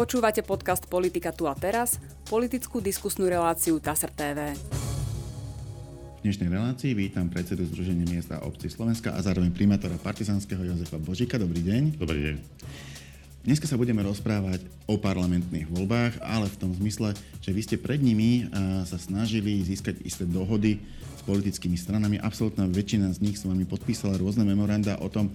Počúvate 0.00 0.40
podcast 0.40 0.88
Politika 0.88 1.28
tu 1.28 1.44
a 1.44 1.52
teraz, 1.52 2.00
politickú 2.24 2.80
diskusnú 2.80 3.28
reláciu 3.28 3.76
TASR 3.76 4.08
TV. 4.08 4.56
V 6.16 6.20
dnešnej 6.24 6.48
relácii 6.48 6.96
vítam 6.96 7.28
predsedu 7.28 7.68
Združenia 7.68 8.08
miesta 8.08 8.40
a 8.40 8.48
obci 8.48 8.72
Slovenska 8.72 9.12
a 9.12 9.20
zároveň 9.20 9.52
primátora 9.52 10.00
partizánskeho 10.00 10.64
Jozefa 10.64 10.96
Božika. 10.96 11.36
Dobrý 11.36 11.60
deň. 11.60 12.00
Dobrý 12.00 12.32
deň. 12.32 12.36
Dneska 13.44 13.68
sa 13.68 13.76
budeme 13.76 14.00
rozprávať 14.00 14.64
o 14.88 14.96
parlamentných 14.96 15.68
voľbách, 15.68 16.24
ale 16.24 16.48
v 16.48 16.56
tom 16.56 16.72
zmysle, 16.80 17.12
že 17.44 17.52
vy 17.52 17.60
ste 17.60 17.76
pred 17.76 18.00
nimi 18.00 18.48
sa 18.88 18.96
snažili 18.96 19.60
získať 19.68 20.00
isté 20.00 20.24
dohody 20.24 20.80
s 21.12 21.20
politickými 21.28 21.76
stranami. 21.76 22.16
Absolutná 22.16 22.64
väčšina 22.64 23.12
z 23.12 23.20
nich 23.20 23.36
s 23.36 23.44
vami 23.44 23.68
podpísala 23.68 24.16
rôzne 24.16 24.48
memoranda 24.48 24.96
o 24.96 25.12
tom, 25.12 25.28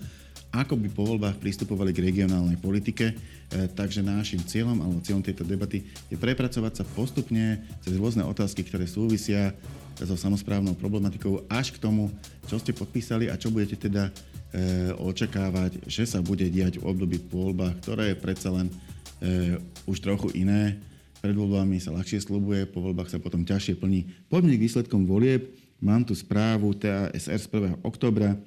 ako 0.56 0.80
by 0.80 0.88
po 0.88 1.04
voľbách 1.04 1.36
pristupovali 1.44 1.92
k 1.92 2.08
regionálnej 2.08 2.56
politike. 2.56 3.12
E, 3.12 3.16
takže 3.76 4.00
našim 4.00 4.40
cieľom 4.40 4.80
alebo 4.80 5.04
cieľom 5.04 5.26
tejto 5.26 5.44
debaty 5.44 5.84
je 6.08 6.16
prepracovať 6.16 6.80
sa 6.80 6.84
postupne 6.96 7.60
cez 7.84 8.00
rôzne 8.00 8.24
otázky, 8.24 8.64
ktoré 8.64 8.88
súvisia 8.88 9.52
so 10.00 10.16
samozprávnou 10.16 10.76
problematikou 10.76 11.48
až 11.48 11.72
k 11.72 11.80
tomu, 11.80 12.12
čo 12.48 12.60
ste 12.60 12.76
podpísali 12.76 13.32
a 13.32 13.40
čo 13.40 13.52
budete 13.52 13.80
teda 13.88 14.08
e, 14.08 14.12
očakávať, 15.00 15.88
že 15.88 16.04
sa 16.04 16.20
bude 16.20 16.48
diať 16.52 16.80
v 16.80 16.88
období 16.88 17.20
po 17.32 17.52
voľbách, 17.52 17.80
ktoré 17.84 18.12
je 18.12 18.18
predsa 18.20 18.50
len 18.52 18.68
e, 18.68 18.74
už 19.88 20.04
trochu 20.04 20.32
iné. 20.36 20.80
Pred 21.24 21.36
voľbami 21.36 21.80
sa 21.80 21.96
ľahšie 21.96 22.22
slubuje, 22.22 22.68
po 22.70 22.84
voľbách 22.84 23.10
sa 23.10 23.24
potom 23.24 23.48
ťažšie 23.48 23.80
plní. 23.80 24.30
Poďme 24.30 24.56
k 24.56 24.64
výsledkom 24.68 25.08
volieb. 25.08 25.48
Mám 25.80 26.08
tu 26.08 26.14
správu 26.16 26.76
TASR 26.76 27.40
z 27.40 27.48
1. 27.52 27.84
oktobra 27.84 28.38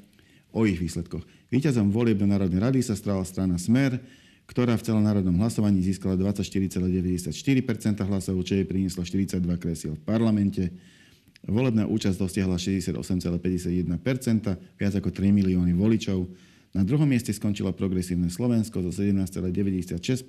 o 0.53 0.65
ich 0.65 0.81
výsledkoch. 0.81 1.38
Výťazom 1.49 1.89
volieb 1.89 2.21
do 2.21 2.29
Národnej 2.29 2.61
rady 2.61 2.81
sa 2.85 2.93
stala 2.93 3.25
strana 3.25 3.57
Smer, 3.57 3.97
ktorá 4.49 4.77
v 4.77 4.85
celonárodnom 4.85 5.37
hlasovaní 5.41 5.81
získala 5.85 6.17
24,94% 6.17 7.29
hlasov, 8.05 8.37
čo 8.45 8.53
jej 8.57 8.65
prinieslo 8.69 9.05
42 9.05 9.41
kresiel 9.61 9.97
v 9.97 10.03
parlamente. 10.05 10.73
Volebná 11.45 11.89
účasť 11.89 12.17
dosiahla 12.21 12.57
68,51%, 12.57 13.01
viac 14.77 14.93
ako 14.97 15.09
3 15.09 15.33
milióny 15.33 15.73
voličov. 15.77 16.29
Na 16.77 16.85
druhom 16.85 17.09
mieste 17.09 17.33
skončilo 17.33 17.73
progresívne 17.73 18.29
Slovensko 18.29 18.85
so 18.85 18.93
17,96% 18.93 20.29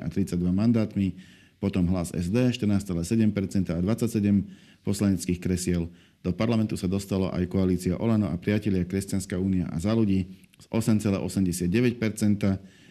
a 0.00 0.06
32 0.12 0.36
mandátmi, 0.52 1.16
potom 1.60 1.84
hlas 1.92 2.08
SD 2.16 2.56
14,7% 2.56 3.68
a 3.68 3.78
27 3.84 4.80
poslaneckých 4.80 5.38
kresiel. 5.38 5.92
Do 6.24 6.32
parlamentu 6.32 6.76
sa 6.80 6.88
dostalo 6.88 7.28
aj 7.28 7.44
koalícia 7.52 8.00
Olano 8.00 8.32
a 8.32 8.36
priatelia 8.40 8.88
Kresťanská 8.88 9.36
únia 9.36 9.68
a 9.68 9.76
za 9.76 9.92
ľudí 9.92 10.24
z 10.56 10.66
8,89%, 10.72 11.20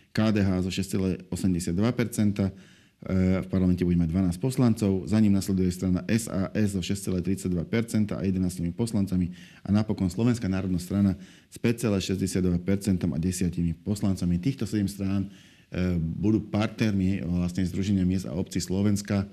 KDH 0.09 0.49
zo 0.65 0.71
6,82%, 0.73 1.29
e, 1.29 2.49
v 3.45 3.47
parlamente 3.49 3.85
bude 3.85 3.97
mať 3.97 4.09
12 4.37 4.41
poslancov, 4.41 5.05
za 5.05 5.21
ním 5.21 5.37
nasleduje 5.37 5.69
strana 5.69 6.01
SAS 6.09 6.73
so 6.73 6.81
6,32% 6.81 8.17
a 8.17 8.25
11 8.25 8.73
poslancami 8.73 9.29
a 9.61 9.69
napokon 9.69 10.09
Slovenská 10.09 10.49
národná 10.49 10.81
strana 10.81 11.13
s 11.53 11.57
5,62% 11.61 12.57
a 13.05 13.17
10 13.17 13.85
poslancami. 13.85 14.41
Týchto 14.41 14.65
7 14.65 14.89
strán 14.89 15.29
budú 15.97 16.41
partnermi 16.49 17.21
vlastne 17.21 17.61
Združenia 17.61 18.01
miest 18.01 18.25
a 18.25 18.33
obcí 18.33 18.57
Slovenska 18.57 19.25
e, 19.25 19.27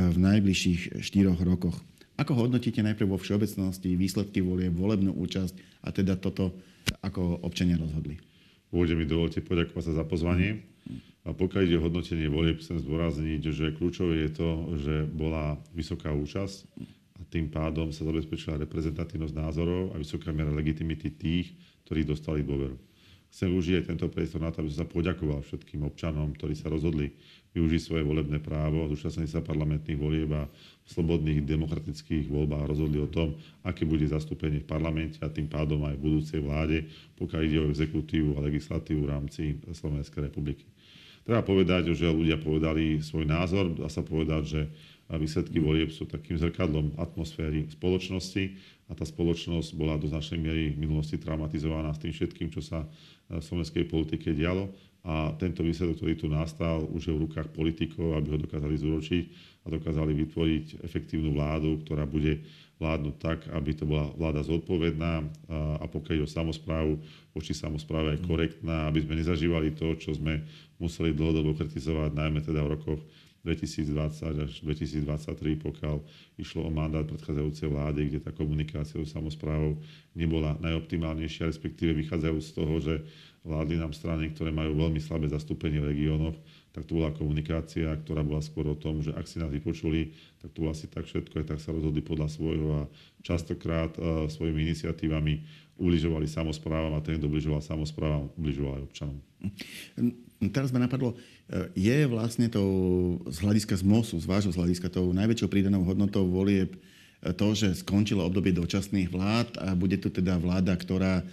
v 0.00 0.16
najbližších 0.16 1.04
4 1.04 1.36
rokoch. 1.44 1.76
Ako 2.14 2.46
hodnotíte 2.46 2.80
najprv 2.80 3.10
vo 3.10 3.18
všeobecnosti 3.18 3.98
výsledky 3.98 4.38
volie, 4.40 4.70
volebnú 4.70 5.12
účasť 5.18 5.82
a 5.82 5.90
teda 5.90 6.14
toto, 6.16 6.54
ako 7.02 7.42
občania 7.42 7.74
rozhodli? 7.74 8.16
Úvode 8.70 8.94
mi 8.94 9.04
dovolte 9.04 9.42
poďakovať 9.42 9.82
sa 9.82 9.92
za 9.98 10.04
pozvanie. 10.06 10.62
A 11.24 11.32
pokiaľ 11.32 11.60
ide 11.64 11.76
o 11.80 11.84
hodnotenie 11.88 12.28
volieb, 12.28 12.60
chcem 12.60 12.76
zdôrazniť, 12.76 13.40
že 13.48 13.72
kľúčové 13.72 14.28
je 14.28 14.30
to, 14.36 14.50
že 14.76 14.94
bola 15.08 15.56
vysoká 15.72 16.12
účasť 16.12 16.68
a 17.16 17.22
tým 17.32 17.48
pádom 17.48 17.88
sa 17.90 18.04
zabezpečila 18.04 18.60
reprezentatívnosť 18.60 19.34
názorov 19.34 19.96
a 19.96 20.00
vysoká 20.00 20.36
miera 20.36 20.52
legitimity 20.52 21.08
tých, 21.16 21.56
ktorí 21.88 22.04
dostali 22.04 22.44
dôveru. 22.44 22.76
Chcem 23.34 23.50
využiť 23.50 23.74
aj 23.82 23.86
tento 23.90 24.06
priestor 24.06 24.38
na 24.38 24.54
to, 24.54 24.62
aby 24.62 24.70
som 24.70 24.86
sa 24.86 24.94
poďakoval 24.94 25.42
všetkým 25.42 25.82
občanom, 25.82 26.30
ktorí 26.38 26.54
sa 26.54 26.70
rozhodli 26.70 27.10
využiť 27.50 27.80
svoje 27.82 28.06
volebné 28.06 28.38
právo, 28.38 28.86
zúčastniť 28.86 29.26
sa 29.26 29.42
parlamentných 29.42 29.98
volieb 29.98 30.30
a 30.38 30.46
v 30.46 30.88
slobodných 30.94 31.42
demokratických 31.42 32.30
voľbách 32.30 32.70
rozhodli 32.70 33.02
o 33.02 33.10
tom, 33.10 33.34
aké 33.66 33.82
bude 33.82 34.06
zastúpenie 34.06 34.62
v 34.62 34.70
parlamente 34.70 35.18
a 35.18 35.26
tým 35.26 35.50
pádom 35.50 35.82
aj 35.82 35.98
v 35.98 36.04
budúcej 36.06 36.38
vláde, 36.38 36.86
pokiaľ 37.18 37.40
ide 37.42 37.58
o 37.58 37.70
exekutívu 37.74 38.38
a 38.38 38.44
legislatívu 38.46 39.02
v 39.02 39.10
rámci 39.10 39.42
Slovenskej 39.66 40.30
republiky. 40.30 40.62
Treba 41.26 41.42
povedať, 41.42 41.90
že 41.90 42.06
ľudia 42.06 42.38
povedali 42.38 43.02
svoj 43.02 43.26
názor. 43.26 43.72
Dá 43.74 43.90
sa 43.90 44.06
povedať, 44.06 44.42
že 44.46 44.60
výsledky 45.12 45.60
volieb 45.60 45.92
sú 45.92 46.08
takým 46.08 46.40
zrkadlom 46.40 46.96
atmosféry 46.96 47.68
spoločnosti. 47.68 48.56
A 48.88 48.92
tá 48.92 49.04
spoločnosť 49.08 49.76
bola 49.76 49.96
do 49.96 50.08
značnej 50.08 50.40
miery 50.40 50.64
v 50.76 50.84
minulosti 50.84 51.16
traumatizovaná 51.16 51.96
s 51.96 52.00
tým 52.04 52.12
všetkým, 52.12 52.52
čo 52.52 52.60
sa 52.60 52.84
v 53.28 53.40
slovenskej 53.40 53.88
politike 53.88 54.36
dialo. 54.36 54.68
A 55.04 55.36
tento 55.36 55.60
výsledok, 55.60 56.00
ktorý 56.00 56.14
tu 56.16 56.32
nastal, 56.32 56.80
už 56.88 57.08
je 57.08 57.12
v 57.12 57.28
rukách 57.28 57.52
politikov, 57.52 58.16
aby 58.16 58.36
ho 58.36 58.38
dokázali 58.40 58.76
zúročiť 58.80 59.24
a 59.64 59.72
dokázali 59.72 60.16
vytvoriť 60.16 60.80
efektívnu 60.80 61.36
vládu, 61.36 61.80
ktorá 61.84 62.08
bude 62.08 62.40
vládnuť 62.80 63.14
tak, 63.20 63.38
aby 63.52 63.70
to 63.76 63.84
bola 63.84 64.08
vláda 64.16 64.40
zodpovedná 64.42 65.24
a 65.80 65.84
pokiaľ 65.86 66.24
o 66.24 66.28
samozprávu, 66.28 66.92
voči 67.36 67.52
samozpráve 67.52 68.16
aj 68.16 68.24
korektná, 68.24 68.88
aby 68.88 69.04
sme 69.04 69.20
nezažívali 69.20 69.76
to, 69.76 69.92
čo 69.96 70.16
sme 70.16 70.42
museli 70.80 71.14
dlhodobo 71.14 71.54
kritizovať, 71.54 72.16
najmä 72.16 72.40
teda 72.42 72.64
v 72.64 72.72
rokoch 72.74 73.00
2020 73.44 74.48
až 74.48 74.52
2023, 74.64 75.60
pokiaľ 75.60 76.00
išlo 76.40 76.64
o 76.64 76.70
mandát 76.72 77.04
predchádzajúcej 77.04 77.68
vlády, 77.68 78.00
kde 78.08 78.18
tá 78.24 78.32
komunikácia 78.32 78.96
so 78.96 79.04
samozprávou 79.04 79.76
nebola 80.16 80.56
najoptimálnejšia, 80.64 81.52
respektíve 81.52 81.92
vychádzajú 81.92 82.38
z 82.40 82.50
toho, 82.56 82.74
že 82.80 82.94
vládli 83.44 83.76
nám 83.76 83.92
strany, 83.92 84.32
ktoré 84.32 84.48
majú 84.48 84.72
veľmi 84.72 84.96
slabé 84.98 85.28
zastúpenie 85.28 85.76
v 85.84 85.92
regiónoch, 85.92 86.36
tak 86.72 86.88
to 86.88 86.96
bola 86.96 87.12
komunikácia, 87.12 87.92
ktorá 87.92 88.24
bola 88.24 88.40
skôr 88.40 88.66
o 88.66 88.74
tom, 88.74 89.04
že 89.04 89.12
ak 89.12 89.28
si 89.28 89.38
nás 89.38 89.52
vypočuli, 89.52 90.16
tak 90.40 90.50
to 90.56 90.66
asi 90.66 90.88
tak 90.88 91.04
všetko, 91.04 91.44
aj 91.44 91.46
tak 91.52 91.60
sa 91.60 91.70
rozhodli 91.70 92.00
podľa 92.00 92.32
svojho 92.32 92.68
a 92.80 92.82
častokrát 93.20 93.94
uh, 94.00 94.26
svojimi 94.26 94.72
iniciatívami 94.72 95.44
ubližovali 95.76 96.26
samozprávam 96.26 96.96
a 96.96 97.04
ten, 97.04 97.20
kto 97.20 97.28
ubližoval 97.30 97.60
samozprávam, 97.62 98.32
ubližoval 98.34 98.80
aj 98.80 98.84
občanom. 98.90 99.18
Hm, 100.44 100.52
teraz 100.52 100.68
ma 100.68 100.76
napadlo, 100.76 101.16
e, 101.48 101.72
je 101.72 102.04
vlastne 102.04 102.52
to 102.52 102.60
z 103.32 103.40
hľadiska 103.40 103.80
z 103.80 103.82
MOSu, 103.82 104.20
z 104.20 104.28
vášho 104.28 104.52
z 104.52 104.60
hľadiska 104.60 104.92
tou 104.92 105.08
najväčšou 105.16 105.48
pridanou 105.48 105.80
hodnotou 105.88 106.28
volieb 106.28 106.76
e, 106.76 107.32
to, 107.32 107.56
že 107.56 107.80
skončilo 107.80 108.20
obdobie 108.20 108.52
dočasných 108.52 109.08
vlád 109.08 109.56
a 109.56 109.72
bude 109.72 109.96
tu 109.96 110.12
teda 110.12 110.36
vláda, 110.36 110.76
ktorá 110.76 111.24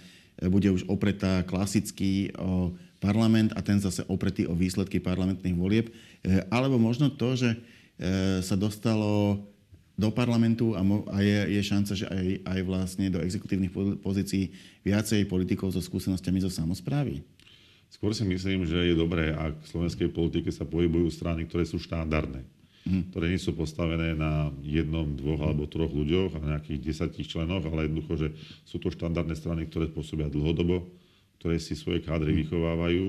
bude 0.48 0.72
už 0.72 0.88
opretá 0.88 1.44
klasicky 1.44 2.32
o 2.40 2.72
parlament 3.02 3.52
a 3.52 3.60
ten 3.60 3.76
zase 3.76 4.00
opretý 4.08 4.48
o 4.48 4.56
výsledky 4.56 5.02
parlamentných 5.02 5.58
volieb. 5.58 5.92
E, 6.24 6.46
alebo 6.48 6.80
možno 6.80 7.12
to, 7.12 7.36
že 7.36 7.52
e, 7.52 7.58
sa 8.40 8.56
dostalo 8.56 9.42
do 9.92 10.08
parlamentu 10.08 10.72
a, 10.72 10.80
a 11.12 11.18
je, 11.20 11.60
je 11.60 11.62
šanca, 11.62 11.92
že 11.92 12.06
aj, 12.08 12.26
aj 12.48 12.60
vlastne 12.64 13.06
do 13.12 13.20
exekutívnych 13.20 13.74
pozícií 14.00 14.54
viacej 14.86 15.28
politikov 15.28 15.74
so 15.74 15.84
skúsenostiami 15.84 16.40
zo 16.40 16.48
samozprávy? 16.48 17.20
Skôr 17.92 18.16
si 18.16 18.24
myslím, 18.24 18.64
že 18.64 18.88
je 18.88 18.96
dobré, 18.96 19.36
ak 19.36 19.60
v 19.62 19.68
slovenskej 19.68 20.08
politike 20.08 20.48
sa 20.48 20.64
pohybujú 20.64 21.12
strany, 21.12 21.44
ktoré 21.44 21.68
sú 21.68 21.76
štandardné 21.76 22.40
mm. 22.86 23.14
ktoré 23.14 23.30
nie 23.30 23.40
sú 23.40 23.54
postavené 23.54 24.14
na 24.14 24.50
jednom, 24.62 25.06
dvoch 25.14 25.42
alebo 25.42 25.70
troch 25.70 25.90
ľuďoch 25.90 26.38
a 26.38 26.42
na 26.42 26.48
nejakých 26.56 26.82
desatich 26.82 27.30
členoch, 27.30 27.62
ale 27.66 27.86
jednoducho, 27.86 28.14
že 28.18 28.28
sú 28.66 28.82
to 28.82 28.90
štandardné 28.90 29.34
strany, 29.38 29.66
ktoré 29.70 29.90
pôsobia 29.90 30.26
dlhodobo, 30.26 30.90
ktoré 31.38 31.58
si 31.58 31.78
svoje 31.78 32.02
kádry 32.02 32.34
mm. 32.34 32.38
vychovávajú. 32.46 33.06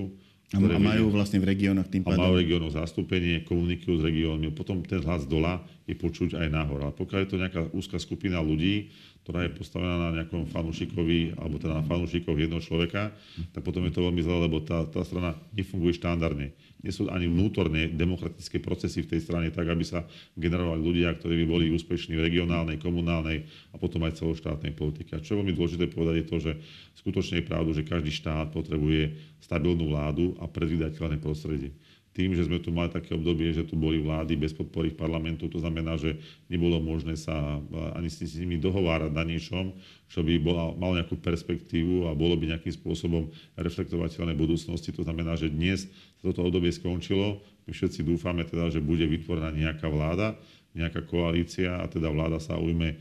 A 0.52 0.60
majú 0.60 1.10
vlastne 1.10 1.40
v 1.40 1.50
regiónoch 1.50 1.88
tým 1.88 2.04
pádom... 2.04 2.20
A 2.20 2.24
majú 2.28 2.36
regiónoch 2.38 2.76
zastúpenie, 2.76 3.42
komunikujú 3.42 3.98
s 3.98 4.06
regiónmi. 4.06 4.52
Potom 4.52 4.84
ten 4.84 5.00
hlas 5.02 5.24
dola 5.24 5.64
je 5.88 5.96
počuť 5.96 6.36
aj 6.36 6.48
nahor. 6.52 6.84
Ale 6.84 6.92
pokiaľ 6.94 7.18
je 7.24 7.30
to 7.32 7.40
nejaká 7.40 7.60
úzka 7.74 7.96
skupina 7.98 8.38
ľudí, 8.38 8.92
ktorá 9.24 9.48
je 9.48 9.56
postavená 9.56 9.96
na 9.96 10.20
nejakom 10.20 10.44
fanúšikovi, 10.52 11.40
alebo 11.40 11.56
teda 11.56 11.80
na 11.80 11.84
fanúšikov 11.88 12.36
jednoho 12.36 12.60
človeka, 12.60 13.08
tak 13.56 13.64
potom 13.64 13.88
je 13.88 13.92
to 13.96 14.04
veľmi 14.04 14.20
zle, 14.20 14.36
lebo 14.36 14.60
tá, 14.60 14.84
tá 14.84 15.00
strana 15.00 15.32
nefunguje 15.56 15.96
štandardne. 15.96 16.52
Nie 16.84 16.92
sú 16.92 17.08
ani 17.08 17.24
vnútorné 17.24 17.88
demokratické 17.96 18.60
procesy 18.60 19.00
v 19.00 19.16
tej 19.16 19.24
strane 19.24 19.48
tak, 19.48 19.64
aby 19.72 19.80
sa 19.80 20.04
generovali 20.36 20.84
ľudia, 20.84 21.16
ktorí 21.16 21.40
by 21.42 21.46
boli 21.48 21.72
úspešní 21.72 22.12
v 22.12 22.28
regionálnej, 22.28 22.76
komunálnej 22.76 23.48
a 23.72 23.80
potom 23.80 24.04
aj 24.04 24.20
celoštátnej 24.20 24.76
politike. 24.76 25.16
A 25.16 25.24
čo 25.24 25.32
je 25.32 25.40
veľmi 25.40 25.56
dôležité 25.56 25.88
povedať 25.88 26.14
je 26.20 26.26
to, 26.28 26.36
že 26.44 26.52
skutočne 27.00 27.40
je 27.40 27.48
pravdu, 27.48 27.72
že 27.72 27.88
každý 27.88 28.12
štát 28.12 28.52
potrebuje 28.52 29.16
stabilnú 29.40 29.88
vládu 29.88 30.36
a 30.36 30.44
predvydateľné 30.44 31.24
prostredie. 31.24 31.72
Tým, 32.14 32.30
že 32.38 32.46
sme 32.46 32.62
tu 32.62 32.70
mali 32.70 32.94
také 32.94 33.18
obdobie, 33.18 33.50
že 33.50 33.66
tu 33.66 33.74
boli 33.74 33.98
vlády 33.98 34.38
bez 34.38 34.54
podpory 34.54 34.94
parlamentu, 34.94 35.50
to 35.50 35.58
znamená, 35.58 35.98
že 35.98 36.14
nebolo 36.46 36.78
možné 36.78 37.18
sa 37.18 37.58
ani 37.98 38.06
s 38.06 38.22
nimi 38.38 38.54
dohovárať 38.54 39.10
na 39.10 39.26
niečom, 39.26 39.74
čo 40.06 40.22
by 40.22 40.38
bola, 40.38 40.70
mal 40.78 40.94
nejakú 40.94 41.18
perspektívu 41.18 42.06
a 42.06 42.14
bolo 42.14 42.38
by 42.38 42.54
nejakým 42.54 42.70
spôsobom 42.70 43.34
reflektovateľné 43.58 44.38
budúcnosti. 44.38 44.94
To 44.94 45.02
znamená, 45.02 45.34
že 45.34 45.50
dnes 45.50 45.90
sa 46.22 46.30
toto 46.30 46.46
obdobie 46.46 46.70
skončilo. 46.70 47.42
My 47.66 47.74
všetci 47.74 48.06
dúfame 48.06 48.46
teda, 48.46 48.70
že 48.70 48.78
bude 48.78 49.02
vytvorená 49.10 49.50
nejaká 49.50 49.90
vláda, 49.90 50.38
nejaká 50.70 51.02
koalícia 51.02 51.82
a 51.82 51.90
teda 51.90 52.14
vláda 52.14 52.38
sa 52.38 52.54
ujme 52.62 52.94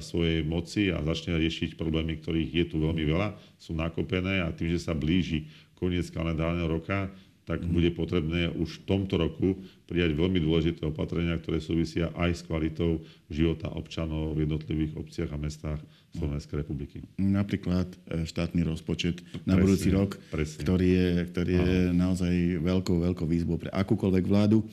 svojej 0.00 0.40
moci 0.48 0.88
a 0.88 1.04
začne 1.04 1.36
riešiť 1.36 1.76
problémy, 1.76 2.16
ktorých 2.16 2.50
je 2.56 2.64
tu 2.72 2.80
veľmi 2.80 3.04
veľa, 3.04 3.36
sú 3.60 3.76
nakopené 3.76 4.40
a 4.40 4.48
tým, 4.56 4.72
že 4.72 4.80
sa 4.80 4.96
blíži 4.96 5.44
koniec 5.76 6.08
kalendárneho 6.08 6.64
roka, 6.64 7.12
tak 7.48 7.64
mm. 7.64 7.72
bude 7.72 7.90
potrebné 7.96 8.52
už 8.52 8.84
v 8.84 8.84
tomto 8.84 9.16
roku 9.16 9.56
prijať 9.88 10.12
veľmi 10.12 10.36
dôležité 10.44 10.84
opatrenia, 10.84 11.40
ktoré 11.40 11.64
súvisia 11.64 12.12
aj 12.12 12.30
s 12.36 12.42
kvalitou 12.44 13.00
života 13.32 13.72
občanov 13.72 14.36
v 14.36 14.44
jednotlivých 14.44 15.00
obciach 15.00 15.32
a 15.32 15.40
mestách 15.40 15.80
Slovenskej 16.12 16.60
republiky. 16.60 17.00
Napríklad 17.16 17.88
e, 18.04 18.28
štátny 18.28 18.68
rozpočet 18.68 19.24
na 19.48 19.56
presne, 19.56 19.64
budúci 19.64 19.88
rok, 19.88 20.20
presne. 20.28 20.60
ktorý 20.60 20.88
je, 20.92 21.08
ktorý 21.32 21.52
je 21.56 21.72
naozaj 21.96 22.34
veľkou, 22.60 22.96
veľkou 23.08 23.24
výzvou 23.24 23.56
pre 23.56 23.72
akúkoľvek 23.72 24.24
vládu. 24.28 24.64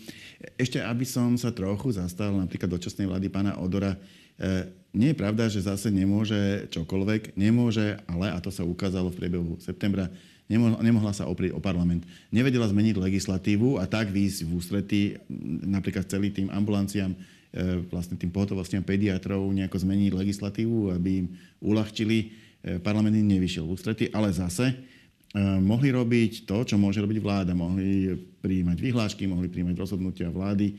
Ešte, 0.60 0.84
aby 0.84 1.08
som 1.08 1.40
sa 1.40 1.56
trochu 1.56 1.96
zastal 1.96 2.36
napríklad 2.36 2.72
dočasnej 2.76 3.08
vlády 3.08 3.28
pána 3.32 3.56
Odora, 3.60 3.96
e, 4.36 4.68
nie 4.96 5.12
je 5.12 5.20
pravda, 5.20 5.52
že 5.52 5.64
zase 5.64 5.92
nemôže 5.92 6.72
čokoľvek, 6.72 7.36
nemôže, 7.36 8.00
ale, 8.08 8.32
a 8.32 8.40
to 8.40 8.48
sa 8.48 8.64
ukázalo 8.64 9.12
v 9.12 9.20
priebehu 9.20 9.60
septembra, 9.60 10.08
nemohla 10.48 11.14
sa 11.14 11.26
oprieť 11.26 11.58
o 11.58 11.62
parlament. 11.64 12.06
Nevedela 12.30 12.70
zmeniť 12.70 12.96
legislatívu 13.02 13.82
a 13.82 13.90
tak 13.90 14.14
výjsť 14.14 14.40
v 14.46 14.52
ústretí 14.54 15.02
napríklad 15.66 16.06
celý 16.06 16.30
tým 16.30 16.54
ambulanciám, 16.54 17.12
e, 17.14 17.18
vlastne 17.90 18.14
tým 18.14 18.30
pohotovostiam 18.30 18.86
pediatrov 18.86 19.42
nejako 19.50 19.82
zmeniť 19.82 20.12
legislatívu, 20.14 20.94
aby 20.94 21.26
im 21.26 21.28
uľahčili. 21.66 22.18
E, 22.62 22.78
parlament 22.78 23.18
im 23.18 23.26
nevyšiel 23.26 23.66
v 23.66 23.74
ústretí, 23.74 24.06
ale 24.14 24.30
zase 24.30 24.70
e, 24.70 24.76
mohli 25.42 25.90
robiť 25.90 26.46
to, 26.46 26.62
čo 26.62 26.78
môže 26.78 27.02
robiť 27.02 27.18
vláda. 27.18 27.58
Mohli 27.58 28.14
prijímať 28.46 28.78
vyhlášky, 28.78 29.26
mohli 29.26 29.50
prijímať 29.50 29.76
rozhodnutia 29.82 30.30
vlády. 30.30 30.78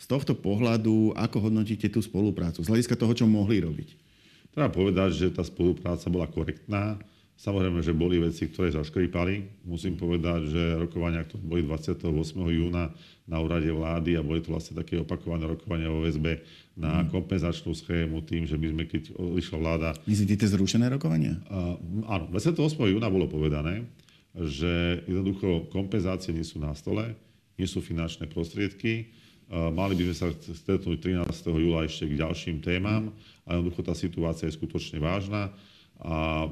Z 0.00 0.04
tohto 0.04 0.36
pohľadu, 0.36 1.16
ako 1.16 1.48
hodnotíte 1.48 1.88
tú 1.88 2.04
spoluprácu? 2.04 2.60
Z 2.60 2.68
hľadiska 2.68 2.92
toho, 2.92 3.16
čo 3.16 3.24
mohli 3.24 3.64
robiť? 3.64 3.88
Treba 4.52 4.68
povedať, 4.68 5.16
že 5.16 5.26
tá 5.32 5.40
spolupráca 5.40 6.12
bola 6.12 6.28
korektná 6.28 7.00
Samozrejme, 7.40 7.80
že 7.80 7.96
boli 7.96 8.20
veci, 8.20 8.52
ktoré 8.52 8.68
zaškripali. 8.68 9.64
Musím 9.64 9.96
povedať, 9.96 10.52
že 10.52 10.62
rokovania, 10.76 11.24
ktoré 11.24 11.40
boli 11.40 11.62
28. 11.64 12.04
júna 12.36 12.92
na 13.24 13.36
úrade 13.40 13.72
vlády 13.72 14.20
a 14.20 14.20
boli 14.20 14.44
to 14.44 14.52
vlastne 14.52 14.76
také 14.76 15.00
opakované 15.00 15.48
rokovania 15.48 15.88
o 15.88 16.04
VSB 16.04 16.36
na 16.76 17.00
mhm. 17.00 17.08
kompenzačnú 17.08 17.72
schému 17.72 18.20
tým, 18.28 18.44
že 18.44 18.60
my 18.60 18.66
sme, 18.76 18.82
keď 18.84 19.16
išla 19.40 19.56
vláda... 19.56 19.88
Myslíte 20.04 20.36
tie 20.36 20.52
zrušené 20.52 20.92
rokovania? 20.92 21.40
Uh, 21.48 21.80
áno, 22.12 22.28
28. 22.28 22.60
júna 22.76 23.08
bolo 23.08 23.24
povedané, 23.24 23.88
že 24.36 25.00
jednoducho 25.08 25.72
kompenzácie 25.72 26.36
nie 26.36 26.44
sú 26.44 26.60
na 26.60 26.76
stole, 26.76 27.16
nie 27.56 27.64
sú 27.64 27.80
finančné 27.80 28.28
prostriedky, 28.28 29.16
mali 29.50 29.98
by 29.98 30.12
sme 30.12 30.16
sa 30.16 30.26
stretnúť 30.30 31.26
13. 31.26 31.50
júla 31.50 31.82
ešte 31.82 32.06
k 32.06 32.20
ďalším 32.22 32.62
témam 32.62 33.10
a 33.42 33.58
jednoducho 33.58 33.82
tá 33.82 33.98
situácia 33.98 34.46
je 34.46 34.54
skutočne 34.54 35.02
vážna 35.02 35.50
a 35.98 36.46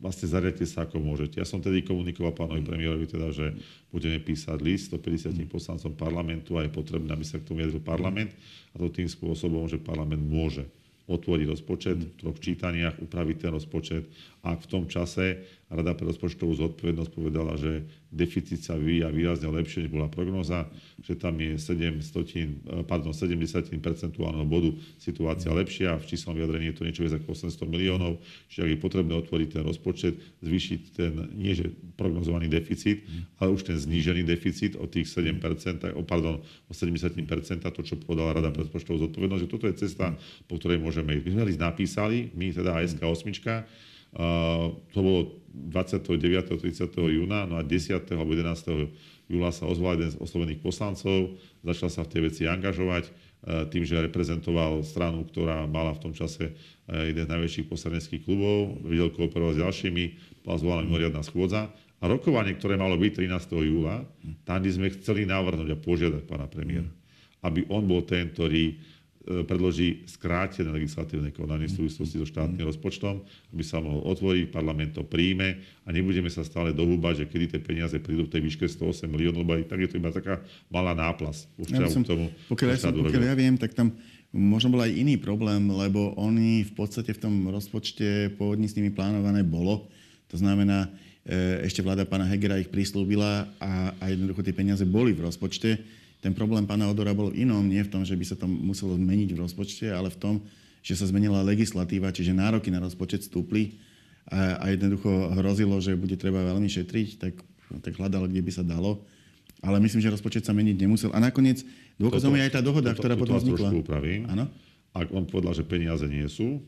vlastne 0.00 0.26
zariadte 0.26 0.64
sa 0.64 0.88
ako 0.88 0.98
môžete. 0.98 1.38
Ja 1.38 1.46
som 1.46 1.60
tedy 1.60 1.84
komunikoval 1.84 2.32
pánovi 2.32 2.64
premiérovi, 2.64 3.04
teda, 3.04 3.30
že 3.30 3.52
budeme 3.92 4.16
písať 4.16 4.58
list 4.64 4.88
150 4.90 5.36
poslancom 5.46 5.92
parlamentu 5.92 6.56
a 6.56 6.64
je 6.64 6.72
potrebné, 6.72 7.12
aby 7.12 7.22
sa 7.22 7.36
k 7.36 7.44
tomu 7.44 7.60
vyjadril 7.60 7.84
parlament 7.84 8.32
a 8.72 8.80
to 8.80 8.88
tým 8.88 9.06
spôsobom, 9.06 9.68
že 9.68 9.76
parlament 9.76 10.24
môže 10.24 10.64
otvoriť 11.10 11.46
rozpočet 11.50 11.98
v 11.98 12.14
troch 12.16 12.38
čítaniach, 12.38 13.02
upraviť 13.02 13.36
ten 13.36 13.50
rozpočet. 13.50 14.06
Ak 14.46 14.62
v 14.64 14.70
tom 14.70 14.84
čase 14.86 15.42
Rada 15.70 15.94
pre 15.94 16.02
rozpočtovú 16.10 16.50
zodpovednosť 16.58 17.10
povedala, 17.14 17.54
že 17.54 17.86
deficit 18.10 18.58
sa 18.58 18.74
vyvíja 18.74 19.06
výrazne 19.14 19.46
lepšie, 19.54 19.86
než 19.86 19.94
bola 19.94 20.10
prognoza, 20.10 20.66
že 20.98 21.14
tam 21.14 21.38
je 21.38 21.54
7 21.62 22.02
stotín, 22.02 22.58
eh, 22.66 22.82
pardon, 22.82 23.14
70 23.14 23.78
percentuálneho 23.78 24.42
bodu 24.50 24.74
situácia 24.98 25.54
lepšia, 25.54 25.94
v 26.02 26.10
číslom 26.10 26.34
vyjadrení 26.34 26.74
je 26.74 26.76
to 26.76 26.82
niečo 26.82 27.06
viac 27.06 27.22
ako 27.22 27.38
800 27.38 27.70
miliónov, 27.70 28.18
čiže 28.50 28.66
ak 28.66 28.70
je 28.74 28.78
potrebné 28.82 29.14
otvoriť 29.14 29.48
ten 29.54 29.62
rozpočet, 29.62 30.18
zvýšiť 30.42 30.80
ten, 30.90 31.12
nie 31.38 31.54
že 31.54 31.70
prognozovaný 31.94 32.50
deficit, 32.50 33.06
ale 33.38 33.54
už 33.54 33.70
ten 33.70 33.78
znížený 33.78 34.26
deficit 34.26 34.74
o 34.74 34.90
tých 34.90 35.06
7%, 35.06 35.94
o, 35.94 36.02
pardon, 36.02 36.42
o 36.66 36.72
70%, 36.74 37.22
to, 37.62 37.82
čo 37.86 37.94
povedala 37.94 38.34
Rada 38.34 38.50
pre 38.50 38.66
rozpočtovú 38.66 39.06
zodpovednosť, 39.06 39.42
že 39.46 39.50
toto 39.54 39.70
je 39.70 39.78
cesta, 39.78 40.18
po 40.50 40.58
ktorej 40.58 40.82
môžeme 40.82 41.14
ísť. 41.14 41.24
My 41.30 41.30
sme 41.30 41.62
napísali, 41.62 42.16
my 42.34 42.50
teda 42.50 42.74
ASK 42.74 42.98
8, 43.06 43.89
to 44.90 44.98
bolo 44.98 45.40
29. 45.50 46.58
30. 46.58 46.94
júna, 46.94 47.46
no 47.46 47.58
a 47.58 47.62
10. 47.62 48.06
alebo 48.14 48.32
11. 48.34 49.30
júla 49.30 49.50
sa 49.54 49.66
ozval 49.66 49.98
jeden 49.98 50.10
z 50.14 50.18
oslovených 50.18 50.62
poslancov, 50.62 51.38
začal 51.62 51.90
sa 51.90 52.02
v 52.06 52.10
tej 52.10 52.20
veci 52.30 52.42
angažovať 52.46 53.04
e, 53.06 53.12
tým, 53.70 53.82
že 53.86 54.02
reprezentoval 54.02 54.82
stranu, 54.82 55.22
ktorá 55.26 55.66
mala 55.70 55.94
v 55.94 56.10
tom 56.10 56.12
čase 56.14 56.50
e, 56.50 57.14
jeden 57.14 57.26
z 57.26 57.30
najväčších 57.30 57.66
poslaneckých 57.70 58.22
klubov, 58.26 58.78
videl 58.82 59.14
kooperovať 59.14 59.54
s 59.58 59.62
ďalšími, 59.62 60.04
bola 60.46 60.56
zvolaná 60.58 60.82
mimoriadná 60.86 61.22
schôdza. 61.22 61.70
A 62.00 62.08
rokovanie, 62.08 62.56
ktoré 62.56 62.80
malo 62.80 62.96
byť 62.96 63.12
13. 63.28 63.70
júla, 63.70 64.02
tam 64.42 64.58
by 64.58 64.70
sme 64.72 64.88
chceli 64.98 65.28
navrhnúť 65.28 65.70
a 65.74 65.78
požiadať 65.78 66.22
pána 66.26 66.48
premiéra, 66.48 66.88
aby 67.44 67.68
on 67.70 67.86
bol 67.86 68.02
ten, 68.02 68.32
ktorý 68.32 68.78
predloží 69.46 70.02
skrátené 70.10 70.74
legislatívne 70.74 71.30
konanie 71.30 71.70
v 71.70 71.84
súvislosti 71.84 72.18
so 72.18 72.26
štátnym 72.26 72.66
rozpočtom, 72.66 73.22
aby 73.54 73.62
sa 73.62 73.78
mohol 73.78 74.02
otvoriť, 74.10 74.50
parlament 74.50 74.98
to 74.98 75.06
príjme 75.06 75.62
a 75.86 75.88
nebudeme 75.94 76.26
sa 76.26 76.42
stále 76.42 76.74
dohúbať, 76.74 77.24
že 77.24 77.28
kedy 77.30 77.44
tie 77.56 77.60
peniaze 77.62 77.96
prídu 78.02 78.26
v 78.26 78.32
tej 78.34 78.42
výške 78.42 78.66
108 78.66 79.06
miliónov, 79.06 79.46
lebo 79.46 79.54
aj 79.54 79.70
tak 79.70 79.78
je 79.86 79.88
to 79.90 79.98
iba 80.02 80.10
taká 80.10 80.42
malá 80.66 80.92
náplas. 80.98 81.46
Ja 81.70 81.86
som, 81.86 82.02
tomu, 82.02 82.34
pokiaľ, 82.50 82.68
ja 82.74 82.78
som, 82.78 82.90
pokiaľ 82.90 83.24
ja 83.30 83.34
viem, 83.38 83.54
tak 83.54 83.72
tam 83.72 83.94
možno 84.34 84.74
bol 84.74 84.82
aj 84.82 84.94
iný 84.94 85.18
problém, 85.18 85.62
lebo 85.70 86.14
oni 86.18 86.66
v 86.66 86.72
podstate 86.74 87.14
v 87.14 87.22
tom 87.22 87.34
rozpočte 87.50 88.34
pôvodne 88.34 88.66
s 88.66 88.74
nimi 88.78 88.90
plánované 88.90 89.42
bolo. 89.42 89.90
To 90.30 90.38
znamená, 90.38 90.86
e, 91.26 91.66
ešte 91.66 91.82
vláda 91.82 92.06
pána 92.06 92.26
Hegera 92.30 92.58
ich 92.58 92.70
prislúbila 92.70 93.50
a, 93.58 93.94
a 93.98 94.04
jednoducho 94.10 94.46
tie 94.46 94.54
peniaze 94.54 94.86
boli 94.86 95.10
v 95.10 95.26
rozpočte 95.26 95.78
ten 96.20 96.36
problém 96.36 96.68
pána 96.68 96.92
Odora 96.92 97.16
bol 97.16 97.32
inom, 97.32 97.64
nie 97.64 97.80
v 97.80 97.88
tom, 97.88 98.04
že 98.04 98.12
by 98.12 98.24
sa 98.28 98.36
to 98.36 98.44
muselo 98.44 98.92
zmeniť 98.96 99.32
v 99.32 99.40
rozpočte, 99.40 99.88
ale 99.88 100.12
v 100.12 100.20
tom, 100.20 100.34
že 100.84 100.96
sa 100.96 101.08
zmenila 101.08 101.40
legislatíva, 101.44 102.12
čiže 102.12 102.36
nároky 102.36 102.68
na 102.68 102.80
rozpočet 102.80 103.24
stúpli 103.24 103.80
a, 104.28 104.60
a 104.60 104.64
jednoducho 104.72 105.08
hrozilo, 105.36 105.80
že 105.80 105.96
bude 105.96 106.16
treba 106.20 106.44
veľmi 106.44 106.68
šetriť, 106.68 107.08
tak, 107.16 107.34
tak 107.80 107.92
hľadal, 107.96 108.28
kde 108.28 108.40
by 108.44 108.52
sa 108.52 108.64
dalo. 108.64 109.00
Ale 109.60 109.76
myslím, 109.80 110.00
že 110.00 110.12
rozpočet 110.12 110.44
sa 110.48 110.56
meniť 110.56 110.76
nemusel. 110.76 111.10
A 111.12 111.20
nakoniec 111.20 111.60
dôkazom 112.00 112.32
je 112.32 112.48
aj 112.48 112.52
tá 112.56 112.60
dohoda, 112.64 112.96
toto, 112.96 113.04
ktorá 113.04 113.14
toto 113.16 113.22
potom 113.28 113.36
vznikla. 113.36 113.68
Upravím. 113.76 114.24
Áno? 114.32 114.48
Ak 114.96 115.12
on 115.12 115.28
povedal, 115.28 115.52
že 115.52 115.68
peniaze 115.68 116.08
nie 116.08 116.24
sú 116.32 116.64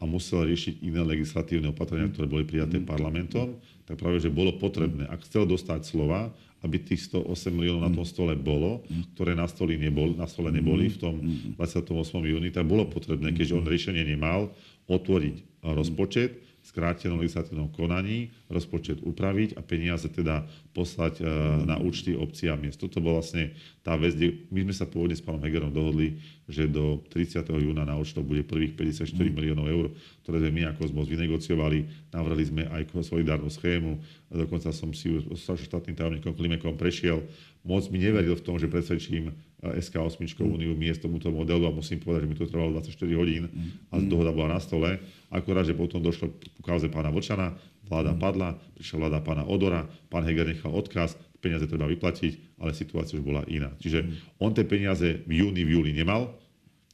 a 0.00 0.08
musel 0.08 0.48
riešiť 0.48 0.80
iné 0.80 1.04
legislatívne 1.04 1.70
opatrenia, 1.70 2.08
ktoré 2.08 2.26
boli 2.26 2.44
prijaté 2.48 2.80
mm. 2.80 2.88
parlamentom, 2.88 3.60
tak 3.84 4.00
práve, 4.00 4.18
že 4.18 4.32
bolo 4.32 4.56
potrebné, 4.56 5.04
ak 5.06 5.28
chcel 5.28 5.44
dostať 5.44 5.84
slova 5.84 6.32
aby 6.62 6.78
tých 6.78 7.10
108 7.10 7.50
miliónov 7.50 7.82
na 7.90 7.92
tom 7.92 8.06
stole 8.06 8.38
bolo, 8.38 8.86
ktoré 9.14 9.34
na, 9.34 9.50
stole 9.50 9.74
nebol, 9.74 10.14
na 10.14 10.30
stole 10.30 10.54
neboli 10.54 10.90
v 10.94 10.98
tom 10.98 11.14
28. 11.58 11.90
júni, 12.22 12.54
tak 12.54 12.70
bolo 12.70 12.86
potrebné, 12.86 13.34
keďže 13.34 13.58
on 13.58 13.66
riešenie 13.66 14.06
nemal, 14.06 14.54
otvoriť 14.86 15.62
rozpočet, 15.62 16.51
skrátenom 16.62 17.18
legislatívnom 17.18 17.74
konaní, 17.74 18.30
rozpočet 18.46 19.02
upraviť 19.02 19.58
a 19.58 19.60
peniaze 19.66 20.06
teda 20.06 20.46
poslať 20.70 21.18
e, 21.18 21.22
na 21.66 21.74
účty 21.82 22.14
obcí 22.14 22.46
a 22.46 22.54
miest. 22.54 22.78
Toto 22.78 23.02
bola 23.02 23.18
vlastne 23.18 23.50
tá 23.82 23.98
vec, 23.98 24.14
kde 24.14 24.46
my 24.54 24.70
sme 24.70 24.74
sa 24.74 24.86
pôvodne 24.86 25.18
s 25.18 25.26
pánom 25.26 25.42
Hegerom 25.42 25.74
dohodli, 25.74 26.22
že 26.46 26.70
do 26.70 27.02
30. 27.10 27.42
júna 27.50 27.82
na 27.82 27.98
účtoch 27.98 28.22
bude 28.22 28.46
prvých 28.46 28.78
54 28.78 29.10
mm. 29.10 29.34
miliónov 29.34 29.66
eur, 29.66 29.86
ktoré 30.22 30.38
sme 30.38 30.50
my 30.54 30.62
ako 30.70 30.80
ZMOS 30.86 31.08
vynegociovali. 31.10 31.78
Navrhli 32.14 32.44
sme 32.46 32.62
aj 32.70 32.94
solidárnu 33.02 33.50
schému, 33.50 33.98
dokonca 34.30 34.70
som 34.70 34.94
si 34.94 35.10
s 35.18 35.42
štátnym 35.42 35.98
tajomníkom 35.98 36.32
Klimekom 36.32 36.78
prešiel. 36.78 37.26
Moc 37.66 37.90
mi 37.90 37.98
neveril 37.98 38.38
v 38.38 38.44
tom, 38.46 38.54
že 38.58 38.70
presvedčím 38.70 39.34
SK8 39.62 40.18
Úniu 40.42 40.74
miest 40.74 41.06
tomuto 41.06 41.30
modelu 41.30 41.70
a 41.70 41.72
musím 41.72 42.02
povedať, 42.02 42.26
že 42.26 42.30
mi 42.30 42.36
to 42.36 42.50
trvalo 42.50 42.74
24 42.82 42.98
hodín 43.14 43.46
a 43.94 44.02
dohoda 44.02 44.34
bola 44.34 44.58
na 44.58 44.60
stole. 44.60 44.98
Akorát, 45.30 45.62
že 45.62 45.78
potom 45.78 46.02
došlo 46.02 46.34
k 46.34 46.60
kauze 46.66 46.90
pána 46.90 47.14
Vočana, 47.14 47.54
vláda 47.86 48.10
padla, 48.18 48.58
prišla 48.74 49.06
vláda 49.06 49.18
pána 49.22 49.46
Odora, 49.46 49.86
pán 50.10 50.26
Heger 50.26 50.50
nechal 50.50 50.74
odkaz, 50.74 51.14
peniaze 51.38 51.70
treba 51.70 51.86
vyplatiť, 51.86 52.58
ale 52.58 52.74
situácia 52.74 53.14
už 53.14 53.22
bola 53.22 53.46
iná. 53.46 53.70
Čiže 53.78 54.02
on 54.42 54.50
tie 54.50 54.66
peniaze 54.66 55.22
v 55.30 55.46
júni, 55.46 55.62
v 55.62 55.78
júli 55.78 55.90
nemal 55.94 56.34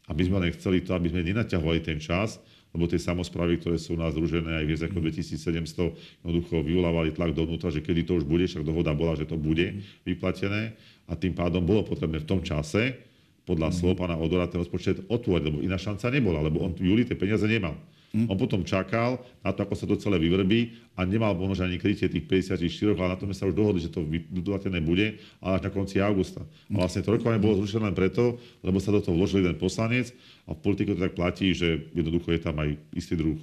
a 0.05 0.13
my 0.13 0.23
sme 0.29 0.37
len 0.45 0.53
chceli 0.53 0.85
to, 0.85 0.93
aby 0.93 1.09
sme 1.09 1.25
nenaťahovali 1.25 1.81
ten 1.81 1.97
čas 1.97 2.37
lebo 2.77 2.85
tie 2.85 3.01
samozprávy, 3.01 3.65
ktoré 3.65 3.81
sú 3.81 3.97
u 3.97 4.01
nás 4.01 4.13
združené 4.13 4.61
aj 4.61 4.65
viac 4.69 4.81
ako 4.85 5.01
2700, 5.01 6.21
jednoducho 6.21 6.61
vyvolávali 6.61 7.17
tlak 7.17 7.33
dovnútra, 7.33 7.73
že 7.73 7.81
kedy 7.81 8.05
to 8.05 8.21
už 8.21 8.29
bude, 8.29 8.45
však 8.45 8.61
dohoda 8.61 8.93
bola, 8.93 9.17
že 9.17 9.25
to 9.25 9.41
bude 9.41 9.81
vyplatené 10.05 10.77
a 11.09 11.17
tým 11.17 11.33
pádom 11.33 11.65
bolo 11.65 11.83
potrebné 11.83 12.21
v 12.21 12.29
tom 12.29 12.45
čase 12.45 12.95
podľa 13.49 13.73
slov 13.73 13.97
pána 13.97 14.21
Odora 14.21 14.45
ten 14.45 14.61
rozpočet 14.61 15.09
otvoriť, 15.09 15.43
lebo 15.49 15.65
iná 15.65 15.81
šanca 15.81 16.13
nebola, 16.13 16.45
lebo 16.45 16.61
on 16.61 16.77
v 16.77 16.93
júli 16.93 17.03
tie 17.09 17.17
peniaze 17.17 17.49
nemal. 17.49 17.73
On 18.09 18.41
potom 18.41 18.65
čakal 18.65 19.21
na 19.45 19.53
to, 19.53 19.69
ako 19.69 19.75
sa 19.77 19.85
to 19.85 20.01
celé 20.01 20.17
vyvrbí 20.17 20.73
a 20.97 21.05
nemal 21.05 21.37
možno 21.37 21.69
ani 21.69 21.77
krytie 21.77 22.09
tých 22.09 22.25
54, 22.25 22.97
ale 22.97 23.13
na 23.13 23.21
tom 23.21 23.29
sa 23.37 23.45
už 23.45 23.53
dohodli, 23.53 23.85
že 23.85 23.93
to 23.93 24.01
vyplatené 24.09 24.81
bude, 24.81 25.21
ale 25.45 25.61
až 25.61 25.69
na 25.69 25.71
konci 25.73 26.01
augusta. 26.01 26.41
A 26.73 26.89
vlastne 26.89 27.05
to 27.05 27.13
rokovanie 27.13 27.37
bolo 27.37 27.61
zrušené 27.61 27.93
len 27.93 27.97
preto, 27.97 28.41
lebo 28.65 28.81
sa 28.81 28.97
do 28.97 29.05
toho 29.05 29.13
vložil 29.13 29.45
jeden 29.45 29.61
poslanec 29.61 30.09
a 30.49 30.57
v 30.57 30.61
politike 30.65 30.97
to 30.97 31.05
tak 31.05 31.21
platí, 31.21 31.53
že 31.53 31.93
jednoducho 31.93 32.33
je 32.33 32.41
tam 32.41 32.57
aj 32.57 32.81
istý 32.97 33.13
druh 33.13 33.37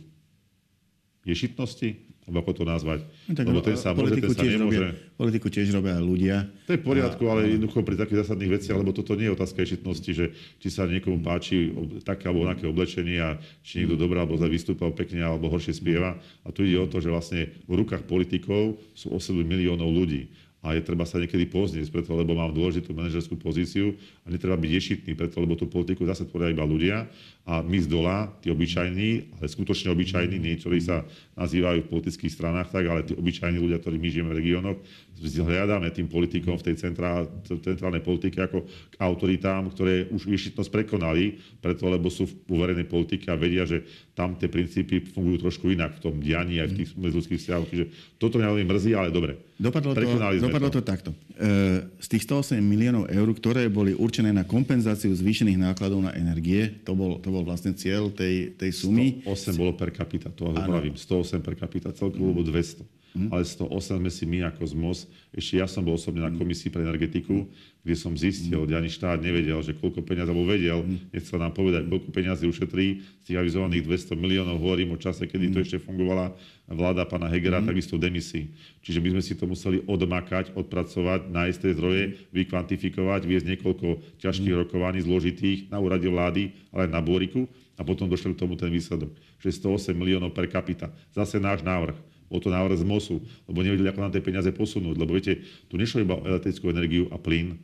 ješitnosti, 1.30 2.15
ako 2.26 2.52
to 2.58 2.64
nazvať. 2.66 3.06
No, 3.30 3.34
tak, 3.38 3.46
Lebo 3.46 3.62
ten 3.62 3.78
sa 3.78 3.94
môže, 3.94 4.18
ten 4.18 4.34
sa 4.34 4.42
tiež 4.42 4.58
nemôže... 4.58 4.82
robia, 4.82 4.98
politiku 5.14 5.48
tiež 5.54 5.68
robia 5.70 5.96
ľudia. 6.02 6.50
To 6.66 6.74
je 6.74 6.80
v 6.82 6.86
poriadku, 6.86 7.24
a, 7.30 7.38
ale 7.38 7.54
jednoducho 7.54 7.86
pri 7.86 7.96
takých 8.02 8.26
zásadných 8.26 8.52
veciach, 8.58 8.78
lebo 8.82 8.92
toto 8.98 9.14
nie 9.14 9.30
je 9.30 9.36
otázka 9.38 9.62
ješitnosti, 9.62 10.12
že 10.12 10.26
či 10.58 10.68
sa 10.74 10.90
niekomu 10.90 11.22
páči 11.22 11.70
také 12.02 12.26
alebo 12.26 12.50
onaké 12.50 12.66
oblečenie 12.66 13.22
a 13.22 13.38
či 13.62 13.86
niekto 13.86 13.94
dobrá 13.94 14.26
alebo 14.26 14.42
zle 14.42 14.50
vystúpal 14.50 14.90
pekne 14.98 15.22
alebo 15.22 15.54
horšie 15.54 15.78
spieva. 15.78 16.18
A 16.42 16.50
tu 16.50 16.66
ide 16.66 16.82
o 16.82 16.90
to, 16.90 16.98
že 16.98 17.14
vlastne 17.14 17.54
v 17.70 17.74
rukách 17.78 18.10
politikov 18.10 18.82
sú 18.98 19.14
8 19.14 19.38
miliónov 19.46 19.94
ľudí 19.94 20.45
a 20.66 20.74
je 20.74 20.82
treba 20.82 21.06
sa 21.06 21.22
niekedy 21.22 21.46
poznieť, 21.46 21.94
preto, 21.94 22.18
lebo 22.18 22.34
mám 22.34 22.50
dôležitú 22.50 22.90
manažerskú 22.98 23.38
pozíciu 23.38 23.94
a 24.26 24.34
netreba 24.34 24.58
byť 24.58 24.72
ješitný, 24.74 25.14
preto, 25.14 25.38
lebo 25.38 25.54
tú 25.54 25.70
politiku 25.70 26.10
zase 26.10 26.26
tvoria 26.26 26.50
iba 26.50 26.66
ľudia 26.66 27.06
a 27.46 27.62
my 27.62 27.78
z 27.78 27.86
dola, 27.86 28.34
tí 28.42 28.50
obyčajní, 28.50 29.38
ale 29.38 29.46
skutočne 29.46 29.94
obyčajní, 29.94 30.42
nie 30.42 30.58
ktorí 30.58 30.82
sa 30.82 31.06
nazývajú 31.38 31.86
v 31.86 31.92
politických 31.94 32.34
stranách 32.34 32.74
tak, 32.74 32.90
ale 32.90 33.06
tí 33.06 33.14
obyčajní 33.14 33.62
ľudia, 33.62 33.78
ktorí 33.78 34.02
my 34.02 34.10
žijeme 34.10 34.34
v 34.34 34.40
regiónoch, 34.42 34.78
hľadáme 35.22 35.94
tým 35.94 36.10
politikom 36.10 36.58
v 36.58 36.66
tej 36.66 36.76
centrál, 36.82 37.30
centrálnej 37.46 38.02
politike 38.02 38.42
ako 38.42 38.66
k 38.66 38.96
autoritám, 38.98 39.70
ktoré 39.70 40.10
už 40.10 40.26
ješitnosť 40.26 40.74
prekonali, 40.74 41.38
preto, 41.62 41.86
lebo 41.86 42.10
sú 42.10 42.26
v 42.26 42.58
verejnej 42.58 42.90
politike 42.90 43.30
a 43.30 43.38
vedia, 43.38 43.70
že 43.70 43.86
tam 44.16 44.40
tie 44.40 44.48
princípy 44.48 45.04
fungujú 45.12 45.44
trošku 45.44 45.68
inak 45.76 46.00
v 46.00 46.08
tom 46.08 46.16
dianí 46.24 46.64
aj 46.64 46.72
v 46.72 46.76
tých 46.80 46.90
medziludských 46.96 47.36
vzťahoch. 47.36 47.68
Čiže 47.68 47.86
toto 48.16 48.40
mňa 48.40 48.48
veľmi 48.48 48.66
mrzí, 48.72 48.92
ale 48.96 49.12
dobre. 49.12 49.36
Dopadlo 49.60 49.92
to, 49.92 50.08
dopadlo 50.40 50.70
to 50.72 50.80
takto. 50.80 51.12
E, 51.36 51.84
z 52.00 52.08
tých 52.08 52.24
108 52.24 52.64
miliónov 52.64 53.12
eur, 53.12 53.28
ktoré 53.36 53.68
boli 53.68 53.92
určené 53.92 54.32
na 54.32 54.48
kompenzáciu 54.48 55.12
zvýšených 55.12 55.60
nákladov 55.60 56.00
na 56.00 56.16
energie, 56.16 56.80
to 56.88 56.96
bol, 56.96 57.20
to 57.20 57.28
bol 57.28 57.44
vlastne 57.44 57.76
cieľ 57.76 58.08
tej, 58.08 58.56
tej 58.56 58.72
sumy. 58.72 59.20
108 59.28 59.60
bolo 59.60 59.76
per 59.76 59.92
capita, 59.92 60.32
to 60.32 60.48
ale 60.48 60.64
pravím. 60.64 60.96
108 60.96 61.44
per 61.44 61.60
capita, 61.60 61.92
celkovo 61.92 62.32
bolo 62.32 62.48
200. 62.48 63.05
Mm. 63.16 63.32
Ale 63.32 63.48
108 63.48 63.96
sme 63.96 64.12
si 64.12 64.28
my 64.28 64.44
ako 64.52 64.68
ZMOS, 64.68 65.08
ešte 65.32 65.56
ja 65.56 65.68
som 65.72 65.88
bol 65.88 65.96
osobne 65.96 66.20
na 66.20 66.28
mhm. 66.28 66.36
komisii 66.36 66.68
pre 66.68 66.84
energetiku, 66.84 67.48
kde 67.86 67.96
som 67.96 68.18
zistil, 68.18 68.66
mm. 68.66 68.76
ani 68.76 68.90
štát 68.90 69.22
nevedel, 69.22 69.62
že 69.62 69.78
koľko 69.78 70.02
peniazí, 70.02 70.34
alebo 70.34 70.50
vedel, 70.50 70.82
mm. 70.82 71.14
nechcel 71.14 71.38
nám 71.38 71.54
povedať, 71.54 71.86
koľko 71.86 72.10
peniazí 72.10 72.50
ušetrí 72.50 73.06
z 73.22 73.24
tých 73.30 73.38
avizovaných 73.38 73.86
200 73.86 74.18
miliónov, 74.18 74.58
hovorím 74.58 74.98
o 74.98 75.00
čase, 75.00 75.30
kedy 75.30 75.48
mm. 75.48 75.54
to 75.54 75.58
ešte 75.62 75.78
fungovala 75.86 76.34
vláda 76.66 77.06
pána 77.06 77.30
Hegera, 77.30 77.62
mm. 77.62 77.70
takisto 77.70 78.02
demisí. 78.02 78.50
Čiže 78.82 79.00
my 79.06 79.10
sme 79.16 79.22
si 79.22 79.38
to 79.38 79.46
museli 79.46 79.86
odmakať, 79.86 80.58
odpracovať, 80.58 81.30
nájsť 81.30 81.58
tie 81.62 81.72
zdroje, 81.78 82.04
vykvantifikovať, 82.34 83.22
viesť 83.22 83.46
niekoľko 83.54 84.18
ťažkých 84.18 84.56
mm. 84.58 84.62
rokovaní 84.66 85.00
zložitých 85.06 85.70
na 85.70 85.78
úrade 85.78 86.10
vlády, 86.10 86.58
ale 86.74 86.90
aj 86.90 86.92
na 86.92 87.02
Boriku 87.06 87.46
a 87.78 87.82
potom 87.84 88.10
došli 88.10 88.34
k 88.34 88.42
tomu 88.42 88.58
ten 88.58 88.72
výsledok, 88.72 89.12
že 89.38 89.54
108 89.62 89.94
miliónov 89.94 90.34
per 90.34 90.48
capita. 90.50 90.90
Zase 91.14 91.38
náš 91.38 91.62
návrh 91.62 92.15
bol 92.26 92.42
to 92.42 92.50
návrh 92.50 92.82
z 92.82 92.88
MOSu, 92.88 93.22
lebo 93.46 93.62
nevedeli, 93.62 93.90
ako 93.90 94.02
nám 94.02 94.14
tie 94.14 94.26
peniaze 94.26 94.50
posunúť. 94.50 94.96
Lebo 94.98 95.14
viete, 95.14 95.46
tu 95.70 95.78
nešlo 95.78 96.02
iba 96.02 96.18
o 96.18 96.26
elektrickú 96.26 96.74
energiu 96.74 97.06
a 97.14 97.18
plyn, 97.22 97.58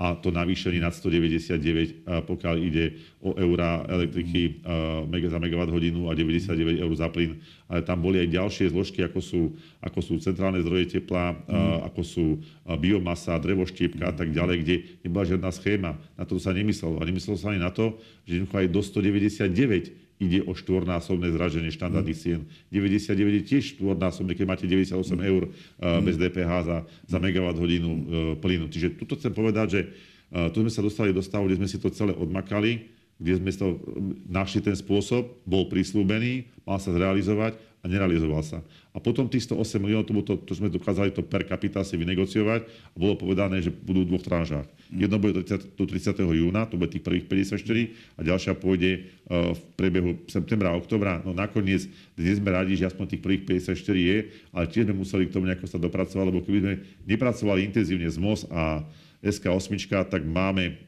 a 0.00 0.16
to 0.16 0.32
navýšenie 0.32 0.80
nad 0.80 0.96
199, 0.96 2.08
pokiaľ 2.24 2.56
ide 2.56 2.96
o 3.20 3.36
eurá 3.36 3.84
elektriky 3.84 4.64
za 5.28 5.36
megawatt 5.36 5.68
hodinu 5.68 6.08
a 6.08 6.16
99 6.16 6.80
eur 6.80 6.92
za 6.96 7.12
plyn. 7.12 7.36
Ale 7.68 7.84
tam 7.84 8.00
boli 8.00 8.16
aj 8.24 8.32
ďalšie 8.32 8.72
zložky, 8.72 9.04
ako 9.04 9.20
sú, 9.20 9.52
ako 9.84 10.00
sú 10.00 10.16
centrálne 10.24 10.64
zdroje 10.64 10.96
tepla, 10.96 11.36
mm. 11.44 11.92
ako 11.92 12.00
sú 12.00 12.26
biomasa, 12.80 13.36
drevoštiepka 13.36 14.08
a 14.08 14.14
tak 14.16 14.32
ďalej, 14.32 14.56
kde 14.64 14.74
nebola 15.04 15.28
žiadna 15.28 15.52
schéma. 15.52 15.92
Na 16.16 16.24
to 16.24 16.40
sa 16.40 16.56
nemyslelo. 16.56 16.96
A 16.96 17.04
nemyslelo 17.04 17.36
sa 17.36 17.52
ani 17.52 17.60
na 17.60 17.68
to, 17.68 18.00
že 18.24 18.40
aj 18.40 18.72
do 18.72 18.80
199 18.80 20.09
ide 20.20 20.44
o 20.44 20.52
štvornásobné 20.52 21.32
zraženie 21.32 21.72
štandardných 21.72 22.18
mm. 22.20 22.22
cien. 22.22 22.40
99 22.68 23.40
je 23.40 23.42
tiež 23.42 23.64
štvornásobné, 23.80 24.36
keď 24.36 24.46
máte 24.46 24.64
98 24.68 24.92
mm. 24.92 25.22
eur 25.24 25.42
uh, 25.48 25.98
bez 26.04 26.20
DPH 26.20 26.50
za, 26.68 26.78
za 27.08 27.18
megawatt 27.18 27.56
hodinu 27.56 27.90
uh, 27.90 28.00
plynu. 28.36 28.68
Čiže 28.68 29.00
tuto 29.00 29.16
chcem 29.16 29.32
povedať, 29.32 29.66
že 29.72 29.80
uh, 29.88 30.52
tu 30.52 30.60
sme 30.60 30.68
sa 30.68 30.84
dostali 30.84 31.16
do 31.16 31.24
stavu, 31.24 31.48
kde 31.48 31.64
sme 31.64 31.68
si 31.72 31.80
to 31.80 31.88
celé 31.88 32.12
odmakali, 32.12 32.92
kde 33.16 33.32
sme 33.40 33.50
to 33.52 33.80
našli 34.28 34.60
ten 34.60 34.76
spôsob, 34.76 35.40
bol 35.48 35.68
prislúbený, 35.72 36.48
mal 36.68 36.76
sa 36.76 36.92
zrealizovať 36.92 37.56
a 37.80 37.88
nerealizoval 37.88 38.44
sa. 38.44 38.60
A 38.92 39.00
potom 39.00 39.24
tých 39.24 39.48
108 39.48 39.80
miliónov, 39.80 40.04
to, 40.04 40.12
to, 40.20 40.34
to 40.44 40.52
sme 40.52 40.68
dokázali 40.68 41.16
to 41.16 41.24
per 41.24 41.48
capita 41.48 41.80
si 41.80 41.96
vynegociovať 41.96 42.60
a 42.66 42.96
bolo 42.98 43.16
povedané, 43.16 43.64
že 43.64 43.72
budú 43.72 44.04
v 44.04 44.10
dvoch 44.12 44.24
tranžách. 44.24 44.68
Mm. 44.92 44.98
Jedno 45.06 45.16
bude 45.16 45.32
do 45.40 45.42
30, 45.46 45.78
do 45.80 45.84
30. 45.88 46.20
júna, 46.20 46.68
to 46.68 46.76
bude 46.76 46.92
tých 46.92 47.04
prvých 47.06 47.24
54 47.24 48.18
a 48.18 48.20
ďalšia 48.20 48.52
pôjde 48.58 48.90
uh, 49.00 49.56
v 49.56 49.60
priebehu 49.80 50.10
septembra 50.28 50.74
a 50.74 50.78
oktobra. 50.78 51.24
No 51.24 51.32
nakoniec, 51.32 51.88
dnes 52.18 52.36
sme 52.36 52.52
radi, 52.52 52.76
že 52.76 52.84
aspoň 52.84 53.16
tých 53.16 53.22
prvých 53.24 53.42
54 53.48 53.78
je, 53.96 54.16
ale 54.52 54.64
tiež 54.68 54.84
sme 54.90 55.00
museli 55.00 55.24
k 55.24 55.32
tomu 55.32 55.48
nejako 55.48 55.64
sa 55.70 55.80
dopracovať, 55.80 56.24
lebo 56.28 56.44
keby 56.44 56.58
sme 56.60 56.74
nepracovali 57.08 57.64
intenzívne 57.64 58.10
z 58.12 58.18
MOS 58.20 58.44
a 58.52 58.84
SK8, 59.20 60.08
tak 60.08 60.22
máme 60.24 60.80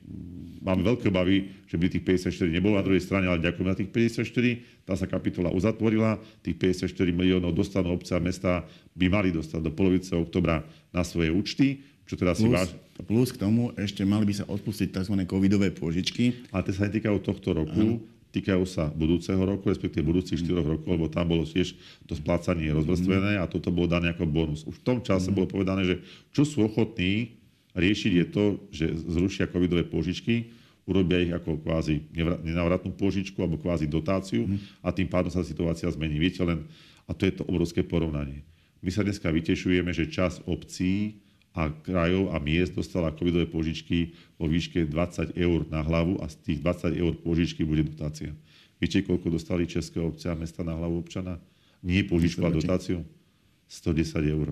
máme 0.62 0.86
veľké 0.86 1.10
obavy, 1.10 1.50
že 1.66 1.74
by 1.74 1.90
tých 1.90 2.06
54 2.30 2.46
nebolo 2.54 2.78
na 2.78 2.86
druhej 2.86 3.02
strane, 3.02 3.26
ale 3.26 3.42
ďakujem 3.42 3.66
na 3.66 3.76
tých 3.76 3.90
54. 3.90 4.86
Tá 4.86 4.94
sa 4.94 5.10
kapitola 5.10 5.50
uzatvorila. 5.50 6.22
Tých 6.40 6.56
54 6.86 7.10
miliónov 7.10 7.52
dostanú 7.52 7.98
obce 7.98 8.14
a 8.14 8.22
mesta, 8.22 8.62
by 8.94 9.10
mali 9.10 9.34
dostať 9.34 9.58
do 9.58 9.74
polovice 9.74 10.14
oktobra 10.14 10.62
na 10.94 11.02
svoje 11.02 11.34
účty. 11.34 11.82
Čo 12.06 12.14
teda 12.14 12.38
plus, 12.38 12.40
si 12.40 12.46
váž... 12.48 12.70
plus 13.04 13.28
k 13.34 13.42
tomu 13.42 13.74
ešte 13.74 14.06
mali 14.06 14.26
by 14.26 14.34
sa 14.42 14.44
odpustiť 14.46 14.94
tzv. 14.94 15.14
covidové 15.26 15.74
pôžičky. 15.74 16.46
Ale 16.54 16.62
tie 16.62 16.74
sa 16.78 16.86
netýkajú 16.86 17.18
tohto 17.20 17.52
roku, 17.52 17.98
Aha 17.98 18.10
týkajú 18.32 18.64
sa 18.64 18.88
budúceho 18.88 19.44
roku, 19.44 19.68
respektíve 19.68 20.08
budúcich 20.08 20.40
4 20.40 20.64
rokov, 20.64 20.88
lebo 20.88 21.04
tam 21.12 21.28
bolo 21.28 21.44
tiež 21.44 21.76
to 22.08 22.16
splácanie 22.16 22.72
rozvrstvené 22.72 23.36
a 23.36 23.44
toto 23.44 23.68
bolo 23.68 23.92
dané 23.92 24.16
ako 24.16 24.24
bonus. 24.24 24.64
Už 24.64 24.80
v 24.80 24.84
tom 24.88 24.98
čase 25.04 25.28
mm. 25.28 25.36
bolo 25.36 25.52
povedané, 25.52 25.84
že 25.84 26.00
čo 26.32 26.48
sú 26.48 26.64
ochotní 26.64 27.36
riešiť 27.76 28.12
je 28.12 28.26
to, 28.28 28.44
že 28.72 28.86
zrušia 29.08 29.48
covidové 29.48 29.84
pôžičky, 29.84 30.52
urobia 30.82 31.22
ich 31.22 31.32
ako 31.32 31.62
kvázi 31.62 32.02
nenávratnú 32.42 32.90
pôžičku 32.98 33.38
alebo 33.38 33.60
kvázi 33.60 33.86
dotáciu 33.86 34.50
a 34.82 34.90
tým 34.90 35.06
pádom 35.06 35.30
sa 35.30 35.46
situácia 35.46 35.86
zmení. 35.88 36.18
Viete 36.18 36.42
len, 36.42 36.66
a 37.06 37.14
to 37.14 37.26
je 37.26 37.34
to 37.38 37.46
obrovské 37.46 37.86
porovnanie. 37.86 38.42
My 38.82 38.90
sa 38.90 39.06
dneska 39.06 39.30
vytešujeme, 39.30 39.94
že 39.94 40.10
čas 40.10 40.42
obcí 40.42 41.22
a 41.54 41.70
krajov 41.70 42.34
a 42.34 42.42
miest 42.42 42.74
dostala 42.74 43.14
covidové 43.14 43.46
pôžičky 43.46 44.16
vo 44.40 44.50
výške 44.50 44.88
20 44.88 45.38
eur 45.38 45.68
na 45.70 45.84
hlavu 45.84 46.18
a 46.18 46.26
z 46.26 46.34
tých 46.42 46.58
20 46.64 46.98
eur 46.98 47.12
pôžičky 47.20 47.62
bude 47.62 47.86
dotácia. 47.86 48.34
Viete, 48.82 49.06
koľko 49.06 49.30
dostali 49.30 49.70
české 49.70 50.02
obce 50.02 50.26
a 50.26 50.34
mesta 50.34 50.66
na 50.66 50.74
hlavu 50.74 50.98
občana? 50.98 51.38
Nie 51.84 52.02
pôžičku 52.02 52.42
a 52.42 52.50
dotáciu? 52.50 53.06
110 53.70 54.34
eur. 54.34 54.50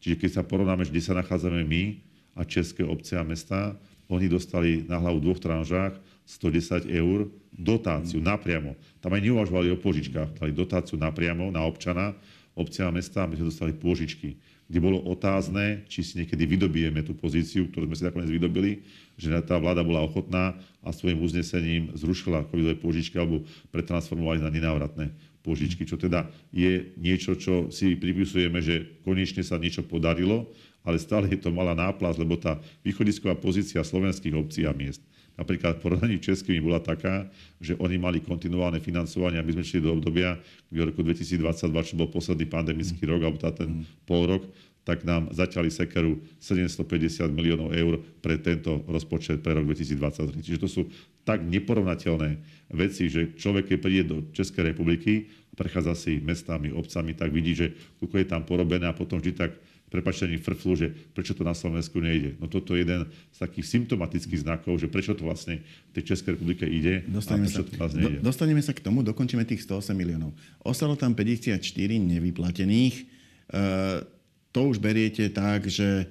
Čiže 0.00 0.16
keď 0.16 0.30
sa 0.40 0.42
porovnáme, 0.46 0.88
kde 0.88 1.04
sa 1.04 1.12
nachádzame 1.12 1.60
my, 1.68 2.00
a 2.38 2.46
české 2.46 2.86
obce 2.86 3.18
a 3.18 3.26
mesta, 3.26 3.74
oni 4.08 4.30
dostali 4.30 4.86
na 4.86 5.02
hlavu 5.02 5.20
dvoch 5.20 5.42
tranžách 5.42 5.98
110 6.24 6.86
eur 6.86 7.28
dotáciu 7.52 8.22
napriamo. 8.22 8.78
Tam 9.02 9.12
aj 9.12 9.26
neuvažovali 9.26 9.74
o 9.74 9.80
požičkách, 9.82 10.38
dali 10.38 10.54
dotáciu 10.54 10.96
napriamo 10.96 11.50
na 11.50 11.66
občana, 11.66 12.14
obce 12.54 12.86
a 12.86 12.94
mesta 12.94 13.26
my 13.26 13.34
sme 13.36 13.50
dostali 13.50 13.72
pôžičky, 13.74 14.38
kde 14.68 14.78
bolo 14.78 15.00
otázne, 15.08 15.84
či 15.88 16.04
si 16.04 16.20
niekedy 16.20 16.44
vydobijeme 16.44 17.00
tú 17.00 17.16
pozíciu, 17.16 17.68
ktorú 17.72 17.88
sme 17.88 17.96
si 17.96 18.04
nakoniec 18.04 18.30
vydobili, 18.30 18.84
že 19.16 19.32
tá 19.44 19.56
vláda 19.56 19.80
bola 19.80 20.04
ochotná 20.04 20.54
a 20.84 20.92
svojim 20.92 21.18
uznesením 21.24 21.92
zrušila 21.96 22.48
covidové 22.48 22.76
pôžičky 22.76 23.16
alebo 23.16 23.44
pretransformovali 23.72 24.44
na 24.44 24.52
nenávratné 24.52 25.10
pôžičky, 25.42 25.86
čo 25.86 25.96
teda 25.96 26.28
je 26.50 26.92
niečo, 26.98 27.38
čo 27.38 27.70
si 27.70 27.94
pripisujeme, 27.94 28.58
že 28.58 29.00
konečne 29.02 29.42
sa 29.46 29.56
niečo 29.56 29.86
podarilo, 29.86 30.50
ale 30.82 30.98
stále 30.98 31.28
je 31.28 31.38
to 31.38 31.54
malá 31.54 31.76
náplast, 31.76 32.18
lebo 32.18 32.38
tá 32.38 32.58
východisková 32.82 33.36
pozícia 33.36 33.82
slovenských 33.84 34.34
obcí 34.34 34.64
a 34.64 34.72
miest 34.72 35.02
napríklad 35.38 35.78
v 35.78 35.82
porovnaní 35.86 36.16
českými 36.18 36.58
bola 36.58 36.82
taká, 36.82 37.30
že 37.62 37.78
oni 37.78 37.94
mali 37.94 38.18
kontinuálne 38.18 38.82
financovanie 38.82 39.38
a 39.38 39.46
my 39.46 39.54
sme 39.54 39.64
šli 39.64 39.86
do 39.86 39.94
obdobia, 39.94 40.34
kde 40.66 40.78
v 40.82 40.88
roku 40.90 41.00
2022, 41.06 41.86
čo 41.86 41.94
bol 41.94 42.10
posledný 42.10 42.50
pandemický 42.50 43.06
rok, 43.06 43.22
alebo 43.22 43.38
tá 43.38 43.54
ten 43.54 43.86
pol 44.02 44.26
rok, 44.26 44.42
tak 44.88 45.04
nám 45.04 45.28
zaťali 45.36 45.68
sekeru 45.68 46.16
750 46.40 47.28
miliónov 47.28 47.76
eur 47.76 48.00
pre 48.24 48.40
tento 48.40 48.80
rozpočet 48.88 49.44
pre 49.44 49.52
rok 49.52 49.68
2023. 49.68 50.40
Čiže 50.40 50.58
to 50.64 50.68
sú 50.68 50.82
tak 51.28 51.44
neporovnateľné 51.44 52.40
veci, 52.72 53.12
že 53.12 53.36
človek, 53.36 53.76
keď 53.76 53.78
príde 53.84 54.04
do 54.08 54.16
Českej 54.32 54.72
republiky, 54.72 55.28
prechádza 55.52 55.92
si 55.92 56.24
mestami, 56.24 56.72
obcami, 56.72 57.12
tak 57.12 57.28
vidí, 57.28 57.52
že 57.52 57.76
koľko 58.00 58.16
je 58.16 58.26
tam 58.32 58.42
porobené 58.48 58.88
a 58.88 58.96
potom 58.96 59.20
vždy 59.20 59.36
tak 59.36 59.52
prepačení 59.92 60.36
frflu, 60.40 60.72
že 60.76 60.88
prečo 61.12 61.32
to 61.32 61.44
na 61.44 61.52
Slovensku 61.56 62.00
nejde. 62.00 62.36
No 62.40 62.48
toto 62.48 62.76
je 62.76 62.84
jeden 62.84 63.08
z 63.08 63.38
takých 63.40 63.66
symptomatických 63.76 64.44
znakov, 64.44 64.80
že 64.80 64.88
prečo 64.88 65.16
to 65.16 65.24
vlastne 65.24 65.64
v 65.64 65.92
tej 65.96 66.14
Českej 66.14 66.36
republike 66.36 66.64
ide 66.68 67.04
dostaneme 67.08 67.44
a 67.44 67.52
prečo 67.52 67.64
sa, 67.64 67.88
to 67.88 67.96
nejde. 67.96 68.20
Do, 68.20 68.32
dostaneme 68.32 68.62
sa 68.64 68.72
k 68.76 68.80
tomu, 68.84 69.00
dokončíme 69.00 69.44
tých 69.48 69.64
108 69.64 69.96
miliónov. 69.96 70.32
Ostalo 70.60 70.96
tam 70.96 71.16
54 71.16 71.60
nevyplatených. 71.96 72.94
E, 73.00 74.16
to 74.58 74.74
už 74.74 74.82
beriete 74.82 75.22
tak, 75.30 75.70
že 75.70 76.10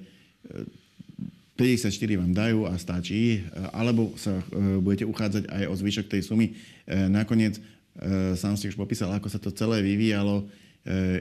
54 1.60 1.84
e, 1.84 2.16
vám 2.16 2.32
dajú 2.32 2.64
a 2.64 2.72
stačí, 2.80 3.44
e, 3.44 3.60
alebo 3.76 4.16
sa 4.16 4.40
e, 4.40 4.80
budete 4.80 5.04
uchádzať 5.04 5.52
aj 5.52 5.64
o 5.68 5.74
zvyšok 5.76 6.06
tej 6.08 6.24
sumy. 6.24 6.56
Nakoniec, 6.88 7.60
sám 8.40 8.56
si 8.56 8.72
už 8.72 8.80
popísal, 8.80 9.12
ako 9.12 9.28
sa 9.28 9.36
to 9.36 9.52
celé 9.52 9.84
vyvíjalo 9.84 10.48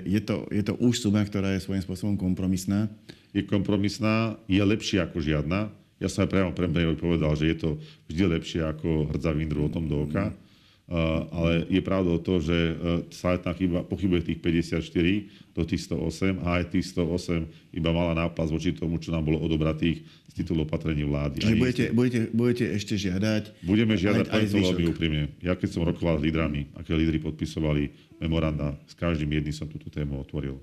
je 0.07 0.23
to, 0.23 0.47
je 0.47 0.63
to 0.63 0.79
už 0.79 1.03
suma, 1.03 1.19
ktorá 1.27 1.51
je 1.51 1.65
svojím 1.67 1.83
spôsobom 1.83 2.15
kompromisná? 2.15 2.87
Je 3.35 3.43
kompromisná, 3.43 4.39
je 4.47 4.63
lepšia 4.63 5.03
ako 5.03 5.19
žiadna. 5.19 5.67
Ja 5.99 6.07
som 6.07 6.23
aj 6.23 6.31
priamo 6.31 6.55
premiérovi 6.55 6.95
povedal, 6.95 7.35
že 7.35 7.51
je 7.51 7.57
to 7.59 7.69
vždy 8.07 8.39
lepšie 8.39 8.63
ako 8.63 9.11
hrdzavý 9.11 9.43
vindru 9.43 9.67
o 9.67 9.73
tom 9.73 9.91
do 9.91 10.07
oka. 10.07 10.31
Mm. 10.31 10.46
Uh, 10.87 11.27
ale 11.35 11.67
je 11.67 11.83
pravda 11.83 12.15
o 12.15 12.19
to, 12.23 12.39
že 12.39 12.55
uh, 12.55 13.03
sa 13.11 13.35
chyba, 13.35 13.83
pochybuje 13.83 14.31
tých 14.31 14.39
54 14.39 15.51
do 15.51 15.67
tých 15.67 15.83
108 15.83 16.39
a 16.47 16.63
aj 16.63 16.63
tých 16.71 16.95
108 16.95 17.75
iba 17.75 17.91
mala 17.91 18.15
nápas 18.15 18.47
voči 18.47 18.71
tomu, 18.71 18.95
čo 18.95 19.11
nám 19.11 19.27
bolo 19.27 19.35
odobratých 19.43 19.99
z 20.31 20.33
titulu 20.39 20.63
opatrení 20.63 21.03
vlády. 21.03 21.43
Čiže 21.43 21.59
budete, 21.59 21.85
budete, 21.91 22.21
budete 22.31 22.65
ešte 22.71 22.95
žiadať? 22.95 23.67
Budeme 23.67 23.99
žiadať 23.99 24.31
aj, 24.31 24.39
aj 24.39 24.45
veľmi 24.47 24.83
úprimne. 24.87 25.23
Ja 25.43 25.59
keď 25.59 25.75
som 25.75 25.83
rokoval 25.83 26.23
s 26.23 26.23
lídrami, 26.23 26.71
aké 26.79 26.95
lídry 26.95 27.19
podpisovali 27.19 27.91
memoranda, 28.23 28.79
s 28.87 28.95
každým 28.95 29.27
jedným 29.27 29.51
som 29.51 29.67
túto 29.67 29.91
tému 29.91 30.23
otvoril. 30.23 30.55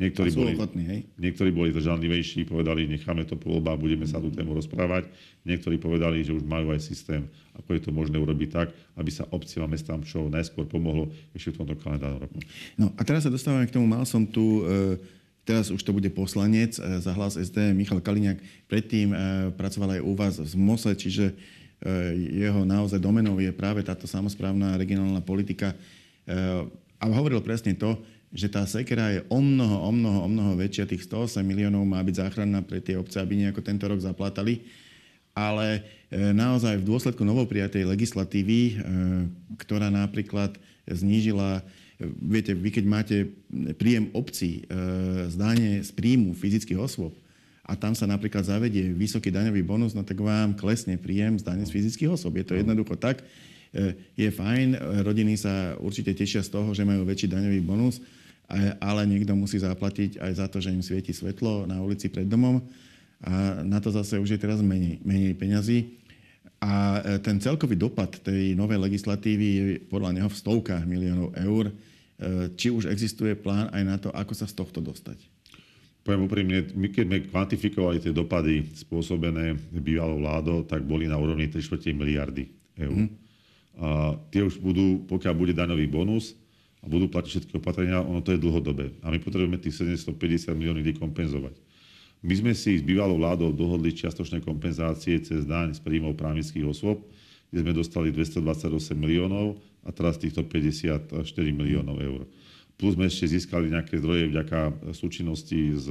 Niektorí 0.00 0.32
boli, 0.32 0.56
ochotní, 0.56 0.84
hej? 0.88 1.00
niektorí 1.20 1.52
boli 1.52 1.76
zdržanlivejší, 1.76 2.48
povedali, 2.48 2.88
necháme 2.88 3.28
to 3.28 3.36
po 3.36 3.52
voľbách, 3.52 3.76
budeme 3.76 4.08
sa 4.08 4.16
tú 4.16 4.32
tému 4.32 4.56
rozprávať. 4.56 5.12
Niektorí 5.44 5.76
povedali, 5.76 6.24
že 6.24 6.32
už 6.32 6.40
majú 6.40 6.72
aj 6.72 6.80
systém, 6.80 7.28
ako 7.52 7.68
je 7.76 7.80
to 7.84 7.92
možné 7.92 8.16
urobiť 8.16 8.48
tak, 8.48 8.72
aby 8.96 9.12
sa 9.12 9.28
obciam 9.28 9.68
a 9.68 9.72
mestám 9.72 10.00
čo 10.00 10.32
najskôr 10.32 10.64
pomohlo 10.64 11.12
ešte 11.36 11.52
v 11.52 11.56
tomto 11.60 11.76
kalendárnom 11.84 12.24
roku. 12.24 12.40
No 12.80 12.96
a 12.96 13.04
teraz 13.04 13.28
sa 13.28 13.30
dostávame 13.30 13.68
k 13.68 13.76
tomu, 13.76 13.84
mal 13.84 14.08
som 14.08 14.24
tu, 14.24 14.64
e, 14.64 14.96
teraz 15.44 15.68
už 15.68 15.84
to 15.84 15.92
bude 15.92 16.08
poslanec 16.16 16.80
e, 16.80 17.04
za 17.04 17.12
hlas 17.12 17.36
SD, 17.36 17.76
Michal 17.76 18.00
Kaliňák, 18.00 18.40
predtým 18.72 19.12
e, 19.12 19.16
pracoval 19.52 20.00
aj 20.00 20.02
u 20.02 20.12
vás 20.16 20.34
v 20.40 20.56
MOSE, 20.56 20.96
čiže 20.96 21.36
jeho 22.36 22.68
naozaj 22.68 23.00
domenou 23.00 23.40
je 23.40 23.48
práve 23.56 23.80
táto 23.80 24.04
samozprávna 24.04 24.76
regionálna 24.76 25.24
politika. 25.24 25.72
A 27.00 27.04
hovoril 27.08 27.40
presne 27.40 27.72
to, 27.72 27.96
že 28.30 28.46
tá 28.46 28.62
sekera 28.62 29.10
je 29.10 29.20
o 29.26 29.42
mnoho, 29.42 29.76
o 29.82 29.90
mnoho, 29.90 30.18
o 30.22 30.28
mnoho 30.30 30.52
väčšia. 30.54 30.86
Tých 30.86 31.06
108 31.10 31.42
miliónov 31.42 31.82
má 31.82 31.98
byť 31.98 32.14
záchranná 32.26 32.62
pre 32.62 32.78
tie 32.78 32.94
obce, 32.94 33.18
aby 33.18 33.42
nejako 33.42 33.58
tento 33.58 33.90
rok 33.90 33.98
zaplatali. 33.98 34.62
Ale 35.34 35.82
e, 36.10 36.30
naozaj 36.30 36.78
v 36.78 36.86
dôsledku 36.86 37.26
novoprijatej 37.26 37.86
legislatívy, 37.90 38.60
e, 38.62 38.72
ktorá 39.58 39.90
napríklad 39.90 40.54
znížila 40.86 41.62
e, 41.62 41.62
Viete, 42.00 42.56
vy 42.56 42.70
keď 42.72 42.84
máte 42.88 43.16
príjem 43.76 44.08
obcí 44.16 44.64
z 45.28 45.36
dáne 45.36 45.84
z 45.84 45.92
príjmu 45.92 46.32
fyzických 46.32 46.80
osôb 46.80 47.12
a 47.60 47.76
tam 47.76 47.92
sa 47.92 48.08
napríklad 48.08 48.40
zavedie 48.40 48.88
vysoký 48.96 49.28
daňový 49.28 49.60
bonus, 49.60 49.92
no 49.92 50.00
tak 50.00 50.16
vám 50.16 50.56
klesne 50.56 50.96
príjem 50.96 51.36
z 51.36 51.44
dáne 51.44 51.60
z 51.68 51.68
fyzických 51.68 52.08
osôb. 52.08 52.40
Je 52.40 52.48
to 52.48 52.56
jednoducho 52.56 52.96
tak. 52.96 53.20
Je 54.16 54.32
fajn, 54.32 54.80
rodiny 55.04 55.36
sa 55.36 55.76
určite 55.76 56.16
tešia 56.16 56.40
z 56.40 56.48
toho, 56.48 56.72
že 56.72 56.88
majú 56.88 57.04
väčší 57.04 57.28
daňový 57.28 57.60
bonus, 57.68 58.00
ale 58.82 59.06
niekto 59.06 59.32
musí 59.38 59.62
zaplatiť 59.62 60.18
aj 60.18 60.32
za 60.34 60.46
to, 60.50 60.58
že 60.58 60.74
im 60.74 60.82
svieti 60.82 61.14
svetlo 61.14 61.70
na 61.70 61.78
ulici 61.78 62.10
pred 62.10 62.26
domom 62.26 62.58
a 63.20 63.60
na 63.60 63.78
to 63.84 63.92
zase 63.92 64.16
už 64.16 64.36
je 64.36 64.40
teraz 64.40 64.64
menej, 64.64 64.96
menej 65.04 65.36
peňazí. 65.36 66.00
A 66.60 67.00
e, 67.00 67.20
ten 67.20 67.36
celkový 67.40 67.76
dopad 67.76 68.16
tej 68.20 68.56
novej 68.56 68.80
legislatívy 68.80 69.46
je 69.48 69.64
podľa 69.88 70.16
neho 70.16 70.28
v 70.28 70.40
stovkách 70.40 70.84
miliónov 70.88 71.36
eur. 71.36 71.68
E, 71.68 71.74
či 72.56 72.72
už 72.72 72.88
existuje 72.88 73.36
plán 73.36 73.68
aj 73.76 73.82
na 73.84 73.96
to, 74.00 74.08
ako 74.12 74.32
sa 74.32 74.48
z 74.48 74.56
tohto 74.56 74.80
dostať? 74.80 75.20
Poviem 76.00 76.24
úprimne, 76.24 76.64
my 76.72 76.88
keď 76.88 77.04
sme 77.04 77.18
kvantifikovali 77.28 78.00
tie 78.00 78.12
dopady 78.12 78.64
spôsobené 78.72 79.52
bývalou 79.68 80.24
vládou, 80.24 80.64
tak 80.64 80.80
boli 80.80 81.04
na 81.04 81.20
úrovni 81.20 81.44
3 81.52 81.60
miliardy 81.92 82.48
eur. 82.80 83.04
Mm. 83.04 83.08
A 83.80 84.16
tie 84.32 84.40
už 84.40 84.60
budú, 84.60 85.04
pokiaľ 85.08 85.34
bude 85.36 85.52
daňový 85.52 85.84
bonus, 85.88 86.39
a 86.80 86.84
budú 86.88 87.12
platiť 87.12 87.30
všetky 87.30 87.52
opatrenia, 87.60 88.00
ono 88.00 88.24
to 88.24 88.32
je 88.32 88.40
dlhodobé. 88.40 88.96
A 89.04 89.12
my 89.12 89.20
potrebujeme 89.20 89.60
tých 89.60 89.76
750 89.84 90.56
miliónov 90.56 90.84
kompenzovať. 90.96 91.54
My 92.20 92.36
sme 92.36 92.52
si 92.52 92.76
s 92.76 92.84
bývalou 92.84 93.16
vládou 93.16 93.52
dohodli 93.52 93.96
čiastočné 93.96 94.44
kompenzácie 94.44 95.16
cez 95.24 95.48
daň 95.48 95.72
z 95.72 95.80
príjmov 95.80 96.20
právnických 96.20 96.68
osôb, 96.68 97.08
kde 97.48 97.64
sme 97.64 97.72
dostali 97.72 98.12
228 98.12 98.92
miliónov 98.92 99.56
a 99.84 99.90
teraz 99.92 100.20
týchto 100.20 100.44
54 100.44 101.24
miliónov 101.52 101.96
eur. 101.96 102.20
Plus 102.76 102.96
sme 102.96 103.08
ešte 103.08 103.28
získali 103.28 103.72
nejaké 103.72 104.00
zdroje 104.00 104.32
vďaka 104.32 104.92
súčinnosti 104.96 105.76
s 105.76 105.88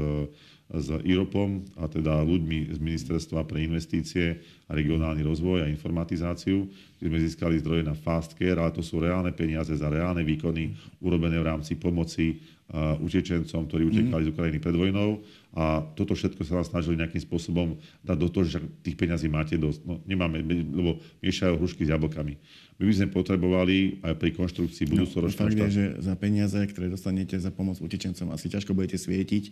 s 0.70 0.94
IROPom, 1.02 1.82
a 1.82 1.90
teda 1.90 2.22
ľuďmi 2.22 2.70
z 2.70 2.78
Ministerstva 2.78 3.42
pre 3.42 3.66
investície 3.66 4.38
a 4.70 4.78
regionálny 4.78 5.26
rozvoj 5.26 5.66
a 5.66 5.72
informatizáciu, 5.72 6.70
kde 7.02 7.08
sme 7.10 7.20
získali 7.26 7.58
zdroje 7.58 7.82
na 7.82 7.98
Fast 7.98 8.38
Care, 8.38 8.62
ale 8.62 8.70
to 8.70 8.86
sú 8.86 9.02
reálne 9.02 9.34
peniaze 9.34 9.74
za 9.74 9.90
reálne 9.90 10.22
výkony 10.22 10.78
urobené 11.02 11.42
v 11.42 11.50
rámci 11.50 11.74
pomoci 11.74 12.38
uh, 12.38 13.02
utečencom, 13.02 13.66
ktorí 13.66 13.90
utekali 13.90 14.22
mm. 14.22 14.28
z 14.30 14.32
Ukrajiny 14.32 14.60
pred 14.62 14.76
vojnou. 14.78 15.26
A 15.58 15.82
toto 15.98 16.14
všetko 16.14 16.46
sa 16.46 16.62
nás 16.62 16.70
snažili 16.70 17.02
nejakým 17.02 17.26
spôsobom 17.26 17.74
dať 18.06 18.18
do 18.22 18.30
toho, 18.30 18.46
že 18.46 18.62
tých 18.86 18.94
peňazí 18.94 19.26
máte 19.26 19.58
dosť. 19.58 19.82
No, 19.90 19.98
nemáme, 20.06 20.46
lebo 20.46 21.02
miešajú 21.26 21.58
hrušky 21.58 21.90
s 21.90 21.90
jablkami. 21.90 22.38
My 22.78 22.84
by 22.86 22.94
sme 22.94 23.08
potrebovali 23.10 24.06
aj 24.06 24.14
pri 24.22 24.38
konštrukcii 24.38 24.86
budúcoročného 24.86 25.50
no, 25.50 25.66
je, 25.66 25.74
že 25.74 25.86
za 25.98 26.14
peniaze, 26.14 26.62
ktoré 26.70 26.94
dostanete 26.94 27.42
za 27.42 27.50
pomoc 27.50 27.82
utečencom, 27.82 28.38
asi 28.38 28.54
ťažko 28.54 28.78
budete 28.78 29.02
svietiť 29.02 29.50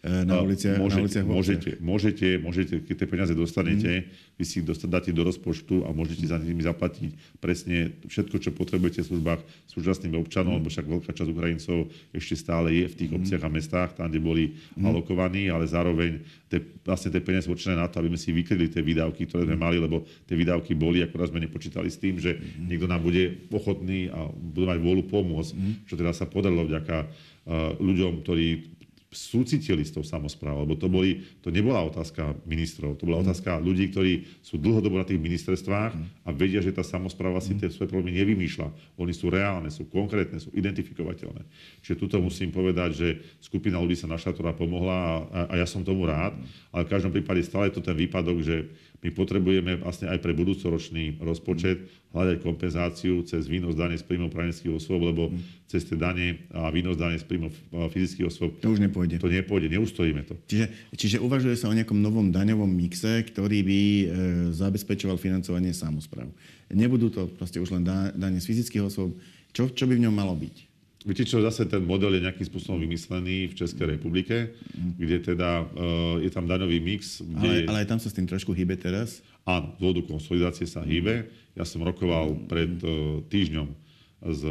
na 0.00 0.40
uliciach. 0.40 0.80
Môžete, 0.80 0.96
na 0.96 1.04
uliciach 1.04 1.26
môžete, 1.28 1.70
môžete, 1.84 2.28
môžete, 2.40 2.74
keď 2.88 2.94
tie 3.04 3.08
peniaze 3.08 3.32
dostanete, 3.36 3.90
mm. 4.00 4.04
vy 4.40 4.44
si 4.48 4.64
ich 4.64 4.66
dáte 4.88 5.12
do 5.12 5.22
rozpočtu 5.28 5.84
a 5.84 5.92
môžete 5.92 6.24
za 6.24 6.40
nimi 6.40 6.64
zaplatiť 6.64 7.36
presne 7.36 7.92
všetko, 8.08 8.36
čo 8.40 8.50
potrebujete 8.56 9.04
v 9.04 9.08
službách 9.12 9.40
súčasným 9.68 10.16
občanom, 10.16 10.56
mm. 10.56 10.58
lebo 10.64 10.68
však 10.72 10.86
veľká 10.88 11.10
časť 11.12 11.28
Ukrajincov 11.28 11.92
ešte 12.16 12.32
stále 12.32 12.80
je 12.80 12.84
v 12.88 12.96
tých 12.96 13.10
mm. 13.12 13.16
obciach 13.20 13.42
a 13.44 13.50
mestách, 13.52 13.90
tam, 13.92 14.08
kde 14.08 14.24
boli 14.24 14.44
mm. 14.56 14.88
alokovaní, 14.88 15.52
ale 15.52 15.68
zároveň 15.68 16.24
te, 16.48 16.64
vlastne 16.80 17.12
tie 17.12 17.20
peniaze 17.20 17.44
určené 17.52 17.76
na 17.76 17.84
to, 17.84 18.00
aby 18.00 18.16
sme 18.16 18.20
si 18.24 18.32
vykryli 18.32 18.72
tie 18.72 18.80
výdavky, 18.80 19.28
ktoré 19.28 19.44
sme 19.44 19.60
mali, 19.60 19.76
lebo 19.76 20.08
tie 20.24 20.32
výdavky 20.32 20.72
boli, 20.72 21.04
akorát 21.04 21.28
sme 21.28 21.44
nepočítali 21.44 21.92
s 21.92 22.00
tým, 22.00 22.16
že 22.16 22.40
mm. 22.40 22.72
niekto 22.72 22.88
nám 22.88 23.04
bude 23.04 23.52
ochotný 23.52 24.08
a 24.08 24.32
bude 24.32 24.64
mať 24.64 24.80
vôľu 24.80 25.12
pomôcť, 25.12 25.52
mm. 25.52 25.72
čo 25.92 26.00
teda 26.00 26.16
sa 26.16 26.24
podarilo 26.24 26.64
vďaka 26.64 27.04
uh, 27.04 27.76
ľuďom, 27.76 28.24
ktorí 28.24 28.79
súcitili 29.10 29.82
s 29.82 29.90
tou 29.90 30.06
samozprávou, 30.06 30.62
lebo 30.62 30.78
to, 30.78 30.86
boli, 30.86 31.26
to 31.42 31.50
nebola 31.50 31.82
otázka 31.82 32.30
ministrov, 32.46 32.94
to 32.94 33.10
bola 33.10 33.18
mm. 33.18 33.24
otázka 33.26 33.58
ľudí, 33.58 33.90
ktorí 33.90 34.22
sú 34.38 34.54
dlhodobo 34.54 35.02
na 35.02 35.06
tých 35.06 35.18
ministerstvách 35.18 35.98
mm. 35.98 36.06
a 36.22 36.30
vedia, 36.30 36.62
že 36.62 36.70
tá 36.70 36.86
samozpráva 36.86 37.42
si 37.42 37.58
mm. 37.58 37.58
tie 37.58 37.68
svoje 37.74 37.90
problémy 37.90 38.14
nevymýšľa. 38.22 38.70
Oni 39.02 39.10
sú 39.10 39.26
reálne, 39.26 39.66
sú 39.74 39.90
konkrétne, 39.90 40.38
sú 40.38 40.54
identifikovateľné. 40.54 41.42
Čiže 41.82 41.98
tuto 42.06 42.22
musím 42.22 42.54
povedať, 42.54 42.90
že 42.94 43.08
skupina 43.42 43.82
ľudí 43.82 43.98
sa 43.98 44.06
našla, 44.06 44.30
ktorá 44.30 44.54
pomohla 44.54 44.94
a, 44.94 45.12
a, 45.50 45.54
ja 45.58 45.66
som 45.66 45.82
tomu 45.82 46.06
rád, 46.06 46.38
ale 46.70 46.86
v 46.86 46.92
každom 46.94 47.10
prípade 47.10 47.42
stále 47.42 47.66
je 47.66 47.82
to 47.82 47.82
ten 47.82 47.98
výpadok, 47.98 48.46
že 48.46 48.70
my 49.02 49.10
potrebujeme 49.10 49.82
vlastne 49.82 50.06
aj 50.06 50.22
pre 50.22 50.36
budúcoročný 50.38 51.18
rozpočet 51.18 51.82
hľadať 52.14 52.36
kompenzáciu 52.46 53.26
cez 53.26 53.50
výnos 53.50 53.74
dane 53.74 53.98
z 53.98 54.06
príjmov 54.06 54.30
právnických 54.30 54.76
osôb, 54.76 55.02
lebo 55.02 55.34
mm. 55.34 55.59
Cez 55.70 55.86
tie 55.86 55.94
dane 55.94 56.50
a 56.50 56.66
výnos 56.74 56.98
dane 56.98 57.14
z 57.14 57.22
príjmov 57.22 57.54
fyzických 57.70 58.26
osôb 58.26 58.58
to 58.58 58.74
už 58.74 58.82
nepôjde. 58.82 59.22
To 59.22 59.30
nepôjde, 59.30 59.70
neustojíme 59.70 60.26
to. 60.26 60.34
Čiže, 60.50 60.66
čiže 60.98 61.16
uvažuje 61.22 61.54
sa 61.54 61.70
o 61.70 61.76
nejakom 61.78 61.94
novom 61.94 62.34
daňovom 62.34 62.66
mixe, 62.66 63.22
ktorý 63.30 63.62
by 63.62 63.80
e, 63.80 64.04
zabezpečoval 64.50 65.14
financovanie 65.14 65.70
samozpráv. 65.70 66.26
Nebudú 66.74 67.14
to 67.14 67.30
proste 67.38 67.62
už 67.62 67.70
len 67.70 67.86
dane 67.86 68.38
z 68.42 68.46
fyzických 68.50 68.82
osôb. 68.82 69.14
Čo, 69.54 69.70
čo 69.70 69.86
by 69.86 69.94
v 69.94 70.10
ňom 70.10 70.14
malo 70.14 70.34
byť? 70.34 70.66
Viete 71.00 71.24
čo, 71.24 71.40
zase 71.40 71.64
ten 71.64 71.80
model 71.80 72.18
je 72.18 72.26
nejakým 72.28 72.44
spôsobom 72.44 72.76
vymyslený 72.76 73.48
v 73.48 73.56
Českej 73.56 73.96
republike, 73.96 74.52
kde 75.00 75.32
teda 75.32 75.64
uh, 75.64 76.20
je 76.20 76.28
tam 76.28 76.44
daňový 76.44 76.76
mix. 76.76 77.24
Kde... 77.24 77.64
Ale, 77.64 77.72
ale 77.72 77.78
aj 77.86 77.88
tam 77.88 78.00
sa 78.04 78.12
s 78.12 78.16
tým 78.20 78.28
trošku 78.28 78.52
hýbe 78.52 78.76
teraz? 78.76 79.24
Áno, 79.48 79.72
z 79.74 79.78
dôvodu 79.80 80.04
konsolidácie 80.04 80.68
sa 80.68 80.84
hýbe. 80.84 81.24
Ja 81.56 81.64
som 81.64 81.80
rokoval 81.80 82.44
pred 82.44 82.68
uh, 82.84 83.24
týždňom 83.32 83.89
s, 84.20 84.42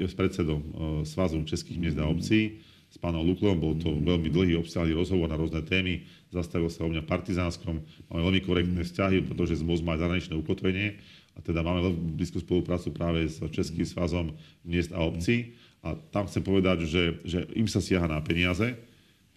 s 0.00 0.14
predsedom 0.16 0.60
uh, 0.60 0.68
Svazu 1.04 1.40
Českých 1.44 1.76
miest 1.76 1.98
a 2.00 2.08
obcí, 2.08 2.60
s 2.90 2.98
pánom 2.98 3.22
Luklom, 3.22 3.62
bol 3.62 3.78
to 3.78 3.86
veľmi 3.86 4.34
dlhý, 4.34 4.58
obsiahly 4.58 4.90
rozhovor 4.90 5.30
na 5.30 5.38
rôzne 5.38 5.62
témy, 5.62 6.02
zastavil 6.34 6.66
sa 6.66 6.82
o 6.82 6.90
mňa 6.90 7.06
partizánskom, 7.06 7.78
máme 8.10 8.22
veľmi 8.26 8.42
korektné 8.42 8.82
vzťahy, 8.82 9.30
pretože 9.30 9.62
z 9.62 9.66
MOZ 9.66 9.86
má 9.86 9.94
zahraničné 9.94 10.34
ukotvenie. 10.34 10.98
A 11.38 11.38
teda 11.38 11.62
máme 11.62 11.86
veľmi 11.86 12.18
blízku 12.18 12.42
spoluprácu 12.42 12.90
práve 12.90 13.30
s 13.30 13.38
Českým 13.54 13.86
svazom 13.86 14.34
miest 14.66 14.90
a 14.90 14.98
obcí. 15.06 15.54
A 15.86 15.94
tam 16.10 16.26
chcem 16.26 16.42
povedať, 16.42 16.84
že, 16.90 17.22
že 17.22 17.46
im 17.54 17.70
sa 17.70 17.78
siaha 17.78 18.10
na 18.10 18.18
peniaze, 18.18 18.74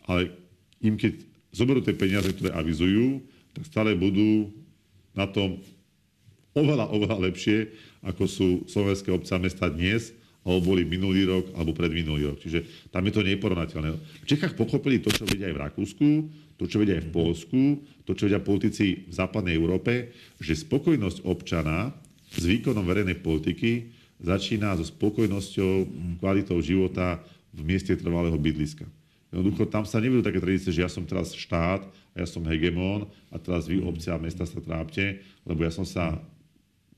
ale 0.10 0.34
im 0.82 0.98
keď 0.98 1.22
zoberú 1.54 1.80
tie 1.86 1.94
peniaze, 1.94 2.28
ktoré 2.34 2.52
avizujú, 2.58 3.22
tak 3.54 3.70
stále 3.70 3.94
budú 3.94 4.50
na 5.14 5.30
tom 5.30 5.62
oveľa, 6.58 6.90
oveľa 6.90 7.30
lepšie, 7.30 7.70
ako 8.04 8.24
sú 8.28 8.48
slovenské 8.68 9.10
obce 9.10 9.32
a 9.34 9.40
mesta 9.40 9.72
dnes, 9.72 10.12
alebo 10.44 10.76
boli 10.76 10.84
minulý 10.84 11.24
rok, 11.24 11.56
alebo 11.56 11.72
predminulý 11.72 12.36
rok. 12.36 12.38
Čiže 12.44 12.92
tam 12.92 13.08
je 13.08 13.14
to 13.16 13.24
neporovnateľné. 13.24 13.90
V 13.96 14.28
Čechách 14.28 14.60
pochopili 14.60 15.00
to, 15.00 15.08
čo 15.08 15.24
vedia 15.24 15.48
aj 15.48 15.56
v 15.56 15.64
Rakúsku, 15.64 16.10
to, 16.60 16.64
čo 16.68 16.84
vedia 16.84 17.00
aj 17.00 17.08
v 17.08 17.14
Polsku, 17.16 17.62
to, 18.04 18.12
čo 18.12 18.28
vedia 18.28 18.44
politici 18.44 19.08
v 19.08 19.14
západnej 19.16 19.56
Európe, 19.56 20.12
že 20.44 20.60
spokojnosť 20.60 21.24
občana 21.24 21.96
s 22.36 22.44
výkonom 22.44 22.84
verejnej 22.84 23.24
politiky 23.24 23.96
začína 24.20 24.76
so 24.76 24.84
spokojnosťou, 24.84 25.74
kvalitou 26.20 26.60
života 26.60 27.24
v 27.56 27.62
mieste 27.64 27.96
trvalého 27.96 28.36
bydliska. 28.36 28.84
Jednoducho 29.34 29.66
tam 29.66 29.88
sa 29.88 29.98
nebudú 29.98 30.22
také 30.22 30.38
tradície, 30.38 30.70
že 30.70 30.86
ja 30.86 30.92
som 30.92 31.08
teraz 31.08 31.34
štát 31.34 31.82
a 31.88 32.16
ja 32.16 32.28
som 32.30 32.46
hegemón 32.46 33.10
a 33.34 33.42
teraz 33.42 33.66
vy 33.66 33.82
obce 33.82 34.14
a 34.14 34.22
mesta 34.22 34.46
sa 34.46 34.62
trápte, 34.62 35.26
lebo 35.42 35.66
ja 35.66 35.74
som 35.74 35.88
sa 35.88 36.22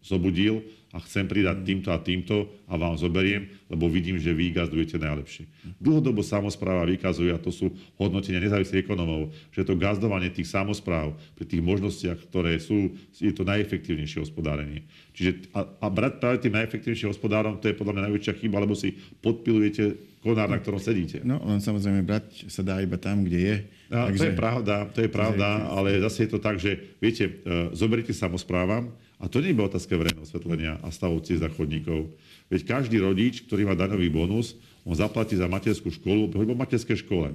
zobudil 0.05 0.61
a 0.93 1.01
chcem 1.03 1.27
pridať 1.27 1.65
týmto 1.65 1.89
a 1.91 1.99
týmto 1.99 2.47
a 2.71 2.79
vám 2.79 2.95
zoberiem, 2.95 3.51
lebo 3.67 3.91
vidím, 3.91 4.15
že 4.15 4.31
vy 4.31 4.55
gazdujete 4.55 4.95
najlepšie. 4.95 5.43
Dlhodobo 5.81 6.23
samozpráva 6.23 6.87
vykazuje, 6.87 7.35
a 7.35 7.41
to 7.41 7.51
sú 7.51 7.73
hodnotenia 7.99 8.39
nezávislých 8.39 8.87
ekonomov, 8.87 9.33
že 9.51 9.67
to 9.67 9.75
gazdovanie 9.75 10.31
tých 10.31 10.47
samozpráv 10.47 11.17
pri 11.35 11.45
tých 11.51 11.59
možnostiach, 11.59 12.31
ktoré 12.31 12.55
sú, 12.63 12.95
je 13.11 13.33
to 13.35 13.43
najefektívnejšie 13.43 14.23
hospodárenie. 14.23 14.87
Čiže 15.11 15.51
a, 15.51 15.67
a 15.83 15.85
brať 15.91 16.23
práve 16.23 16.37
tým 16.39 16.55
najefektívnejším 16.63 17.11
hospodárom, 17.11 17.59
to 17.59 17.67
je 17.67 17.75
podľa 17.75 17.99
mňa 17.99 18.05
najväčšia 18.07 18.39
chyba, 18.39 18.63
lebo 18.63 18.77
si 18.77 18.95
podpilujete 19.19 19.99
konár, 20.23 20.47
na 20.47 20.63
ktorom 20.63 20.79
sedíte. 20.79 21.19
No, 21.27 21.43
len 21.43 21.59
samozrejme 21.59 22.07
brať 22.07 22.47
sa 22.47 22.63
dá 22.63 22.79
iba 22.79 22.95
tam, 22.95 23.27
kde 23.27 23.39
je. 23.43 23.55
A, 23.91 24.09
takže... 24.09 24.21
To 24.21 24.27
je 24.31 24.37
pravda, 24.39 24.75
to 24.95 24.99
je 25.03 25.11
pravda, 25.11 25.69
ale 25.75 25.99
zase 26.01 26.23
je 26.23 26.29
to 26.31 26.39
tak, 26.39 26.55
že 26.55 26.97
viete, 27.03 27.29
uh, 27.29 27.69
zoberiete 27.75 28.15
samozprávam, 28.15 28.95
a 29.15 29.31
to 29.31 29.39
nie 29.39 29.55
je 29.55 29.63
otázka 29.63 29.95
verejného 29.95 30.27
osvetlenia 30.27 30.73
a 30.83 30.91
stavov 30.91 31.23
ciest 31.23 31.43
a 31.43 31.49
chodníkov. 31.49 32.11
Veď 32.51 32.61
každý 32.67 32.99
rodič, 32.99 33.47
ktorý 33.47 33.71
má 33.71 33.75
daňový 33.75 34.11
bonus, 34.11 34.59
on 34.83 34.93
zaplatí 34.93 35.39
za 35.39 35.47
materskú 35.47 35.89
školu, 35.89 36.35
lebo 36.35 36.53
v 36.53 36.61
materskej 36.61 37.01
škole. 37.07 37.33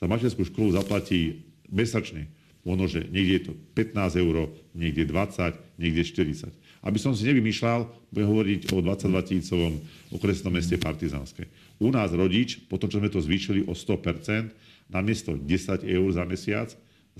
Za 0.00 0.06
materskú 0.08 0.48
školu 0.48 0.72
zaplatí 0.72 1.44
mesačne. 1.68 2.32
Ono, 2.64 2.84
že 2.84 3.08
niekde 3.08 3.32
je 3.36 3.42
to 3.48 3.52
15 3.72 4.20
eur, 4.20 4.52
niekde 4.76 5.08
20, 5.08 5.80
niekde 5.80 6.02
40. 6.04 6.52
Aby 6.80 6.98
som 7.00 7.12
si 7.12 7.28
nevymýšľal, 7.28 7.88
budem 8.12 8.28
hovoriť 8.28 8.60
o 8.72 8.80
22 8.80 9.28
tisícovom 9.28 9.74
okresnom 10.12 10.52
meste 10.52 10.76
Partizánske. 10.80 11.48
U 11.80 11.92
nás 11.92 12.12
rodič, 12.12 12.60
potom 12.68 12.88
čo 12.88 13.00
sme 13.00 13.12
to 13.12 13.20
zvýšili 13.20 13.64
o 13.68 13.72
100%, 13.72 14.52
namiesto 14.92 15.36
10 15.36 15.84
eur 15.84 16.08
za 16.12 16.24
mesiac, 16.24 16.68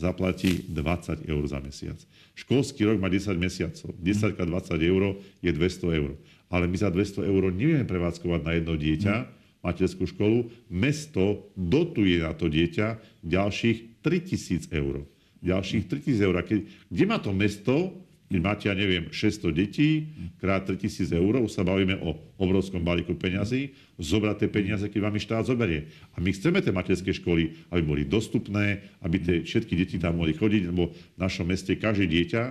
zaplatí 0.01 0.65
20 0.73 1.29
eur 1.29 1.45
za 1.45 1.61
mesiac. 1.61 2.01
Školský 2.33 2.89
rok 2.89 2.97
má 2.97 3.13
10 3.13 3.37
mesiacov. 3.37 3.93
10 4.01 4.33
x 4.33 4.41
20 4.41 4.81
eur 4.81 5.03
je 5.45 5.51
200 5.53 5.99
eur. 6.01 6.11
Ale 6.49 6.65
my 6.65 6.77
za 6.81 6.89
200 6.89 7.29
eur 7.29 7.43
nevieme 7.53 7.85
prevádzkovať 7.85 8.41
na 8.41 8.53
jedno 8.57 8.75
dieťa, 8.81 9.15
materskú 9.61 10.09
školu. 10.09 10.49
Mesto 10.73 11.53
dotuje 11.53 12.25
na 12.25 12.33
to 12.33 12.49
dieťa 12.49 12.99
ďalších 13.21 14.01
3000 14.01 14.73
eur. 14.73 15.05
Ďalších 15.45 15.85
3000 15.87 16.27
eur. 16.27 16.35
Keď, 16.41 16.59
kde 16.89 17.05
má 17.05 17.21
to 17.21 17.31
mesto 17.37 17.93
keď 18.31 18.39
máte, 18.39 18.71
ja 18.71 18.79
neviem, 18.79 19.11
600 19.11 19.51
detí, 19.51 20.07
krát 20.39 20.63
3000 20.63 21.11
eur, 21.19 21.43
sa 21.51 21.67
bavíme 21.67 21.99
o 21.99 22.15
obrovskom 22.39 22.79
balíku 22.79 23.19
peňazí, 23.19 23.75
zobrať 23.99 24.47
tie 24.47 24.49
peniaze, 24.49 24.87
keď 24.87 25.01
vám 25.03 25.19
ich 25.19 25.27
štát 25.27 25.51
zoberie. 25.51 25.91
A 26.15 26.23
my 26.23 26.31
chceme 26.31 26.63
tie 26.63 26.71
materské 26.71 27.11
školy, 27.11 27.59
aby 27.75 27.83
boli 27.83 28.03
dostupné, 28.07 28.87
aby 29.03 29.19
tie 29.19 29.37
všetky 29.43 29.75
deti 29.75 29.99
tam 29.99 30.23
mohli 30.23 30.39
chodiť, 30.39 30.63
lebo 30.71 30.95
v 30.95 31.19
našom 31.19 31.51
meste 31.51 31.75
každé 31.75 32.07
dieťa, 32.07 32.43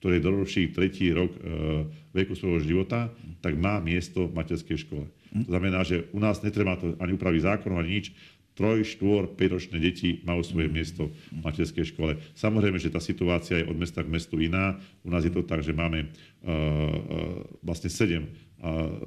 ktoré 0.00 0.16
doruší 0.16 0.72
tretí 0.72 1.12
rok 1.12 1.28
e, 1.36 1.40
veku 2.16 2.32
svojho 2.32 2.64
života, 2.64 3.12
tak 3.44 3.52
má 3.60 3.84
miesto 3.84 4.32
v 4.32 4.36
materskej 4.38 4.80
škole. 4.80 5.12
To 5.28 5.48
znamená, 5.52 5.84
že 5.84 6.08
u 6.16 6.24
nás 6.24 6.40
netreba 6.40 6.80
to 6.80 6.96
ani 6.96 7.12
upraviť 7.12 7.42
zákon, 7.44 7.76
ani 7.76 8.00
nič 8.00 8.16
troj, 8.58 8.82
štvor, 8.82 9.38
5-ročné 9.38 9.78
deti 9.78 10.18
majú 10.26 10.42
svoje 10.42 10.66
miesto 10.66 11.14
v 11.30 11.38
materskej 11.46 11.94
škole. 11.94 12.18
Samozrejme, 12.34 12.82
že 12.82 12.90
tá 12.90 12.98
situácia 12.98 13.62
je 13.62 13.70
od 13.70 13.78
mesta 13.78 14.02
k 14.02 14.10
mestu 14.10 14.42
iná. 14.42 14.82
U 15.06 15.14
nás 15.14 15.22
je 15.22 15.30
to 15.30 15.46
tak, 15.46 15.62
že 15.62 15.70
máme 15.70 16.02
uh, 16.02 16.10
uh, 16.10 17.46
vlastne 17.62 17.86
7 17.86 18.18
uh, 18.18 18.26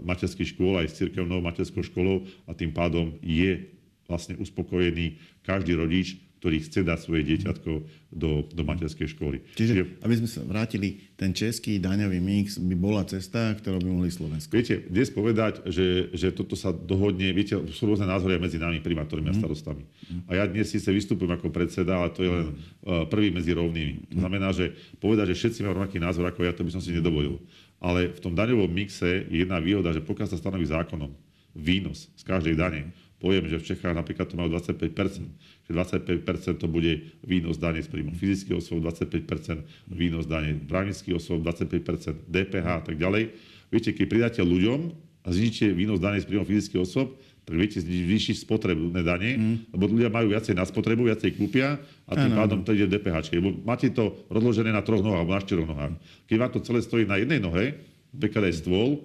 materských 0.08 0.56
škôl 0.56 0.80
aj 0.80 0.88
s 0.88 1.04
cirkevnou 1.04 1.44
materskou 1.44 1.84
školou 1.84 2.24
a 2.48 2.56
tým 2.56 2.72
pádom 2.72 3.20
je 3.20 3.68
vlastne 4.08 4.40
uspokojený 4.40 5.20
každý 5.44 5.76
rodič, 5.76 6.16
ktorý 6.42 6.58
chce 6.58 6.82
dať 6.82 7.00
svoje 7.06 7.22
dieťatko 7.22 7.72
do, 8.10 8.50
do 8.50 8.64
materskej 8.66 9.14
školy. 9.14 9.46
Čiže, 9.54 9.74
Čiže, 9.78 9.84
aby 10.02 10.16
sme 10.18 10.26
sa 10.26 10.42
vrátili, 10.42 11.14
ten 11.14 11.38
český 11.38 11.78
daňový 11.78 12.18
mix 12.18 12.58
by 12.58 12.74
bola 12.74 13.06
cesta, 13.06 13.54
ktorú 13.54 13.78
by 13.78 13.90
mohli 13.94 14.10
Slovensko. 14.10 14.50
Viete, 14.50 14.90
dnes 14.90 15.14
povedať, 15.14 15.62
že, 15.70 16.10
že 16.18 16.34
toto 16.34 16.58
sa 16.58 16.74
dohodne, 16.74 17.30
viete, 17.30 17.54
sú 17.70 17.86
rôzne 17.86 18.10
názory 18.10 18.42
medzi 18.42 18.58
nami, 18.58 18.82
primátormi 18.82 19.30
mm. 19.30 19.32
a 19.32 19.34
mhm. 19.38 19.42
starostami. 19.46 19.84
Mm. 19.86 20.22
A 20.26 20.32
ja 20.34 20.44
dnes 20.50 20.66
síce 20.74 20.90
vystupujem 20.90 21.30
ako 21.30 21.54
predseda, 21.54 22.02
ale 22.02 22.10
to 22.10 22.26
je 22.26 22.32
len 22.34 22.46
uh, 22.50 23.06
prvý 23.06 23.30
medzi 23.30 23.54
rovnými. 23.54 24.10
To 24.10 24.16
mhm. 24.18 24.22
znamená, 24.26 24.50
že 24.50 24.74
povedať, 24.98 25.38
že 25.38 25.46
všetci 25.46 25.60
majú 25.62 25.78
rovnaký 25.78 26.02
názor 26.02 26.26
ako 26.26 26.42
ja, 26.42 26.58
to 26.58 26.66
by 26.66 26.74
som 26.74 26.82
si 26.82 26.90
nedovolil. 26.90 27.38
Ale 27.78 28.10
v 28.10 28.18
tom 28.18 28.34
daňovom 28.34 28.70
mixe 28.70 29.30
je 29.30 29.46
jedna 29.46 29.62
výhoda, 29.62 29.94
že 29.94 30.02
pokiaľ 30.02 30.26
sa 30.26 30.42
stanoví 30.42 30.66
zákonom 30.66 31.14
výnos 31.54 32.10
z 32.18 32.24
každej 32.26 32.58
dane, 32.58 32.90
poviem, 33.22 33.46
že 33.46 33.62
v 33.62 33.68
Čechách 33.74 33.94
napríklad 33.94 34.26
to 34.26 34.34
majú 34.34 34.58
25%, 34.58 35.30
že 35.61 35.61
25% 35.74 36.62
to 36.62 36.68
bude 36.68 37.12
výnos 37.24 37.58
dane 37.58 37.82
z 37.82 37.88
príjmu 37.88 38.14
fyzických 38.14 38.60
osôb, 38.60 38.84
25% 38.86 39.64
výnos 39.90 40.28
dane 40.28 40.56
právnických 40.68 41.18
osôb, 41.18 41.42
25% 41.44 42.28
DPH 42.28 42.68
a 42.68 42.84
tak 42.84 42.96
ďalej. 43.00 43.32
Viete, 43.72 43.96
keď 43.96 44.06
pridáte 44.08 44.42
ľuďom 44.44 44.92
a 45.24 45.28
znižíte 45.32 45.72
výnos 45.72 46.04
dane 46.04 46.20
z 46.20 46.28
príjmu 46.28 46.46
fyzických 46.46 46.82
osôb, 46.84 47.16
tak 47.42 47.58
viete 47.58 47.82
zvýšiť 47.82 48.46
spotrebné 48.46 49.02
dane, 49.02 49.30
mm. 49.34 49.56
lebo 49.74 49.90
ľudia 49.90 50.14
majú 50.14 50.30
viacej 50.30 50.54
na 50.54 50.62
spotrebu, 50.62 51.10
viacej 51.10 51.36
kúpia 51.36 51.82
a 52.06 52.14
tým 52.14 52.38
ano. 52.38 52.40
pádom 52.40 52.60
to 52.62 52.72
ide 52.78 52.86
DPH. 52.86 53.34
Lebo 53.34 53.58
máte 53.66 53.90
to 53.90 54.14
rozložené 54.30 54.70
na 54.70 54.86
troch 54.86 55.02
nohách 55.02 55.26
alebo 55.26 55.34
na 55.34 55.42
štyroch 55.42 55.68
nohách. 55.68 55.94
Keď 56.30 56.38
vám 56.38 56.52
to 56.54 56.60
celé 56.62 56.80
stojí 56.86 57.04
na 57.10 57.18
jednej 57.18 57.42
nohe, 57.42 57.82
napríklad 58.14 58.46
aj 58.46 58.62
stôl, 58.62 59.02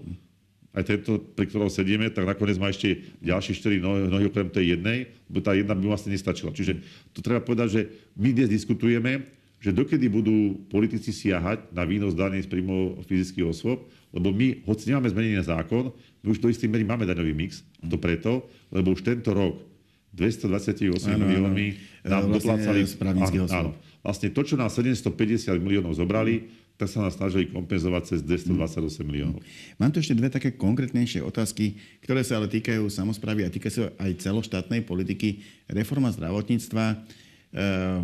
aj 0.76 0.84
tento, 0.84 1.16
pri 1.32 1.48
ktorom 1.48 1.72
sedíme, 1.72 2.12
tak 2.12 2.28
nakoniec 2.28 2.60
má 2.60 2.68
ešte 2.68 3.00
ďalšie 3.24 3.80
4 3.80 3.80
nohy, 3.80 4.00
nohy 4.12 4.24
okrem 4.28 4.52
tej 4.52 4.76
jednej, 4.76 5.08
bo 5.24 5.40
tá 5.40 5.56
jedna 5.56 5.72
by 5.72 5.88
vlastne 5.88 6.12
nestačila. 6.12 6.52
Čiže 6.52 6.84
to 7.16 7.24
treba 7.24 7.40
povedať, 7.40 7.68
že 7.72 7.80
my 8.20 8.28
dnes 8.36 8.52
diskutujeme, 8.52 9.24
že 9.56 9.72
dokedy 9.72 10.12
budú 10.12 10.60
politici 10.68 11.16
siahať 11.16 11.72
na 11.72 11.88
výnos 11.88 12.12
daní 12.12 12.44
z 12.44 12.48
príjmov 12.52 13.08
fyzických 13.08 13.48
osôb, 13.48 13.88
lebo 14.12 14.28
my, 14.28 14.68
hoci 14.68 14.92
nemáme 14.92 15.08
zmenený 15.08 15.40
zákon, 15.48 15.96
my 16.20 16.26
už 16.28 16.44
do 16.44 16.52
istým 16.52 16.68
miery 16.68 16.84
máme 16.84 17.08
daňový 17.08 17.32
mix. 17.32 17.64
To 17.80 17.96
preto, 17.96 18.44
lebo 18.68 18.92
už 18.92 19.00
tento 19.00 19.32
rok 19.32 19.56
228 20.12 20.92
miliónmi 21.16 21.66
nám 22.04 22.28
vlastne 22.28 22.34
doplácali... 22.36 22.80
Áno, 23.00 23.48
áno. 23.48 23.70
Vlastne 24.04 24.28
to, 24.30 24.40
čo 24.44 24.54
nám 24.60 24.68
750 24.70 25.56
miliónov 25.58 25.96
zobrali, 25.96 26.46
tak 26.76 26.92
sa 26.92 27.00
nás 27.00 27.16
snažili 27.16 27.48
kompenzovať 27.48 28.02
cez 28.04 28.18
228 28.20 29.00
miliónov. 29.00 29.40
Mám 29.80 29.96
tu 29.96 30.04
ešte 30.04 30.12
dve 30.12 30.28
také 30.28 30.52
konkrétnejšie 30.60 31.24
otázky, 31.24 31.80
ktoré 32.04 32.20
sa 32.20 32.36
ale 32.36 32.52
týkajú 32.52 32.84
samozprávy 32.92 33.48
a 33.48 33.52
týkajú 33.52 33.72
sa 33.72 33.84
aj 33.96 34.20
celoštátnej 34.20 34.84
politiky. 34.84 35.40
Reforma 35.72 36.12
zdravotníctva. 36.12 36.84
E, 36.92 36.96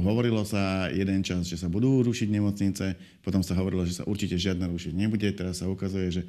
hovorilo 0.00 0.40
sa 0.48 0.88
jeden 0.88 1.20
čas, 1.20 1.44
že 1.44 1.60
sa 1.60 1.68
budú 1.68 2.00
rušiť 2.00 2.32
nemocnice, 2.32 2.96
potom 3.20 3.44
sa 3.44 3.52
hovorilo, 3.60 3.84
že 3.84 4.00
sa 4.00 4.08
určite 4.08 4.40
žiadna 4.40 4.64
rušiť 4.72 4.92
nebude, 4.96 5.28
teraz 5.36 5.60
sa 5.60 5.68
ukazuje, 5.68 6.08
že 6.08 6.22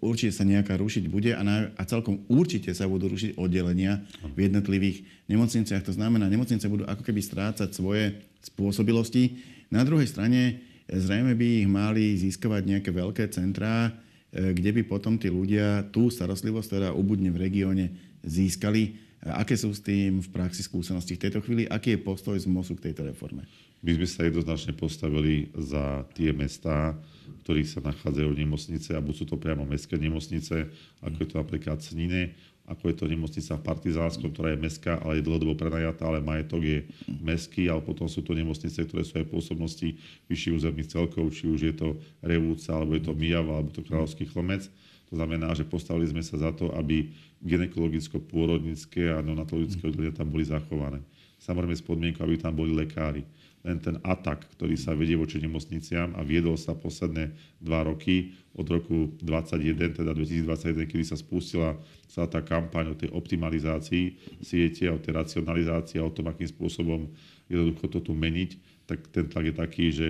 určite 0.00 0.32
sa 0.32 0.48
nejaká 0.48 0.80
rušiť 0.80 1.12
bude 1.12 1.36
a, 1.36 1.42
na, 1.44 1.68
a 1.76 1.82
celkom 1.84 2.24
určite 2.32 2.72
sa 2.72 2.88
budú 2.88 3.12
rušiť 3.12 3.36
oddelenia 3.36 4.00
v 4.32 4.48
jednotlivých 4.48 5.04
nemocniciach. 5.28 5.84
To 5.84 5.92
znamená, 5.92 6.32
nemocnice 6.32 6.64
budú 6.72 6.88
ako 6.88 7.04
keby 7.04 7.20
strácať 7.20 7.68
svoje 7.68 8.16
spôsobilosti. 8.40 9.44
Na 9.68 9.84
druhej 9.84 10.08
strane 10.08 10.71
Zrejme 10.92 11.32
by 11.32 11.64
ich 11.64 11.68
mali 11.72 12.12
získavať 12.20 12.62
nejaké 12.68 12.90
veľké 12.92 13.24
centrá, 13.32 13.88
e, 14.28 14.52
kde 14.52 14.70
by 14.76 14.82
potom 14.84 15.16
tí 15.16 15.32
ľudia 15.32 15.88
tú 15.88 16.12
starostlivosť, 16.12 16.68
ktorá 16.68 16.88
ubudne 16.92 17.32
v 17.32 17.48
regióne, 17.48 17.96
získali. 18.20 19.00
Aké 19.22 19.56
sú 19.56 19.72
s 19.72 19.80
tým 19.80 20.20
v 20.20 20.28
praxi 20.28 20.60
skúsenosti 20.66 21.16
v 21.16 21.22
tejto 21.24 21.40
chvíli? 21.40 21.64
Aký 21.64 21.96
je 21.96 22.04
postoj 22.04 22.36
z 22.36 22.44
MOSu 22.44 22.76
k 22.76 22.90
tejto 22.90 23.08
reforme? 23.08 23.48
My 23.82 23.98
sme 23.98 24.06
sa 24.06 24.26
jednoznačne 24.26 24.76
postavili 24.76 25.50
za 25.56 26.06
tie 26.14 26.30
mestá, 26.30 26.94
ktorých 27.42 27.70
sa 27.70 27.80
nachádzajú 27.82 28.30
nemocnice, 28.30 28.94
a 28.94 29.02
sú 29.10 29.24
to 29.26 29.34
priamo 29.34 29.66
mestské 29.66 29.98
nemocnice, 29.98 30.70
ako 31.02 31.16
je 31.18 31.28
to 31.30 31.36
napríklad 31.38 31.78
Snine, 31.82 32.34
ako 32.72 32.88
je 32.88 32.96
to 32.96 33.06
nemocnica 33.06 33.52
v 33.60 33.66
Partizánskom, 33.68 34.32
ktorá 34.32 34.56
je 34.56 34.62
mestská, 34.64 34.98
ale 35.04 35.20
je 35.20 35.26
dlhodobo 35.28 35.52
prenajatá, 35.54 36.08
ale 36.08 36.24
majetok 36.24 36.64
je 36.64 36.78
mestský, 37.20 37.68
ale 37.68 37.84
potom 37.84 38.08
sú 38.08 38.24
to 38.24 38.32
nemocnice, 38.32 38.80
ktoré 38.88 39.04
sú 39.04 39.20
aj 39.20 39.28
pôsobnosti 39.28 39.92
vyšších 40.32 40.56
územných 40.56 40.90
celkov, 40.90 41.28
či 41.36 41.52
už 41.52 41.60
je 41.68 41.74
to 41.76 41.88
Revúca, 42.24 42.72
alebo 42.72 42.96
je 42.96 43.04
to 43.04 43.12
Mijava, 43.12 43.60
alebo 43.60 43.70
to 43.70 43.84
Kráľovský 43.84 44.24
chlomec. 44.32 44.66
To 45.12 45.20
znamená, 45.20 45.52
že 45.52 45.68
postavili 45.68 46.08
sme 46.08 46.24
sa 46.24 46.40
za 46.40 46.50
to, 46.56 46.72
aby 46.72 47.12
ginekologicko-pôrodnické 47.44 49.12
a 49.12 49.20
neonatologické 49.20 49.84
oddelenia 49.84 50.16
tam 50.16 50.32
boli 50.32 50.48
zachované. 50.48 51.04
Samozrejme 51.42 51.74
s 51.74 51.82
podmienkou, 51.82 52.22
aby 52.22 52.38
tam 52.38 52.54
boli 52.54 52.70
lekári. 52.70 53.26
Len 53.66 53.78
ten 53.78 53.98
atak, 54.02 54.46
ktorý 54.58 54.78
sa 54.78 54.94
vedie 54.94 55.18
voči 55.18 55.42
nemocniciam 55.42 56.14
a 56.14 56.22
viedol 56.22 56.54
sa 56.54 56.74
posledné 56.74 57.34
dva 57.58 57.86
roky, 57.86 58.34
od 58.52 58.68
roku 58.68 59.16
2021, 59.24 60.04
teda 60.04 60.12
2021, 60.12 60.84
kedy 60.84 61.04
sa 61.08 61.16
spustila 61.16 61.72
celá 62.04 62.28
tá 62.28 62.44
kampaň 62.44 62.92
o 62.92 62.98
tej 62.98 63.08
optimalizácii 63.08 64.12
siete, 64.44 64.92
o 64.92 65.00
tej 65.00 65.16
racionalizácii 65.16 65.96
a 65.96 66.04
o 66.04 66.12
tom, 66.12 66.28
akým 66.28 66.52
spôsobom 66.52 67.08
jednoducho 67.48 67.88
to 67.88 67.98
tu 68.04 68.12
meniť, 68.12 68.50
tak 68.84 69.08
ten 69.08 69.24
tlak 69.24 69.48
je 69.48 69.54
taký, 69.56 69.86
že 69.88 70.06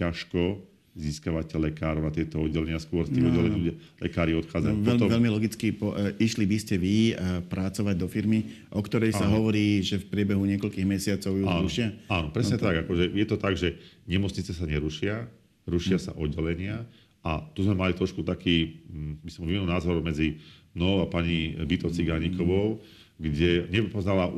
ťažko 0.00 0.56
získavate 0.96 1.60
lekárov 1.60 2.00
na 2.00 2.08
tieto 2.08 2.40
oddelenia, 2.40 2.80
skôr 2.80 3.04
z 3.04 3.12
tých 3.12 3.24
no, 3.24 3.28
oddelení 3.28 3.76
lekári 4.00 4.32
odchádzajú. 4.40 4.72
No, 4.72 4.80
veľmi, 4.80 5.00
Potom... 5.04 5.08
veľmi 5.12 5.28
logicky, 5.28 5.66
po, 5.76 5.92
e, 5.92 6.16
išli 6.16 6.48
by 6.48 6.56
ste 6.56 6.74
vy 6.80 6.96
e, 7.12 7.14
pracovať 7.44 7.94
do 8.00 8.08
firmy, 8.08 8.48
o 8.72 8.80
ktorej 8.80 9.12
sa 9.12 9.28
áno. 9.28 9.38
hovorí, 9.38 9.84
že 9.84 10.00
v 10.00 10.08
priebehu 10.08 10.40
niekoľkých 10.56 10.88
mesiacov 10.88 11.36
ju 11.36 11.44
áno, 11.44 11.68
zrušia? 11.68 11.92
Áno, 12.08 12.32
presne 12.32 12.56
no, 12.56 12.64
tak. 12.64 12.74
Akože 12.88 13.12
je 13.12 13.26
to 13.28 13.36
tak, 13.36 13.54
že 13.60 13.76
nemocnice 14.08 14.56
sa 14.56 14.64
nerušia, 14.64 15.28
rušia 15.68 16.00
hm. 16.00 16.02
sa 16.02 16.12
oddelenia 16.16 16.88
a 17.20 17.44
tu 17.52 17.60
sme 17.60 17.76
mali 17.76 17.92
trošku 17.92 18.24
taký, 18.24 18.80
hm, 18.88 19.20
by 19.20 19.30
som 19.30 19.44
výmenu 19.44 19.68
názor 19.68 20.00
medzi 20.00 20.40
mnou 20.72 21.04
a 21.04 21.06
pani 21.12 21.60
Vito 21.68 21.92
Cigánikovou, 21.92 22.80
hm 22.80 22.95
kde 23.16 23.64
nepoznala 23.72 24.28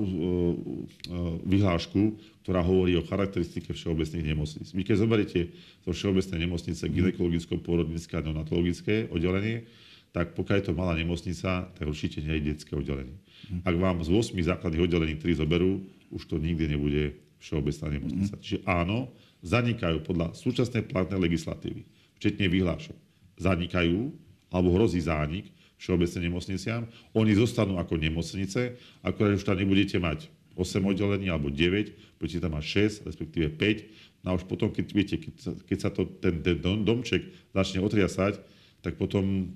vyhlášku, 1.43 2.14
ktorá 2.47 2.62
hovorí 2.62 2.95
o 2.95 3.03
charakteristike 3.03 3.75
všeobecných 3.75 4.33
nemocníc. 4.33 4.71
Vy 4.71 4.87
keď 4.87 4.97
zoberiete 5.03 5.41
zo 5.83 5.91
všeobecnej 5.91 6.47
nemocnice 6.47 6.87
ginekologicko-pôrodnické 6.87 8.17
a 8.19 8.25
neonatologické 8.25 9.11
oddelenie, 9.11 9.67
tak 10.14 10.33
pokiaľ 10.38 10.57
je 10.62 10.67
to 10.71 10.79
malá 10.79 10.95
nemocnica, 10.97 11.69
tak 11.75 11.85
určite 11.85 12.25
nie 12.25 12.38
je 12.41 12.55
detské 12.55 12.73
oddelenie. 12.79 13.19
Ak 13.67 13.77
vám 13.77 14.01
z 14.01 14.09
8 14.14 14.38
základných 14.41 14.88
oddelení 14.88 15.14
3 15.21 15.43
zoberú, 15.43 15.85
už 16.09 16.25
to 16.25 16.41
nikdy 16.41 16.71
nebude 16.71 17.19
všeobecná 17.43 17.87
nemocnica. 17.99 18.35
Mm. 18.35 18.43
Čiže 18.43 18.59
áno, 18.64 19.12
zanikajú 19.45 20.03
podľa 20.03 20.33
súčasnej 20.35 20.87
platnej 20.88 21.21
legislatívy, 21.29 21.85
včetne 22.17 22.47
vyhlášok. 22.49 22.97
Zanikajú, 23.38 24.11
alebo 24.49 24.69
hrozí 24.75 25.05
zánik 25.05 25.53
všeobecne 25.79 26.27
nemocniciam. 26.27 26.83
Oni 27.14 27.33
zostanú 27.38 27.79
ako 27.79 27.97
nemocnice, 27.97 28.77
akorát 29.01 29.38
už 29.38 29.47
tam 29.47 29.57
nebudete 29.57 29.97
mať 29.97 30.29
8 30.59 30.83
oddelení 30.83 31.31
alebo 31.31 31.55
9, 31.55 32.19
budete 32.19 32.43
tam 32.43 32.59
mať 32.59 32.64
6, 33.03 33.07
respektíve 33.07 33.47
5. 33.55 34.27
No 34.27 34.35
a 34.35 34.37
už 34.37 34.45
potom, 34.51 34.75
keď, 34.75 34.87
viete, 34.91 35.14
keď, 35.17 35.35
sa, 35.38 35.51
keď 35.55 35.79
sa 35.79 35.91
to, 35.95 36.11
ten, 36.19 36.43
ten 36.43 36.59
domček 36.59 37.23
začne 37.55 37.79
otriasať, 37.79 38.43
tak 38.83 38.99
potom, 38.99 39.55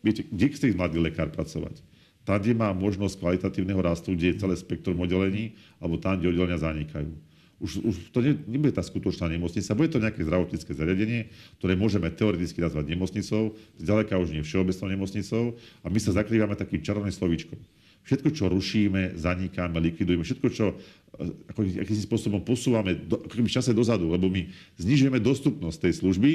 viete, 0.00 0.24
kde 0.24 0.46
chce 0.48 0.72
mladý 0.72 0.96
lekár 0.96 1.28
pracovať? 1.28 1.84
Tam, 2.24 2.40
kde 2.40 2.56
má 2.56 2.72
možnosť 2.72 3.20
kvalitatívneho 3.20 3.80
rastu, 3.80 4.16
kde 4.16 4.32
je 4.32 4.40
celé 4.40 4.56
spektrum 4.56 4.96
oddelení, 5.00 5.56
alebo 5.76 6.00
tam, 6.00 6.16
kde 6.16 6.32
oddelenia 6.32 6.60
zanikajú 6.60 7.29
už, 7.60 7.84
už 7.84 7.94
to 8.10 8.24
ne, 8.24 8.32
nebude 8.48 8.72
tá 8.72 8.80
skutočná 8.80 9.28
nemocnica, 9.28 9.76
bude 9.76 9.92
to 9.92 10.00
nejaké 10.00 10.24
zdravotnícke 10.24 10.72
zariadenie, 10.72 11.28
ktoré 11.60 11.76
môžeme 11.76 12.08
teoreticky 12.08 12.64
nazvať 12.64 12.88
nemocnicou, 12.88 13.54
zďaleka 13.76 14.16
už 14.16 14.32
nie 14.32 14.42
všeobecnou 14.42 14.88
nemocnicou 14.88 15.44
a 15.84 15.86
my 15.92 15.98
sa 16.00 16.16
zakrývame 16.16 16.56
takým 16.56 16.80
čarovným 16.80 17.12
slovíčkom. 17.12 17.60
Všetko, 18.00 18.28
čo 18.32 18.48
rušíme, 18.48 19.20
zanikáme, 19.20 19.76
likvidujeme, 19.76 20.24
všetko, 20.24 20.46
čo 20.48 20.72
eh, 20.72 21.52
ako, 21.52 21.60
akým 21.84 22.00
spôsobom 22.00 22.40
posúvame 22.40 22.96
do, 22.96 23.20
v 23.20 23.52
čase 23.52 23.76
dozadu, 23.76 24.08
lebo 24.08 24.32
my 24.32 24.48
znižujeme 24.80 25.20
dostupnosť 25.20 25.84
tej 25.84 25.92
služby, 26.00 26.30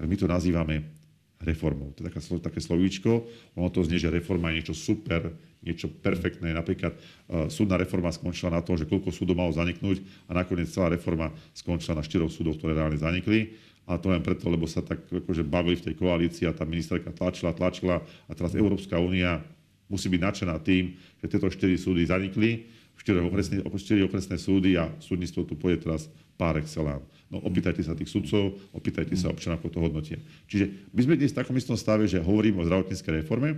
tak 0.00 0.08
my 0.08 0.16
to 0.16 0.24
nazývame 0.24 0.99
reformou. 1.40 1.96
To 1.96 2.04
je 2.04 2.12
taká, 2.12 2.20
také 2.20 2.60
slovíčko, 2.60 3.24
ono 3.56 3.72
to 3.72 3.80
znie, 3.80 3.96
že 3.96 4.12
reforma 4.12 4.52
je 4.52 4.60
niečo 4.60 4.76
super, 4.76 5.32
niečo 5.64 5.88
perfektné. 5.88 6.52
Napríklad 6.52 6.92
uh, 6.92 7.48
súdna 7.48 7.80
reforma 7.80 8.12
skončila 8.12 8.52
na 8.52 8.60
tom, 8.60 8.76
že 8.76 8.84
koľko 8.84 9.08
súdov 9.08 9.40
malo 9.40 9.52
zaniknúť 9.56 10.04
a 10.28 10.36
nakoniec 10.36 10.68
celá 10.68 10.92
reforma 10.92 11.32
skončila 11.56 12.00
na 12.00 12.04
štyroch 12.04 12.28
súdoch, 12.28 12.60
ktoré 12.60 12.76
reálne 12.76 13.00
zanikli. 13.00 13.56
A 13.88 13.96
to 13.96 14.12
len 14.12 14.22
preto, 14.22 14.46
lebo 14.52 14.68
sa 14.68 14.84
tak 14.84 15.02
akože 15.08 15.42
bavili 15.42 15.74
v 15.80 15.90
tej 15.90 15.94
koalícii 15.98 16.44
a 16.46 16.54
tá 16.54 16.68
ministerka 16.68 17.10
tlačila, 17.10 17.56
tlačila 17.56 18.04
a 18.28 18.32
teraz 18.36 18.54
Európska 18.54 19.00
únia 19.00 19.42
musí 19.90 20.06
byť 20.06 20.20
nadšená 20.22 20.54
tým, 20.62 20.94
že 21.18 21.26
tieto 21.26 21.50
štyri 21.50 21.74
súdy 21.74 22.06
zanikli, 22.06 22.70
štyri 23.00 23.24
okresné, 23.24 23.64
štyri 23.64 24.04
okresné 24.04 24.36
súdy 24.36 24.76
a 24.76 24.92
súdnictvo 25.00 25.48
tu 25.48 25.56
pôjde 25.56 25.88
teraz 25.88 26.12
pár 26.36 26.60
excellence. 26.60 27.08
No 27.32 27.40
opýtajte 27.40 27.80
sa 27.80 27.96
tých 27.96 28.12
sudcov, 28.12 28.60
opýtajte 28.76 29.16
sa 29.16 29.32
občana, 29.32 29.56
ako 29.56 29.72
to 29.72 29.80
hodnotia. 29.80 30.18
Čiže 30.50 30.92
my 30.92 31.00
sme 31.00 31.14
dnes 31.16 31.32
v 31.32 31.38
takom 31.40 31.56
istom 31.56 31.78
stave, 31.80 32.04
že 32.04 32.20
hovoríme 32.20 32.60
o 32.60 32.66
zdravotníckej 32.68 33.24
reforme, 33.24 33.56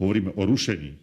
hovoríme 0.00 0.34
o 0.34 0.42
rušení 0.42 0.96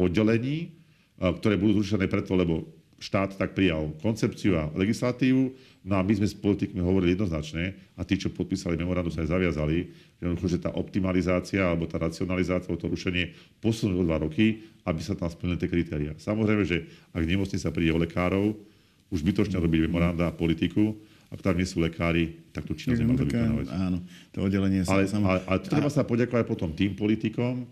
oddelení, 0.00 0.72
ktoré 1.18 1.58
budú 1.58 1.82
zrušené 1.82 2.06
preto, 2.06 2.34
lebo 2.34 2.66
štát 3.04 3.36
tak 3.36 3.52
prijal 3.52 3.92
koncepciu 4.00 4.56
a 4.56 4.72
legislatívu, 4.72 5.52
no 5.84 5.94
a 5.96 6.00
my 6.00 6.12
sme 6.16 6.24
s 6.24 6.32
politikmi 6.32 6.80
hovorili 6.80 7.12
jednoznačne 7.12 7.76
a 7.92 8.00
tí, 8.08 8.16
čo 8.16 8.32
podpísali 8.32 8.80
memorandum, 8.80 9.12
sa 9.12 9.20
aj 9.20 9.36
zaviazali, 9.36 9.92
že, 10.16 10.56
že 10.56 10.58
tá 10.64 10.72
optimalizácia 10.72 11.60
alebo 11.60 11.84
tá 11.84 12.00
racionalizácia, 12.00 12.72
alebo 12.72 12.80
to 12.80 12.88
rušenie 12.88 13.36
posunú 13.60 14.00
o 14.00 14.06
dva 14.08 14.24
roky, 14.24 14.64
aby 14.88 15.00
sa 15.04 15.12
tam 15.12 15.28
splnili 15.28 15.60
tie 15.60 15.68
kritéria. 15.68 16.16
Samozrejme, 16.16 16.64
že 16.64 16.88
ak 17.12 17.28
nemocnica 17.28 17.68
príde 17.68 17.92
o 17.92 18.00
lekárov, 18.00 18.56
už 19.12 19.20
bytočne 19.20 19.60
robiť 19.60 19.84
memoranda 19.84 20.32
a 20.32 20.34
politiku, 20.34 20.96
ak 21.28 21.44
tam 21.44 21.60
nie 21.60 21.68
sú 21.68 21.84
lekári, 21.84 22.40
tak 22.56 22.64
tú 22.64 22.72
činnosť 22.72 23.00
nemá 23.04 23.14
vykonávať. 23.20 23.66
Áno, 23.68 23.98
to 24.32 24.48
oddelenie 24.48 24.86
sa... 24.86 24.96
Ale, 24.96 25.04
samo... 25.04 25.28
ale, 25.28 25.44
ale 25.44 25.58
treba 25.60 25.92
sa 25.92 26.06
poďakovať 26.06 26.44
potom 26.48 26.72
tým 26.72 26.96
politikom, 26.96 27.68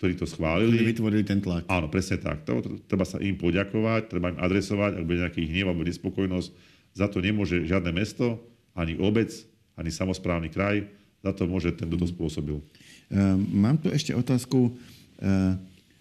ktorí 0.00 0.16
to 0.16 0.24
schválili. 0.24 0.80
Ktorí 0.80 0.90
vytvorili 0.96 1.24
ten 1.28 1.44
tlak. 1.44 1.68
Áno, 1.68 1.92
presne 1.92 2.16
tak. 2.16 2.48
To, 2.48 2.64
treba 2.88 3.04
sa 3.04 3.20
im 3.20 3.36
poďakovať, 3.36 4.08
treba 4.08 4.32
im 4.32 4.40
adresovať, 4.40 4.96
ak 4.96 5.04
bude 5.04 5.20
nejaký 5.20 5.44
hnev 5.44 5.68
alebo 5.68 5.84
nespokojnosť. 5.84 6.48
Za 6.96 7.12
to 7.12 7.20
nemôže 7.20 7.68
žiadne 7.68 7.92
mesto, 7.92 8.40
ani 8.72 8.96
obec, 8.96 9.28
ani 9.76 9.92
samozprávny 9.92 10.48
kraj. 10.48 10.88
Za 11.20 11.36
to 11.36 11.44
môže 11.44 11.76
ten, 11.76 11.92
kto 11.92 12.00
to 12.00 12.08
spôsobil. 12.08 12.64
Um, 13.12 13.44
mám 13.52 13.76
tu 13.76 13.92
ešte 13.92 14.16
otázku. 14.16 14.72
Uh, 15.20 15.60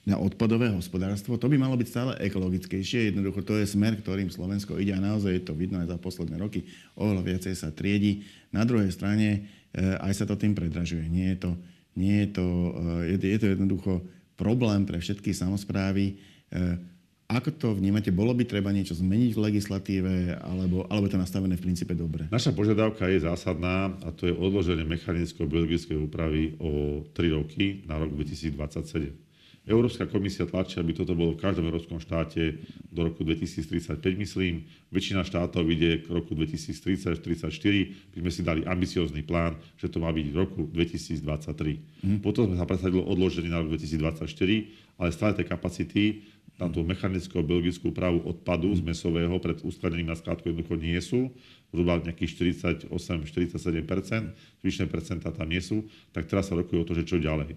na 0.09 0.17
odpadové 0.17 0.73
hospodárstvo. 0.73 1.37
To 1.37 1.45
by 1.45 1.61
malo 1.61 1.77
byť 1.77 1.87
stále 1.87 2.11
ekologickejšie. 2.17 3.13
Jednoducho 3.13 3.45
to 3.45 3.61
je 3.61 3.69
smer, 3.69 3.93
ktorým 3.93 4.33
Slovensko 4.33 4.81
ide 4.81 4.97
a 4.97 5.03
naozaj 5.03 5.37
je 5.37 5.43
to 5.45 5.53
vidno 5.53 5.77
aj 5.77 5.93
za 5.93 5.97
posledné 6.01 6.41
roky. 6.41 6.65
Oveľa 6.97 7.21
viacej 7.21 7.53
sa 7.53 7.69
triedi. 7.69 8.25
Na 8.49 8.65
druhej 8.65 8.89
strane 8.89 9.45
eh, 9.75 10.01
aj 10.01 10.17
sa 10.17 10.25
to 10.25 10.33
tým 10.33 10.57
predražuje. 10.57 11.05
Nie 11.05 11.37
je 11.37 11.45
to, 11.45 11.51
nie 11.97 12.25
je 12.25 12.27
to, 12.37 12.47
eh, 12.47 13.15
je, 13.15 13.17
je 13.17 13.39
to 13.39 13.47
jednoducho 13.53 13.93
problém 14.35 14.85
pre 14.85 14.99
všetky 15.01 15.33
samozprávy. 15.33 16.17
Eh, 16.51 16.77
ako 17.29 17.49
to 17.61 17.67
vnímate? 17.77 18.09
Bolo 18.09 18.33
by 18.33 18.41
treba 18.41 18.73
niečo 18.73 18.97
zmeniť 18.97 19.37
v 19.37 19.43
legislatíve, 19.53 20.13
alebo, 20.41 20.89
alebo 20.89 21.05
je 21.05 21.13
to 21.13 21.21
nastavené 21.21 21.61
v 21.61 21.65
princípe 21.69 21.93
dobre? 21.93 22.25
Naša 22.33 22.57
požiadavka 22.57 23.05
je 23.05 23.21
zásadná 23.21 23.93
a 24.01 24.09
to 24.09 24.25
je 24.25 24.33
odloženie 24.33 24.81
mechanicko-biologickej 24.89 26.09
úpravy 26.09 26.57
o 26.57 27.05
3 27.13 27.37
roky 27.37 27.85
na 27.85 28.01
rok 28.01 28.17
2027. 28.17 29.28
Európska 29.69 30.09
komisia 30.09 30.49
tlačí, 30.49 30.81
aby 30.81 30.97
toto 30.97 31.13
bolo 31.13 31.37
v 31.37 31.45
každom 31.45 31.69
európskom 31.69 32.01
štáte 32.01 32.57
do 32.89 33.05
roku 33.05 33.21
2035, 33.21 34.01
myslím. 34.17 34.65
Väčšina 34.89 35.21
štátov 35.21 35.61
ide 35.69 36.01
k 36.01 36.09
roku 36.09 36.33
2030-2034. 36.33 38.17
My 38.17 38.19
sme 38.25 38.31
si 38.33 38.41
dali 38.41 38.65
ambiciózny 38.65 39.21
plán, 39.21 39.61
že 39.77 39.93
to 39.93 40.01
má 40.01 40.09
byť 40.09 40.25
v 40.25 40.35
roku 40.35 40.65
2023. 40.73 42.01
Mm. 42.01 42.17
Potom 42.25 42.49
sme 42.49 42.57
sa 42.57 42.65
presadilo 42.65 43.05
odloženie 43.05 43.53
na 43.53 43.61
rok 43.61 43.77
2024, 43.77 44.25
ale 44.97 45.09
stále 45.13 45.37
tie 45.37 45.45
kapacity 45.45 46.25
na 46.57 46.65
tú 46.67 46.81
mechanickú 46.81 47.39
a 47.39 47.45
biologickú 47.45 47.93
úpravu 47.93 48.25
odpadu 48.25 48.73
z 48.73 48.81
mesového 48.81 49.37
pred 49.37 49.61
uskladením 49.61 50.11
na 50.11 50.17
skládku 50.17 50.49
jednoducho 50.49 50.75
nie 50.81 50.97
sú. 50.97 51.29
Zhruba 51.69 52.01
nejakých 52.01 52.57
48-47%, 52.89 52.97
zvyšné 54.65 54.85
percentá 54.89 55.29
tam 55.29 55.45
nie 55.45 55.61
sú. 55.61 55.85
Tak 56.09 56.25
teraz 56.25 56.49
sa 56.49 56.57
rokuje 56.57 56.81
o 56.81 56.85
to, 56.89 56.97
že 56.97 57.05
čo 57.05 57.21
ďalej 57.21 57.53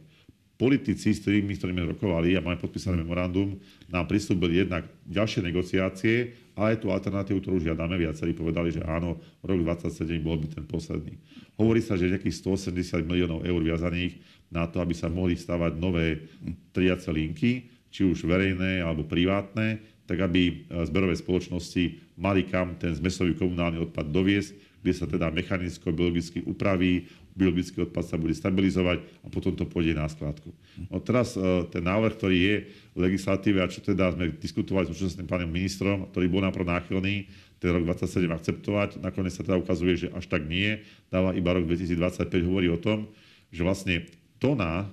politici, 0.60 1.10
s 1.10 1.24
ktorými, 1.24 1.56
s 1.56 1.60
ktorými 1.60 1.82
rokovali 1.96 2.38
a 2.38 2.44
máme 2.44 2.60
podpísané 2.60 3.00
memorandum, 3.00 3.58
nám 3.90 4.06
prislúbili 4.06 4.62
jednak 4.62 4.86
ďalšie 5.08 5.42
negociácie, 5.42 6.36
ale 6.54 6.76
aj 6.76 6.84
tú 6.84 6.92
alternatívu, 6.92 7.40
ktorú 7.40 7.58
žiadame, 7.64 7.96
viacerí 7.96 8.36
povedali, 8.36 8.70
že 8.70 8.84
áno, 8.84 9.16
rok 9.40 9.58
27 9.64 10.20
bol 10.20 10.36
by 10.36 10.46
ten 10.52 10.64
posledný. 10.68 11.16
Hovorí 11.56 11.80
sa, 11.80 11.96
že 11.96 12.12
nejakých 12.12 12.44
180 12.44 13.08
miliónov 13.08 13.42
eur 13.42 13.60
viazaných 13.60 14.20
na 14.52 14.68
to, 14.68 14.84
aby 14.84 14.92
sa 14.92 15.08
mohli 15.08 15.34
stavať 15.34 15.80
nové 15.80 16.28
triace 16.76 17.08
linky, 17.08 17.72
či 17.92 18.04
už 18.04 18.24
verejné 18.24 18.84
alebo 18.84 19.04
privátne, 19.04 19.80
tak 20.08 20.28
aby 20.28 20.42
e, 20.48 20.52
zberové 20.88 21.16
spoločnosti 21.16 22.16
mali 22.20 22.44
kam 22.44 22.76
ten 22.76 22.92
zmesový 22.92 23.36
komunálny 23.36 23.80
odpad 23.88 24.12
doviesť, 24.12 24.52
kde 24.82 24.92
sa 24.92 25.06
teda 25.06 25.30
mechanicko-biologicky 25.30 26.44
upraví, 26.44 27.06
biologický 27.32 27.88
odpad 27.88 28.04
sa 28.04 28.20
bude 28.20 28.36
stabilizovať 28.36 29.24
a 29.24 29.26
potom 29.32 29.56
to 29.56 29.64
pôjde 29.64 29.96
na 29.96 30.04
skládku. 30.04 30.52
No 30.92 31.00
teraz 31.00 31.32
e, 31.32 31.40
ten 31.72 31.80
návrh, 31.80 32.12
ktorý 32.16 32.36
je 32.36 32.56
v 32.92 32.98
legislatíve 33.08 33.58
a 33.64 33.72
čo 33.72 33.80
teda 33.80 34.12
sme 34.12 34.36
diskutovali 34.36 34.88
s 34.88 34.92
súčasným 34.92 35.24
pánom 35.24 35.48
ministrom, 35.48 36.12
ktorý 36.12 36.28
bol 36.28 36.44
naprv 36.44 36.68
náchylný, 36.68 37.32
ten 37.56 37.70
rok 37.72 37.88
27 37.88 38.26
akceptovať, 38.28 38.88
nakoniec 39.00 39.32
sa 39.32 39.46
teda 39.46 39.56
ukazuje, 39.56 39.94
že 39.94 40.08
až 40.12 40.28
tak 40.28 40.44
nie, 40.44 40.82
dáva 41.08 41.32
iba 41.32 41.56
rok 41.56 41.64
2025, 41.64 42.26
hovorí 42.42 42.68
o 42.68 42.76
tom, 42.76 43.08
že 43.48 43.62
vlastne 43.64 44.04
tona 44.36 44.90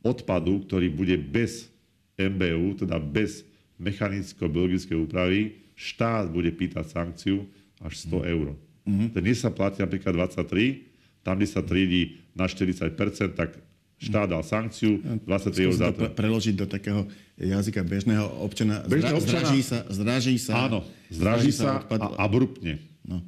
odpadu, 0.00 0.64
ktorý 0.64 0.88
bude 0.88 1.18
bez 1.20 1.68
MBU, 2.16 2.86
teda 2.86 2.96
bez 2.96 3.44
mechanicko-biologickej 3.80 4.96
úpravy, 4.96 5.60
štát 5.76 6.28
bude 6.28 6.52
pýtať 6.52 6.92
sankciu 6.92 7.48
až 7.80 8.08
100 8.08 8.32
eur. 8.36 8.46
Mm-hmm. 8.84 9.08
Dnes 9.16 9.40
sa 9.40 9.48
platí 9.48 9.80
napríklad 9.80 10.12
23, 10.12 10.89
tam, 11.20 11.36
kde 11.40 11.48
sa 11.48 11.60
triedí 11.64 12.20
na 12.32 12.46
40%, 12.48 13.36
tak 13.36 13.58
štát 14.00 14.32
dal 14.32 14.40
sankciu, 14.40 15.00
23 15.28 15.66
eur 15.68 15.74
za 15.76 15.92
to. 15.92 16.08
preložiť 16.08 16.54
do 16.56 16.64
takého 16.64 17.04
jazyka 17.36 17.84
bežného 17.84 18.24
občana. 18.40 18.80
Bežného 18.88 19.20
občana 19.20 19.44
zdraží 19.44 19.60
sa, 19.60 19.78
zdraží 19.92 20.36
sa. 20.40 20.52
Áno, 20.68 20.80
zdraží, 21.12 21.50
zdraží 21.50 21.52
sa, 21.52 21.84
sa 21.84 21.96
a 22.00 22.06
abruptne. 22.24 22.80
No. 23.04 23.20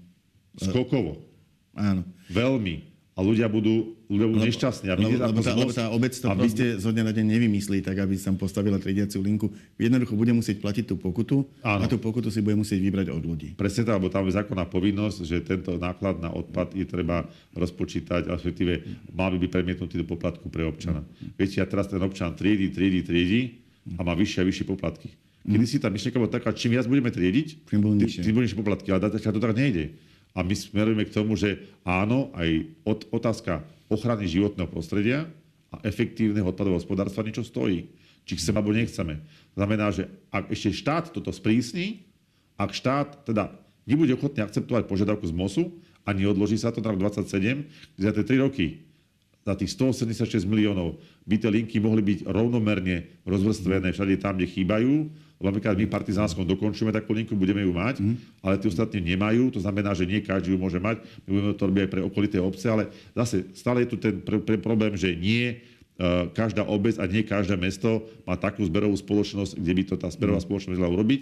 Skokovo. 0.56 1.20
Áno. 1.76 2.04
Veľmi 2.28 2.91
a 3.12 3.20
ľudia 3.20 3.44
budú, 3.44 3.92
ľudia 4.08 4.24
budú 4.24 4.40
nešťastní. 4.40 4.88
Aby 4.88 5.04
lebo, 5.04 5.36
lebo, 5.36 5.40
tá, 5.44 5.52
lebo 5.52 5.72
tá 5.72 5.84
obec 5.92 6.16
to 6.16 6.32
aby... 6.32 6.48
proste 6.48 6.80
zo 6.80 6.96
dňa 6.96 7.04
na 7.04 7.12
deň 7.12 7.26
nevymyslí, 7.36 7.84
tak 7.84 8.00
aby 8.00 8.16
sa 8.16 8.32
postavila 8.32 8.80
triediaciu 8.80 9.20
linku. 9.20 9.52
Jednoducho 9.76 10.16
bude 10.16 10.32
musieť 10.32 10.64
platiť 10.64 10.84
tú 10.88 10.96
pokutu 10.96 11.44
Áno. 11.60 11.84
a 11.84 11.92
tú 11.92 12.00
pokutu 12.00 12.32
si 12.32 12.40
bude 12.40 12.56
musieť 12.56 12.80
vybrať 12.80 13.12
od 13.12 13.20
ľudí. 13.20 13.52
Presne 13.52 13.84
tak, 13.84 14.00
lebo 14.00 14.08
tam 14.08 14.24
je 14.24 14.32
zákonná 14.40 14.64
povinnosť, 14.64 15.18
že 15.28 15.44
tento 15.44 15.76
náklad 15.76 16.24
na 16.24 16.32
odpad 16.32 16.72
je 16.72 16.88
treba 16.88 17.28
rozpočítať, 17.52 18.32
respektíve 18.32 18.80
mal 19.12 19.28
by 19.36 19.44
byť 19.44 19.50
premietnutý 19.52 20.00
do 20.00 20.08
poplatku 20.08 20.48
pre 20.48 20.64
občana. 20.64 21.04
Viete, 21.36 21.60
a 21.60 21.68
teraz 21.68 21.92
ten 21.92 22.00
občan 22.00 22.32
triedi, 22.32 22.72
triedi, 22.72 23.04
triedi 23.04 23.40
a 23.92 24.00
má 24.00 24.16
vyššie 24.16 24.40
a 24.40 24.48
vyššie 24.48 24.64
poplatky. 24.64 25.12
Kedy 25.42 25.66
si 25.66 25.82
tá 25.82 25.90
myšlienka 25.90 26.22
bola 26.22 26.30
taká, 26.30 26.54
čím 26.54 26.78
viac 26.78 26.86
budeme 26.86 27.10
triediť, 27.10 27.66
tým 27.66 27.82
budú 27.82 27.98
nižšie 28.00 28.56
poplatky, 28.56 28.94
ale 28.94 29.10
to 29.10 29.20
tak 29.20 29.52
nejde. 29.58 30.11
A 30.32 30.40
my 30.40 30.54
smerujeme 30.56 31.04
k 31.04 31.14
tomu, 31.14 31.36
že 31.36 31.60
áno, 31.84 32.32
aj 32.32 32.50
od, 32.88 33.00
otázka 33.12 33.60
ochrany 33.92 34.24
životného 34.24 34.68
prostredia 34.68 35.28
a 35.68 35.80
efektívneho 35.84 36.48
odpadového 36.48 36.80
hospodárstva 36.80 37.24
niečo 37.24 37.44
stojí. 37.44 37.92
Či 38.24 38.38
chceme 38.38 38.62
alebo 38.62 38.72
nechceme. 38.72 39.20
Znamená, 39.52 39.92
že 39.92 40.08
ak 40.32 40.48
ešte 40.48 40.70
štát 40.72 41.04
toto 41.12 41.34
sprísni, 41.34 42.06
ak 42.56 42.72
štát 42.72 43.28
teda 43.28 43.52
nebude 43.84 44.14
ochotný 44.14 44.40
akceptovať 44.46 44.88
požiadavku 44.88 45.26
z 45.26 45.34
MOSu 45.34 45.64
a 46.06 46.14
neodloží 46.14 46.56
sa 46.56 46.72
to 46.72 46.80
na 46.80 46.94
rok 46.94 47.02
27, 47.02 47.98
kde 47.98 48.04
za 48.04 48.12
tie 48.14 48.24
3 48.24 48.44
roky 48.46 48.66
za 49.42 49.58
tých 49.58 49.74
186 49.74 50.46
miliónov 50.46 51.02
by 51.26 51.34
tie 51.34 51.50
linky 51.50 51.82
mohli 51.82 52.02
byť 52.02 52.30
rovnomerne 52.30 53.26
rozvrstvené 53.26 53.90
všade 53.90 54.22
tam, 54.22 54.38
kde 54.38 54.46
chýbajú, 54.46 55.10
napríklad 55.42 55.74
my 55.74 55.86
partizánskom 55.90 56.46
dokončíme 56.46 56.94
takú 56.94 57.10
linku, 57.12 57.34
budeme 57.34 57.66
ju 57.66 57.72
mať, 57.74 57.98
mm. 57.98 58.14
ale 58.44 58.54
tí 58.62 58.70
ostatní 58.70 59.02
nemajú, 59.02 59.50
to 59.50 59.60
znamená, 59.60 59.90
že 59.92 60.06
nie 60.06 60.22
každý 60.22 60.54
ju 60.54 60.58
môže 60.58 60.78
mať, 60.78 61.02
my 61.26 61.30
budeme 61.30 61.54
to 61.58 61.64
robiť 61.66 61.82
aj 61.82 61.90
pre 61.90 62.02
okolité 62.06 62.36
obce, 62.38 62.66
ale 62.70 62.92
zase 63.12 63.50
stále 63.56 63.82
je 63.84 63.88
tu 63.92 63.96
ten 63.98 64.22
pr- 64.22 64.42
pr- 64.42 64.62
problém, 64.62 64.94
že 64.94 65.10
nie 65.12 65.58
uh, 65.98 66.30
každá 66.30 66.62
obec 66.62 66.96
a 67.02 67.04
nie 67.10 67.26
každé 67.26 67.58
mesto 67.58 68.06
má 68.22 68.38
takú 68.38 68.62
zberovú 68.62 68.94
spoločnosť, 68.94 69.58
kde 69.58 69.72
by 69.74 69.82
to 69.88 69.94
tá 69.98 70.08
zberová 70.08 70.38
mm. 70.38 70.46
spoločnosť 70.46 70.78
mohla 70.78 70.94
urobiť. 70.94 71.20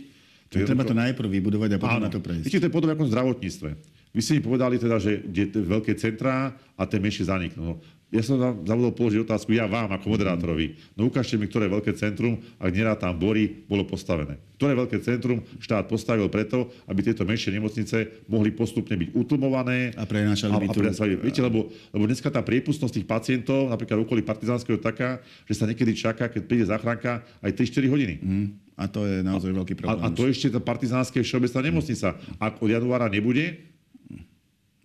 To 0.50 0.66
treba 0.66 0.82
to 0.82 0.98
najprv 0.98 1.30
vybudovať 1.30 1.70
a 1.70 1.78
potom 1.78 2.02
áno. 2.02 2.06
na 2.06 2.12
to 2.12 2.18
prejsť. 2.18 2.50
Viete, 2.50 2.58
to 2.58 2.66
je 2.66 2.74
podobne 2.74 2.98
ako 2.98 3.06
v 3.06 3.12
zdravotníctve. 3.14 3.68
Vy 4.10 4.20
ste 4.26 4.32
mi 4.34 4.42
povedali 4.42 4.82
teda, 4.82 4.98
že 4.98 5.22
kde 5.22 5.62
veľké 5.62 5.94
centrá 5.94 6.50
a 6.74 6.82
tie 6.90 6.98
menšie 6.98 7.30
zaniknú. 7.30 7.62
No, 7.62 7.74
ja 8.10 8.26
som 8.26 8.42
vám 8.42 8.66
zavodol 8.66 8.90
položiť 8.90 9.22
otázku, 9.22 9.54
ja 9.54 9.70
vám 9.70 9.94
ako 9.94 10.10
moderátorovi. 10.10 10.74
No 10.98 11.06
ukážte 11.06 11.38
mi, 11.38 11.46
ktoré 11.46 11.70
veľké 11.70 11.94
centrum, 11.94 12.42
ak 12.58 12.74
tam 12.98 13.14
Bory, 13.14 13.62
bolo 13.70 13.86
postavené. 13.86 14.34
Ktoré 14.58 14.74
veľké 14.74 14.98
centrum 14.98 15.38
štát 15.62 15.86
postavil 15.86 16.26
preto, 16.26 16.74
aby 16.90 17.06
tieto 17.06 17.22
menšie 17.22 17.54
nemocnice 17.54 18.26
mohli 18.26 18.50
postupne 18.50 18.98
byť 18.98 19.14
utlmované. 19.14 19.94
A 19.94 20.02
prenášali 20.10 20.52
by 20.58 20.68
tu... 20.74 20.82
Viete, 21.22 21.38
lebo, 21.38 21.70
lebo 21.94 22.04
dneska 22.10 22.34
tá 22.34 22.42
priepustnosť 22.42 22.98
tých 22.98 23.06
pacientov, 23.06 23.70
napríklad 23.70 24.02
okolí 24.02 24.26
Partizánskeho, 24.26 24.82
taká, 24.82 25.22
že 25.46 25.54
sa 25.54 25.70
niekedy 25.70 25.94
čaká, 25.94 26.26
keď 26.26 26.42
príde 26.50 26.66
záchranka, 26.66 27.22
aj 27.40 27.54
3-4 27.54 27.94
hodiny. 27.94 28.14
Mm. 28.18 28.46
A 28.74 28.90
to 28.90 29.06
je 29.06 29.22
naozaj 29.22 29.54
veľký 29.54 29.78
problém. 29.78 30.02
A, 30.02 30.10
a 30.10 30.10
to 30.10 30.26
ešte 30.26 30.50
tá 30.50 30.58
partizánska 30.58 31.22
všeobecná 31.22 31.60
nemocnica. 31.62 32.18
Ak 32.42 32.58
od 32.58 32.68
januára 32.74 33.06
nebude, 33.06 33.70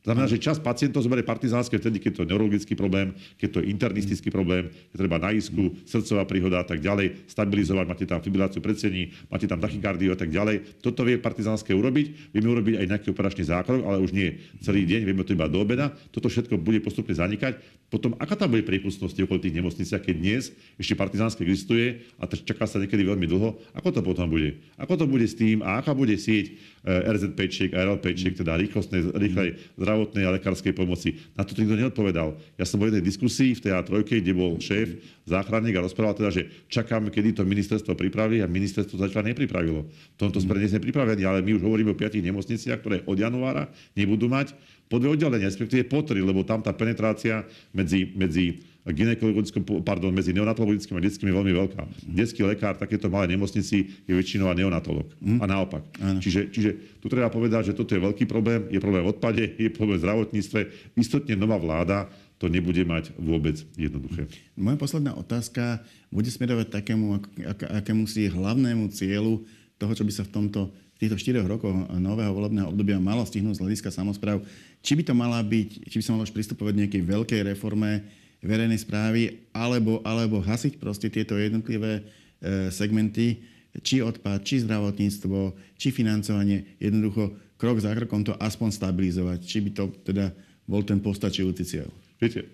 Znamená, 0.05 0.29
že 0.29 0.37
čas 0.37 0.61
pacientov 0.61 1.01
zoberie 1.01 1.25
partizánske 1.25 1.81
vtedy, 1.81 1.97
keď 1.97 2.11
to 2.13 2.21
je 2.21 2.29
neurologický 2.29 2.77
problém, 2.77 3.17
keď 3.41 3.49
to 3.49 3.57
je 3.59 3.73
internistický 3.73 4.29
problém, 4.29 4.69
keď 4.93 4.97
treba 5.01 5.17
na 5.17 5.33
isku, 5.33 5.73
srdcová 5.81 6.29
príhoda 6.29 6.61
a 6.61 6.65
tak 6.65 6.77
ďalej, 6.77 7.25
stabilizovať, 7.25 7.85
máte 7.89 8.05
tam 8.05 8.21
fibriláciu 8.21 8.61
predsení, 8.61 9.09
máte 9.33 9.49
tam 9.49 9.57
tachykardiu 9.57 10.13
a 10.13 10.17
tak 10.17 10.29
ďalej. 10.29 10.77
Toto 10.85 11.01
vie 11.01 11.17
partizánske 11.17 11.73
urobiť, 11.73 12.37
vieme 12.37 12.53
urobiť 12.53 12.85
aj 12.85 12.85
nejaký 12.85 13.07
operačný 13.17 13.49
zákrok, 13.49 13.81
ale 13.81 13.97
už 13.97 14.13
nie 14.13 14.37
celý 14.61 14.85
deň, 14.85 15.01
vieme 15.09 15.25
to 15.25 15.33
iba 15.33 15.49
do 15.49 15.57
obeda. 15.65 15.89
Toto 16.13 16.29
všetko 16.29 16.61
bude 16.61 16.85
postupne 16.85 17.17
zanikať. 17.17 17.57
Potom, 17.89 18.13
aká 18.21 18.37
tam 18.37 18.53
bude 18.53 18.61
prípustnosť 18.61 19.25
okolo 19.25 19.41
tých 19.41 19.57
nemocniciach, 19.57 20.05
keď 20.05 20.15
dnes 20.21 20.53
ešte 20.77 20.93
partizánske 20.93 21.41
existuje 21.41 22.05
a 22.21 22.29
čaká 22.29 22.69
sa 22.69 22.77
niekedy 22.77 23.01
veľmi 23.01 23.25
dlho, 23.25 23.57
ako 23.73 23.89
to 23.89 24.01
potom 24.05 24.29
bude? 24.29 24.61
Ako 24.77 25.01
to 25.01 25.09
bude 25.09 25.25
s 25.25 25.33
tým 25.33 25.65
a 25.65 25.81
aká 25.81 25.97
bude 25.97 26.13
sieť 26.13 26.53
RZP-čiek 26.85 27.73
a 27.73 27.81
RLP-čiek, 27.89 28.37
teda 28.37 28.53
rýchlostnej, 28.61 29.09
rýchlej 29.17 29.57
zdravotnej 29.73 30.23
a 30.29 30.37
lekárskej 30.37 30.77
pomoci. 30.77 31.17
Na 31.33 31.41
to 31.41 31.57
nikto 31.57 31.73
neodpovedal. 31.73 32.37
Ja 32.61 32.65
som 32.69 32.77
bol 32.77 32.93
v 32.93 32.97
jednej 32.97 33.09
diskusii 33.09 33.57
v 33.57 33.63
tej 33.65 33.71
A3, 33.73 34.05
kde 34.21 34.33
bol 34.37 34.61
šéf, 34.61 35.01
záchranník 35.25 35.73
a 35.81 35.85
rozprával 35.85 36.13
teda, 36.13 36.29
že 36.29 36.45
čakáme, 36.69 37.09
kedy 37.09 37.41
to 37.41 37.43
ministerstvo 37.43 37.97
pripraví 37.97 38.45
a 38.45 38.47
ministerstvo 38.47 39.01
zatiaľ 39.01 39.33
nepripravilo. 39.33 39.89
V 39.89 40.17
tomto 40.21 40.37
smere 40.37 40.61
nie 40.61 40.69
sme 40.69 40.85
ale 41.25 41.41
my 41.41 41.51
už 41.57 41.65
hovoríme 41.65 41.91
o 41.91 41.97
piatich 41.97 42.21
nemocniciach, 42.21 42.79
ktoré 42.85 43.01
od 43.09 43.17
januára 43.17 43.65
nebudú 43.97 44.29
mať 44.29 44.53
po 44.85 45.01
dve 45.01 45.17
oddelenia, 45.17 45.49
respektíve 45.49 45.89
po 45.89 46.05
tri, 46.05 46.21
lebo 46.21 46.45
tam 46.45 46.61
tá 46.61 46.69
penetrácia 46.69 47.41
medzi, 47.73 48.13
medzi 48.13 48.61
ginekologickom, 48.93 49.65
pardon, 49.81 50.13
medzi 50.13 50.29
neonatologickým 50.29 50.97
a 50.97 51.01
detským 51.01 51.33
je 51.33 51.37
veľmi 51.41 51.53
veľká. 51.57 51.81
Detský 52.05 52.45
lekár 52.45 52.77
takéto 52.77 53.09
malé 53.09 53.33
nemocnici 53.33 54.05
je 54.05 54.13
väčšinou 54.13 54.53
neonatolog. 54.53 55.09
Mm. 55.17 55.41
A 55.41 55.45
naopak. 55.49 55.81
Ano. 55.97 56.21
Čiže, 56.21 56.53
čiže 56.53 57.01
tu 57.01 57.09
treba 57.09 57.33
povedať, 57.33 57.73
že 57.73 57.77
toto 57.77 57.97
je 57.97 58.01
veľký 58.05 58.29
problém, 58.29 58.69
je 58.69 58.77
problém 58.77 59.01
v 59.01 59.09
odpade, 59.09 59.43
je 59.57 59.69
problém 59.73 59.97
v 59.97 60.05
zdravotníctve. 60.05 60.59
Istotne 61.01 61.33
nová 61.33 61.57
vláda 61.57 62.05
to 62.37 62.45
nebude 62.45 62.85
mať 62.85 63.09
vôbec 63.17 63.57
jednoduché. 63.73 64.29
Moja 64.53 64.77
posledná 64.77 65.17
otázka 65.17 65.81
bude 66.13 66.29
smerovať 66.29 66.69
takému, 66.69 67.17
ak, 67.17 67.25
ak, 67.41 67.59
akému 67.81 68.05
si 68.05 68.29
hlavnému 68.29 68.93
cieľu 68.93 69.41
toho, 69.81 69.91
čo 69.97 70.05
by 70.05 70.13
sa 70.13 70.23
v 70.27 70.33
tomto 70.33 70.61
v 70.95 71.11
týchto 71.11 71.19
4 71.19 71.43
rokoch 71.43 71.75
nového 71.91 72.31
volebného 72.31 72.71
obdobia 72.71 72.95
malo 73.03 73.27
stihnúť 73.27 73.59
z 73.59 73.63
hľadiska 73.67 73.91
samozpráv. 73.91 74.39
Či 74.79 74.95
by 74.95 75.03
to 75.03 75.11
mala 75.11 75.43
byť, 75.43 75.91
či 75.91 75.95
by 75.99 76.03
sa 76.07 76.15
malo 76.15 76.23
už 76.23 76.31
pristupovať 76.31 76.71
nejakej 76.71 77.03
veľkej 77.03 77.41
reforme 77.51 78.07
verejnej 78.45 78.79
správy, 78.79 79.49
alebo, 79.51 79.99
alebo 80.05 80.39
hasiť 80.39 80.77
proste 80.77 81.09
tieto 81.09 81.35
jednotlivé 81.35 81.99
e, 81.99 82.69
segmenty, 82.69 83.41
či 83.83 83.99
odpad, 83.99 84.45
či 84.45 84.63
zdravotníctvo, 84.63 85.37
či 85.75 85.91
financovanie, 85.91 86.77
jednoducho 86.79 87.35
krok 87.59 87.81
za 87.81 87.91
krokom 87.91 88.23
to 88.23 88.37
aspoň 88.39 88.71
stabilizovať. 88.71 89.39
Či 89.43 89.57
by 89.67 89.69
to 89.75 89.83
teda 90.05 90.31
bol 90.63 90.85
ten 90.85 91.03
postačujúci 91.03 91.63
cieľ. 91.67 91.89
Viete, 92.15 92.47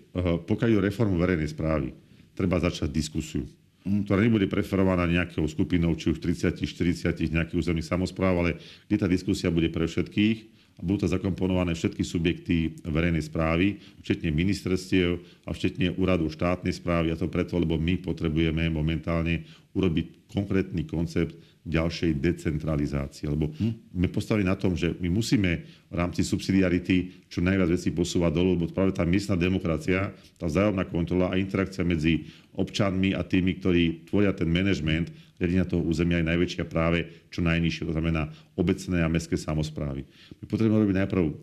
pokiaľ 0.48 0.68
je 0.74 0.86
reformu 0.90 1.16
verejnej 1.22 1.54
správy, 1.54 1.94
treba 2.34 2.58
začať 2.58 2.90
diskusiu, 2.90 3.46
mm. 3.86 4.08
ktorá 4.08 4.18
nebude 4.18 4.50
preferovaná 4.50 5.06
nejakou 5.06 5.46
skupinou, 5.46 5.94
či 5.94 6.10
už 6.10 6.18
30, 6.18 6.58
40 6.58 7.30
nejakých 7.30 7.58
územných 7.62 7.86
samozpráv, 7.86 8.34
ale 8.42 8.50
kde 8.90 8.96
tá 8.98 9.06
diskusia 9.06 9.54
bude 9.54 9.70
pre 9.70 9.86
všetkých 9.86 10.61
budú 10.80 11.04
to 11.04 11.12
zakomponované 11.12 11.76
všetky 11.76 12.00
subjekty 12.06 12.80
verejnej 12.86 13.26
správy, 13.26 13.76
včetne 14.00 14.32
ministerstiev 14.32 15.20
a 15.44 15.52
včetne 15.52 15.92
úradu 15.98 16.32
štátnej 16.32 16.72
správy. 16.72 17.12
A 17.12 17.18
to 17.18 17.28
preto, 17.28 17.60
lebo 17.60 17.76
my 17.76 18.00
potrebujeme 18.00 18.72
momentálne 18.72 19.44
urobiť 19.76 20.32
konkrétny 20.32 20.88
koncept 20.88 21.36
ďalšej 21.62 22.18
decentralizácie. 22.18 23.30
Lebo 23.30 23.54
sme 23.62 24.08
postavili 24.10 24.42
na 24.42 24.58
tom, 24.58 24.74
že 24.74 24.98
my 24.98 25.06
musíme 25.06 25.62
v 25.88 25.94
rámci 25.94 26.26
subsidiarity 26.26 27.28
čo 27.30 27.38
najviac 27.38 27.70
vecí 27.70 27.94
posúvať 27.94 28.32
dolu, 28.34 28.58
lebo 28.58 28.66
práve 28.74 28.90
tá 28.96 29.06
miestna 29.06 29.38
demokracia, 29.38 30.10
tá 30.36 30.50
vzájomná 30.50 30.82
kontrola 30.90 31.30
a 31.30 31.38
interakcia 31.38 31.86
medzi 31.86 32.26
občanmi 32.58 33.14
a 33.14 33.22
tými, 33.22 33.62
ktorí 33.62 34.10
tvoria 34.10 34.34
ten 34.34 34.50
manažment, 34.50 35.08
riadenia 35.42 35.66
toho 35.66 35.82
územia 35.82 36.22
je 36.22 36.30
najväčšia 36.30 36.64
práve 36.70 37.26
čo 37.34 37.42
najnižšie, 37.42 37.90
to 37.90 37.94
znamená 37.98 38.30
obecné 38.54 39.02
a 39.02 39.10
mestské 39.10 39.34
samozprávy. 39.34 40.06
My 40.38 40.44
potrebujeme 40.46 40.86
robiť 40.86 40.98
najprv 41.02 41.22
uh, 41.22 41.34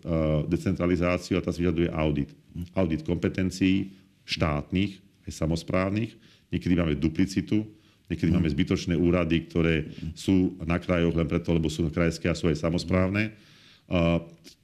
decentralizáciu 0.48 1.36
a 1.36 1.44
tá 1.44 1.52
si 1.52 1.68
vyžaduje 1.68 1.92
audit. 1.92 2.32
Audit 2.74 3.04
kompetencií 3.04 3.92
štátnych, 4.24 5.04
aj 5.28 5.32
samozprávnych. 5.36 6.16
Niekedy 6.50 6.74
máme 6.80 6.96
duplicitu, 6.96 7.68
Niekedy 8.10 8.34
máme 8.34 8.50
zbytočné 8.50 8.98
úrady, 8.98 9.46
ktoré 9.46 9.86
sú 10.18 10.58
na 10.66 10.82
krajoch 10.82 11.14
len 11.14 11.30
preto, 11.30 11.54
lebo 11.54 11.70
sú 11.70 11.86
krajské 11.94 12.26
a 12.26 12.34
sú 12.34 12.50
aj 12.50 12.58
samozprávne. 12.58 13.38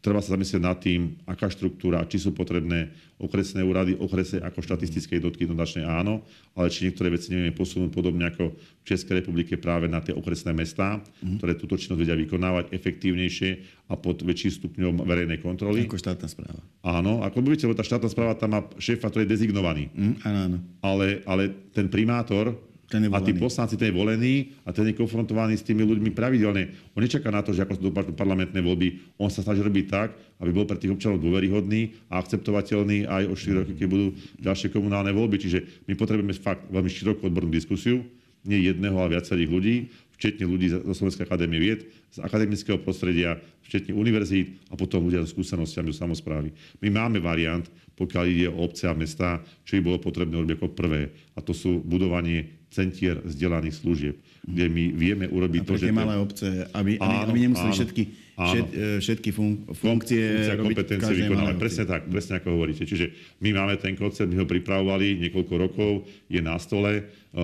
Treba 0.05 0.21
sa 0.21 0.37
zamyslieť 0.37 0.61
nad 0.61 0.77
tým, 0.77 1.17
aká 1.25 1.49
štruktúra, 1.49 2.05
či 2.05 2.21
sú 2.21 2.29
potrebné 2.29 2.93
okresné 3.17 3.65
úrady, 3.65 3.97
okresy 3.97 4.37
ako 4.37 4.61
štatistické 4.61 5.17
jednotky, 5.17 5.49
jednoznačne 5.49 5.81
áno, 5.81 6.21
ale 6.53 6.69
či 6.69 6.85
niektoré 6.85 7.09
veci 7.09 7.33
nevieme 7.33 7.57
posunúť 7.57 7.89
podobne 7.89 8.29
ako 8.29 8.53
v 8.53 8.85
Českej 8.85 9.25
republike 9.25 9.57
práve 9.57 9.89
na 9.89 10.05
tie 10.05 10.13
okresné 10.13 10.53
mestá, 10.53 11.01
mm. 11.25 11.41
ktoré 11.41 11.57
túto 11.57 11.73
činnosť 11.73 12.01
vedia 12.05 12.13
vykonávať 12.21 12.69
efektívnejšie 12.69 13.49
a 13.89 13.97
pod 13.97 14.21
väčším 14.21 14.51
stupňom 14.61 14.93
verejnej 15.09 15.41
kontroly. 15.41 15.89
Ako 15.89 15.97
štátna 15.97 16.29
správa. 16.29 16.61
Áno, 16.85 17.25
ako 17.25 17.41
budete, 17.41 17.65
lebo 17.65 17.73
tá 17.73 17.85
štátna 17.87 18.09
správa 18.11 18.37
tam 18.37 18.53
má 18.53 18.61
šéfa, 18.77 19.09
ktorý 19.09 19.25
je 19.25 19.33
dezignovaný. 19.33 19.89
Mm, 19.89 20.15
áno, 20.21 20.39
áno. 20.53 20.57
Ale, 20.85 21.25
ale 21.25 21.49
ten 21.73 21.89
primátor 21.89 22.53
ten 22.85 23.01
je 23.01 23.09
a 23.09 23.17
tí 23.21 23.33
poslanci, 23.33 23.75
ten 23.77 23.89
je 23.89 23.97
volený 23.97 24.53
a 24.61 24.69
ten 24.69 24.85
je 24.85 24.93
konfrontovaný 24.93 25.57
s 25.57 25.65
tými 25.65 25.81
ľuďmi 25.81 26.13
pravidelne. 26.13 26.69
On 26.93 27.01
nečaká 27.01 27.33
na 27.33 27.41
to, 27.41 27.49
že 27.49 27.65
ako 27.65 27.77
sa 27.77 27.81
dopadnú 27.81 28.13
parlamentné 28.13 28.59
voľby, 28.61 29.17
on 29.17 29.33
sa 29.33 29.41
snaží 29.41 29.65
robiť 29.65 29.85
tak, 29.89 30.13
aby 30.37 30.51
bol 30.53 30.69
pre 30.69 30.77
tých 30.77 30.93
občanov 30.93 31.17
dôveryhodný 31.21 31.97
a 32.13 32.21
akceptovateľný 32.21 33.09
aj 33.09 33.23
o 33.25 33.33
4 33.33 33.61
roky, 33.65 33.73
keď 33.73 33.87
budú 33.89 34.07
ďalšie 34.37 34.69
komunálne 34.69 35.09
voľby. 35.17 35.41
Čiže 35.41 35.85
my 35.89 35.93
potrebujeme 35.97 36.33
fakt 36.37 36.69
veľmi 36.69 36.91
širokú 36.91 37.25
odbornú 37.25 37.49
diskusiu, 37.49 38.05
nie 38.45 38.61
jedného, 38.69 38.93
ale 39.01 39.17
viacerých 39.17 39.49
ľudí, 39.49 39.75
včetne 40.15 40.45
ľudí 40.47 40.71
zo 40.71 40.93
Slovenskej 40.93 41.27
akadémie 41.27 41.59
vied, 41.59 41.89
z 42.13 42.21
akademického 42.23 42.79
prostredia, 42.79 43.41
včetne 43.65 43.97
univerzít 43.97 44.61
a 44.71 44.79
potom 44.79 45.03
ľudia 45.09 45.25
so 45.25 45.33
skúsenostiami 45.35 45.91
zo 45.91 46.05
samozprávy. 46.05 46.53
My 46.79 46.93
máme 46.93 47.19
variant, 47.19 47.65
pokiaľ 47.97 48.23
ide 48.29 48.47
o 48.47 48.63
obce 48.63 48.87
a 48.87 48.95
mesta, 48.95 49.43
čo 49.67 49.75
by 49.79 49.81
bolo 49.83 49.97
potrebné 49.99 50.35
robiť 50.37 50.55
ako 50.55 50.67
prvé. 50.71 51.11
A 51.35 51.39
to 51.43 51.51
sú 51.51 51.83
budovanie 51.83 52.64
centier 52.75 53.15
vzdelaných 53.23 53.75
služieb, 53.79 54.15
kde 54.43 54.65
my 54.67 54.83
vieme 54.91 55.25
urobiť 55.31 55.61
A 55.63 55.67
to, 55.71 55.75
že... 55.79 55.87
ten- 55.87 55.95
malé 55.95 56.15
obce, 56.19 56.47
aby, 56.75 56.99
aby, 56.99 57.15
Áno, 57.23 57.31
aby 57.31 57.39
nemuseli 57.47 57.71
áno, 57.71 57.77
všetky, 57.79 58.03
áno. 58.35 58.47
všet, 58.51 58.67
e, 58.67 58.83
všetky 58.99 59.29
fun, 59.31 59.51
funkcie 59.71 60.23
funkcia 60.27 60.55
kompetencie 60.59 61.13
vykonávať. 61.23 61.55
Presne 61.55 61.83
tak, 61.87 62.01
presne 62.11 62.33
ako 62.43 62.47
hovoríte. 62.51 62.83
Čiže 62.83 63.15
my 63.39 63.49
máme 63.55 63.79
ten 63.79 63.95
koncept, 63.95 64.27
my 64.27 64.35
ho 64.35 64.45
pripravovali 64.45 65.15
niekoľko 65.23 65.53
rokov, 65.55 65.91
je 66.27 66.43
na 66.43 66.59
stole. 66.59 66.91
E, 66.99 67.03
e, 67.33 67.41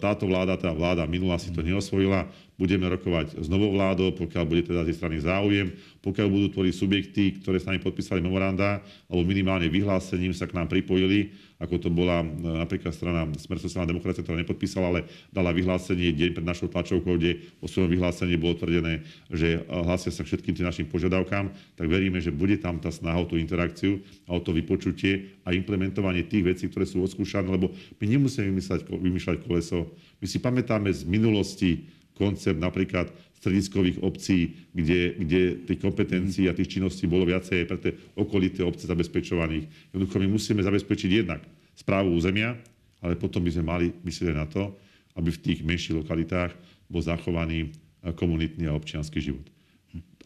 Táto 0.00 0.24
vláda, 0.24 0.56
tá 0.56 0.72
vláda 0.72 1.04
minulá 1.04 1.36
si 1.36 1.52
to 1.52 1.60
neosvojila. 1.60 2.24
Budeme 2.56 2.88
rokovať 2.88 3.36
s 3.36 3.52
novou 3.52 3.68
vládou, 3.76 4.16
pokiaľ 4.16 4.44
bude 4.48 4.64
teda 4.64 4.88
z 4.88 4.96
strany 4.96 5.20
záujem, 5.20 5.76
pokiaľ 6.00 6.26
budú 6.32 6.46
tvoriť 6.56 6.72
subjekty, 6.72 7.22
ktoré 7.44 7.60
s 7.60 7.68
nami 7.68 7.84
podpísali 7.84 8.24
memoranda, 8.24 8.80
alebo 9.12 9.28
minimálne 9.28 9.68
vyhlásením 9.68 10.32
sa 10.32 10.48
k 10.48 10.56
nám 10.56 10.72
pripojili, 10.72 11.36
ako 11.56 11.80
to 11.80 11.88
bola 11.88 12.20
e, 12.20 12.26
napríklad 12.36 12.92
strana 12.92 13.24
Smer 13.40 13.56
sociálna 13.56 13.88
demokracia, 13.88 14.20
ktorá 14.20 14.36
nepodpísala, 14.36 14.92
ale 14.92 15.00
dala 15.32 15.56
vyhlásenie 15.56 16.12
deň 16.12 16.36
pred 16.36 16.44
našou 16.44 16.68
tlačovkou, 16.68 17.16
kde 17.16 17.40
vo 17.60 17.68
svojom 17.68 17.88
vyhlásení 17.88 18.36
bolo 18.36 18.60
tvrdené, 18.60 19.04
že 19.32 19.60
e, 19.60 19.60
hlásia 19.64 20.12
sa 20.12 20.20
všetkým 20.20 20.52
tým 20.52 20.68
našim 20.68 20.86
požiadavkám, 20.88 21.48
tak 21.76 21.86
veríme, 21.88 22.20
že 22.20 22.32
bude 22.32 22.60
tam 22.60 22.76
tá 22.76 22.92
snaha 22.92 23.24
o 23.24 23.28
tú 23.28 23.40
interakciu 23.40 24.04
a 24.28 24.36
o 24.36 24.40
to 24.40 24.52
vypočutie 24.52 25.40
a 25.48 25.56
implementovanie 25.56 26.28
tých 26.28 26.44
vecí, 26.44 26.64
ktoré 26.68 26.84
sú 26.84 27.00
odskúšané, 27.00 27.48
lebo 27.48 27.72
my 27.72 28.04
nemusíme 28.04 28.52
vymýšľať, 28.52 28.80
vymýšľať 28.92 29.36
koleso. 29.48 29.88
My 30.20 30.26
si 30.28 30.36
pamätáme 30.36 30.92
z 30.92 31.08
minulosti 31.08 31.88
koncept 32.16 32.56
napríklad 32.56 33.12
strediskových 33.36 34.00
obcí, 34.00 34.56
kde, 34.72 35.14
kde 35.20 35.40
tých 35.68 35.80
kompetencií 35.80 36.48
a 36.48 36.56
tých 36.56 36.76
činností 36.80 37.04
bolo 37.04 37.28
viacej 37.28 37.62
aj 37.62 37.66
pre 37.68 37.78
tie 37.78 37.92
okolité 38.16 38.64
obce 38.64 38.88
zabezpečovaných. 38.88 39.68
Jednoducho 39.92 40.16
my 40.18 40.28
musíme 40.32 40.64
zabezpečiť 40.64 41.10
jednak 41.12 41.44
správu 41.76 42.16
územia, 42.16 42.56
ale 43.04 43.14
potom 43.14 43.44
by 43.44 43.52
sme 43.52 43.64
mali 43.68 43.86
myslieť 44.02 44.34
na 44.34 44.48
to, 44.48 44.72
aby 45.14 45.28
v 45.30 45.42
tých 45.44 45.60
menších 45.62 45.94
lokalitách 46.00 46.56
bol 46.88 47.04
zachovaný 47.04 47.70
eh, 47.70 48.10
komunitný 48.16 48.66
a 48.66 48.76
občianský 48.76 49.20
život. 49.20 49.46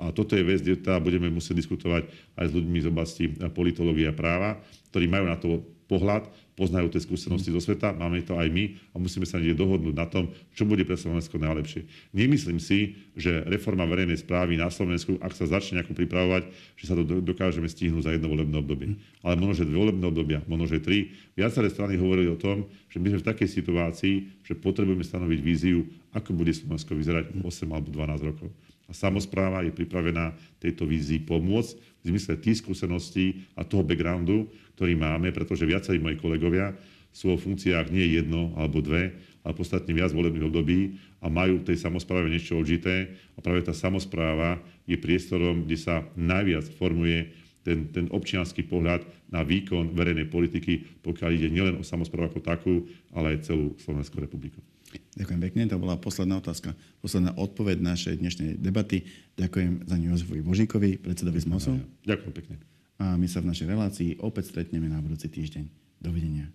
A 0.01 0.16
toto 0.16 0.32
je 0.32 0.47
vec, 0.47 0.64
kde 0.64 0.80
teda 0.80 0.97
budeme 0.97 1.28
musieť 1.28 1.61
diskutovať 1.61 2.09
aj 2.41 2.47
s 2.49 2.57
ľuďmi 2.57 2.78
z 2.80 2.86
oblasti 2.88 3.24
eh, 3.26 3.51
politológie 3.51 4.07
a 4.07 4.14
práva, 4.14 4.62
ktorí 4.95 5.11
majú 5.11 5.26
na 5.26 5.36
to 5.36 5.61
pohľad, 5.91 6.30
poznajú 6.61 6.93
tie 6.93 7.01
skúsenosti 7.01 7.49
zo 7.49 7.65
sveta, 7.65 7.97
máme 7.97 8.21
to 8.21 8.37
aj 8.37 8.53
my 8.53 8.77
a 8.93 9.01
musíme 9.01 9.25
sa 9.25 9.41
niekde 9.41 9.57
dohodnúť 9.57 9.97
na 9.97 10.05
tom, 10.05 10.29
čo 10.53 10.69
bude 10.69 10.85
pre 10.85 11.01
Slovensko 11.01 11.41
najlepšie. 11.41 11.89
Nemyslím 12.13 12.61
si, 12.61 13.01
že 13.17 13.41
reforma 13.49 13.89
verejnej 13.89 14.21
správy 14.21 14.61
na 14.61 14.69
Slovensku, 14.69 15.17
ak 15.25 15.33
sa 15.33 15.49
začne 15.49 15.81
nejako 15.81 15.97
pripravovať, 15.97 16.53
že 16.77 16.85
sa 16.85 16.93
to 16.93 17.09
do- 17.09 17.25
dokážeme 17.25 17.65
stihnúť 17.65 18.05
za 18.05 18.13
jedno 18.13 18.29
volebné 18.29 18.61
obdobie. 18.61 19.01
Ale 19.25 19.41
možno, 19.41 19.65
že 19.65 19.69
dve 19.73 19.81
volebné 19.81 20.05
obdobia, 20.05 20.45
možno, 20.45 20.69
že 20.69 20.85
tri. 20.85 21.17
Viaceré 21.33 21.73
strany 21.73 21.97
hovorili 21.97 22.29
o 22.29 22.37
tom, 22.37 22.69
že 22.93 23.01
my 23.01 23.17
sme 23.17 23.23
v 23.25 23.29
takej 23.33 23.49
situácii, 23.49 24.15
že 24.45 24.53
potrebujeme 24.53 25.01
stanoviť 25.01 25.41
víziu, 25.41 25.89
ako 26.13 26.37
bude 26.37 26.53
Slovensko 26.53 26.93
vyzerať 26.93 27.41
8 27.41 27.73
alebo 27.73 27.89
12 27.89 28.29
rokov. 28.29 28.53
A 28.91 28.93
samozpráva 28.93 29.63
je 29.63 29.71
pripravená 29.71 30.35
tejto 30.59 30.83
vízii 30.83 31.23
pomôcť 31.23 31.89
v 32.01 32.16
zmysle 32.16 32.40
tých 32.40 32.64
skúseností 32.64 33.44
a 33.57 33.64
toho 33.64 33.84
backgroundu, 33.84 34.48
ktorý 34.76 34.96
máme, 34.96 35.30
pretože 35.36 35.68
viacerí 35.68 36.01
moji 36.01 36.16
kolegovia 36.16 36.72
sú 37.11 37.34
vo 37.34 37.38
funkciách 37.38 37.90
nie 37.90 38.16
jedno 38.16 38.55
alebo 38.55 38.78
dve, 38.80 39.18
ale 39.42 39.53
podstatne 39.57 39.90
viac 39.90 40.14
volebných 40.14 40.46
období 40.46 41.01
a 41.20 41.26
majú 41.26 41.61
v 41.61 41.66
tej 41.72 41.78
samozpráve 41.80 42.30
niečo 42.30 42.61
odžité. 42.61 43.12
A 43.34 43.42
práve 43.42 43.66
tá 43.66 43.74
samozpráva 43.74 44.62
je 44.86 44.96
priestorom, 45.01 45.66
kde 45.66 45.76
sa 45.80 46.07
najviac 46.14 46.70
formuje 46.78 47.34
ten, 47.61 47.92
ten 47.92 48.09
občianský 48.09 48.64
pohľad 48.64 49.05
na 49.28 49.44
výkon 49.44 49.92
verejnej 49.92 50.32
politiky, 50.32 51.03
pokiaľ 51.05 51.30
ide 51.36 51.48
nielen 51.53 51.76
o 51.76 51.84
samozprávu 51.84 52.32
ako 52.32 52.40
takú, 52.40 52.74
ale 53.12 53.36
aj 53.36 53.53
celú 53.53 53.76
Slovenskú 53.80 54.22
republiku. 54.22 54.61
Ďakujem 54.99 55.41
pekne, 55.47 55.62
to 55.70 55.78
bola 55.78 55.95
posledná 56.01 56.41
otázka, 56.41 56.74
posledná 56.99 57.30
odpoveď 57.38 57.78
našej 57.78 58.18
dnešnej 58.18 58.51
debaty. 58.59 59.07
Ďakujem 59.38 59.86
za 59.86 59.97
ňu 60.01 60.07
Jozefovi 60.16 60.43
Božíkovi, 60.43 60.91
predsedovi 60.99 61.38
ZMOSu. 61.38 61.78
Ďakujem 62.03 62.32
pekne. 62.34 62.57
A 62.99 63.14
my 63.14 63.26
sa 63.30 63.45
v 63.45 63.55
našej 63.55 63.66
relácii 63.68 64.11
opäť 64.20 64.51
stretneme 64.51 64.91
na 64.91 64.99
budúci 64.99 65.30
týždeň. 65.30 65.64
Dovidenia. 66.01 66.49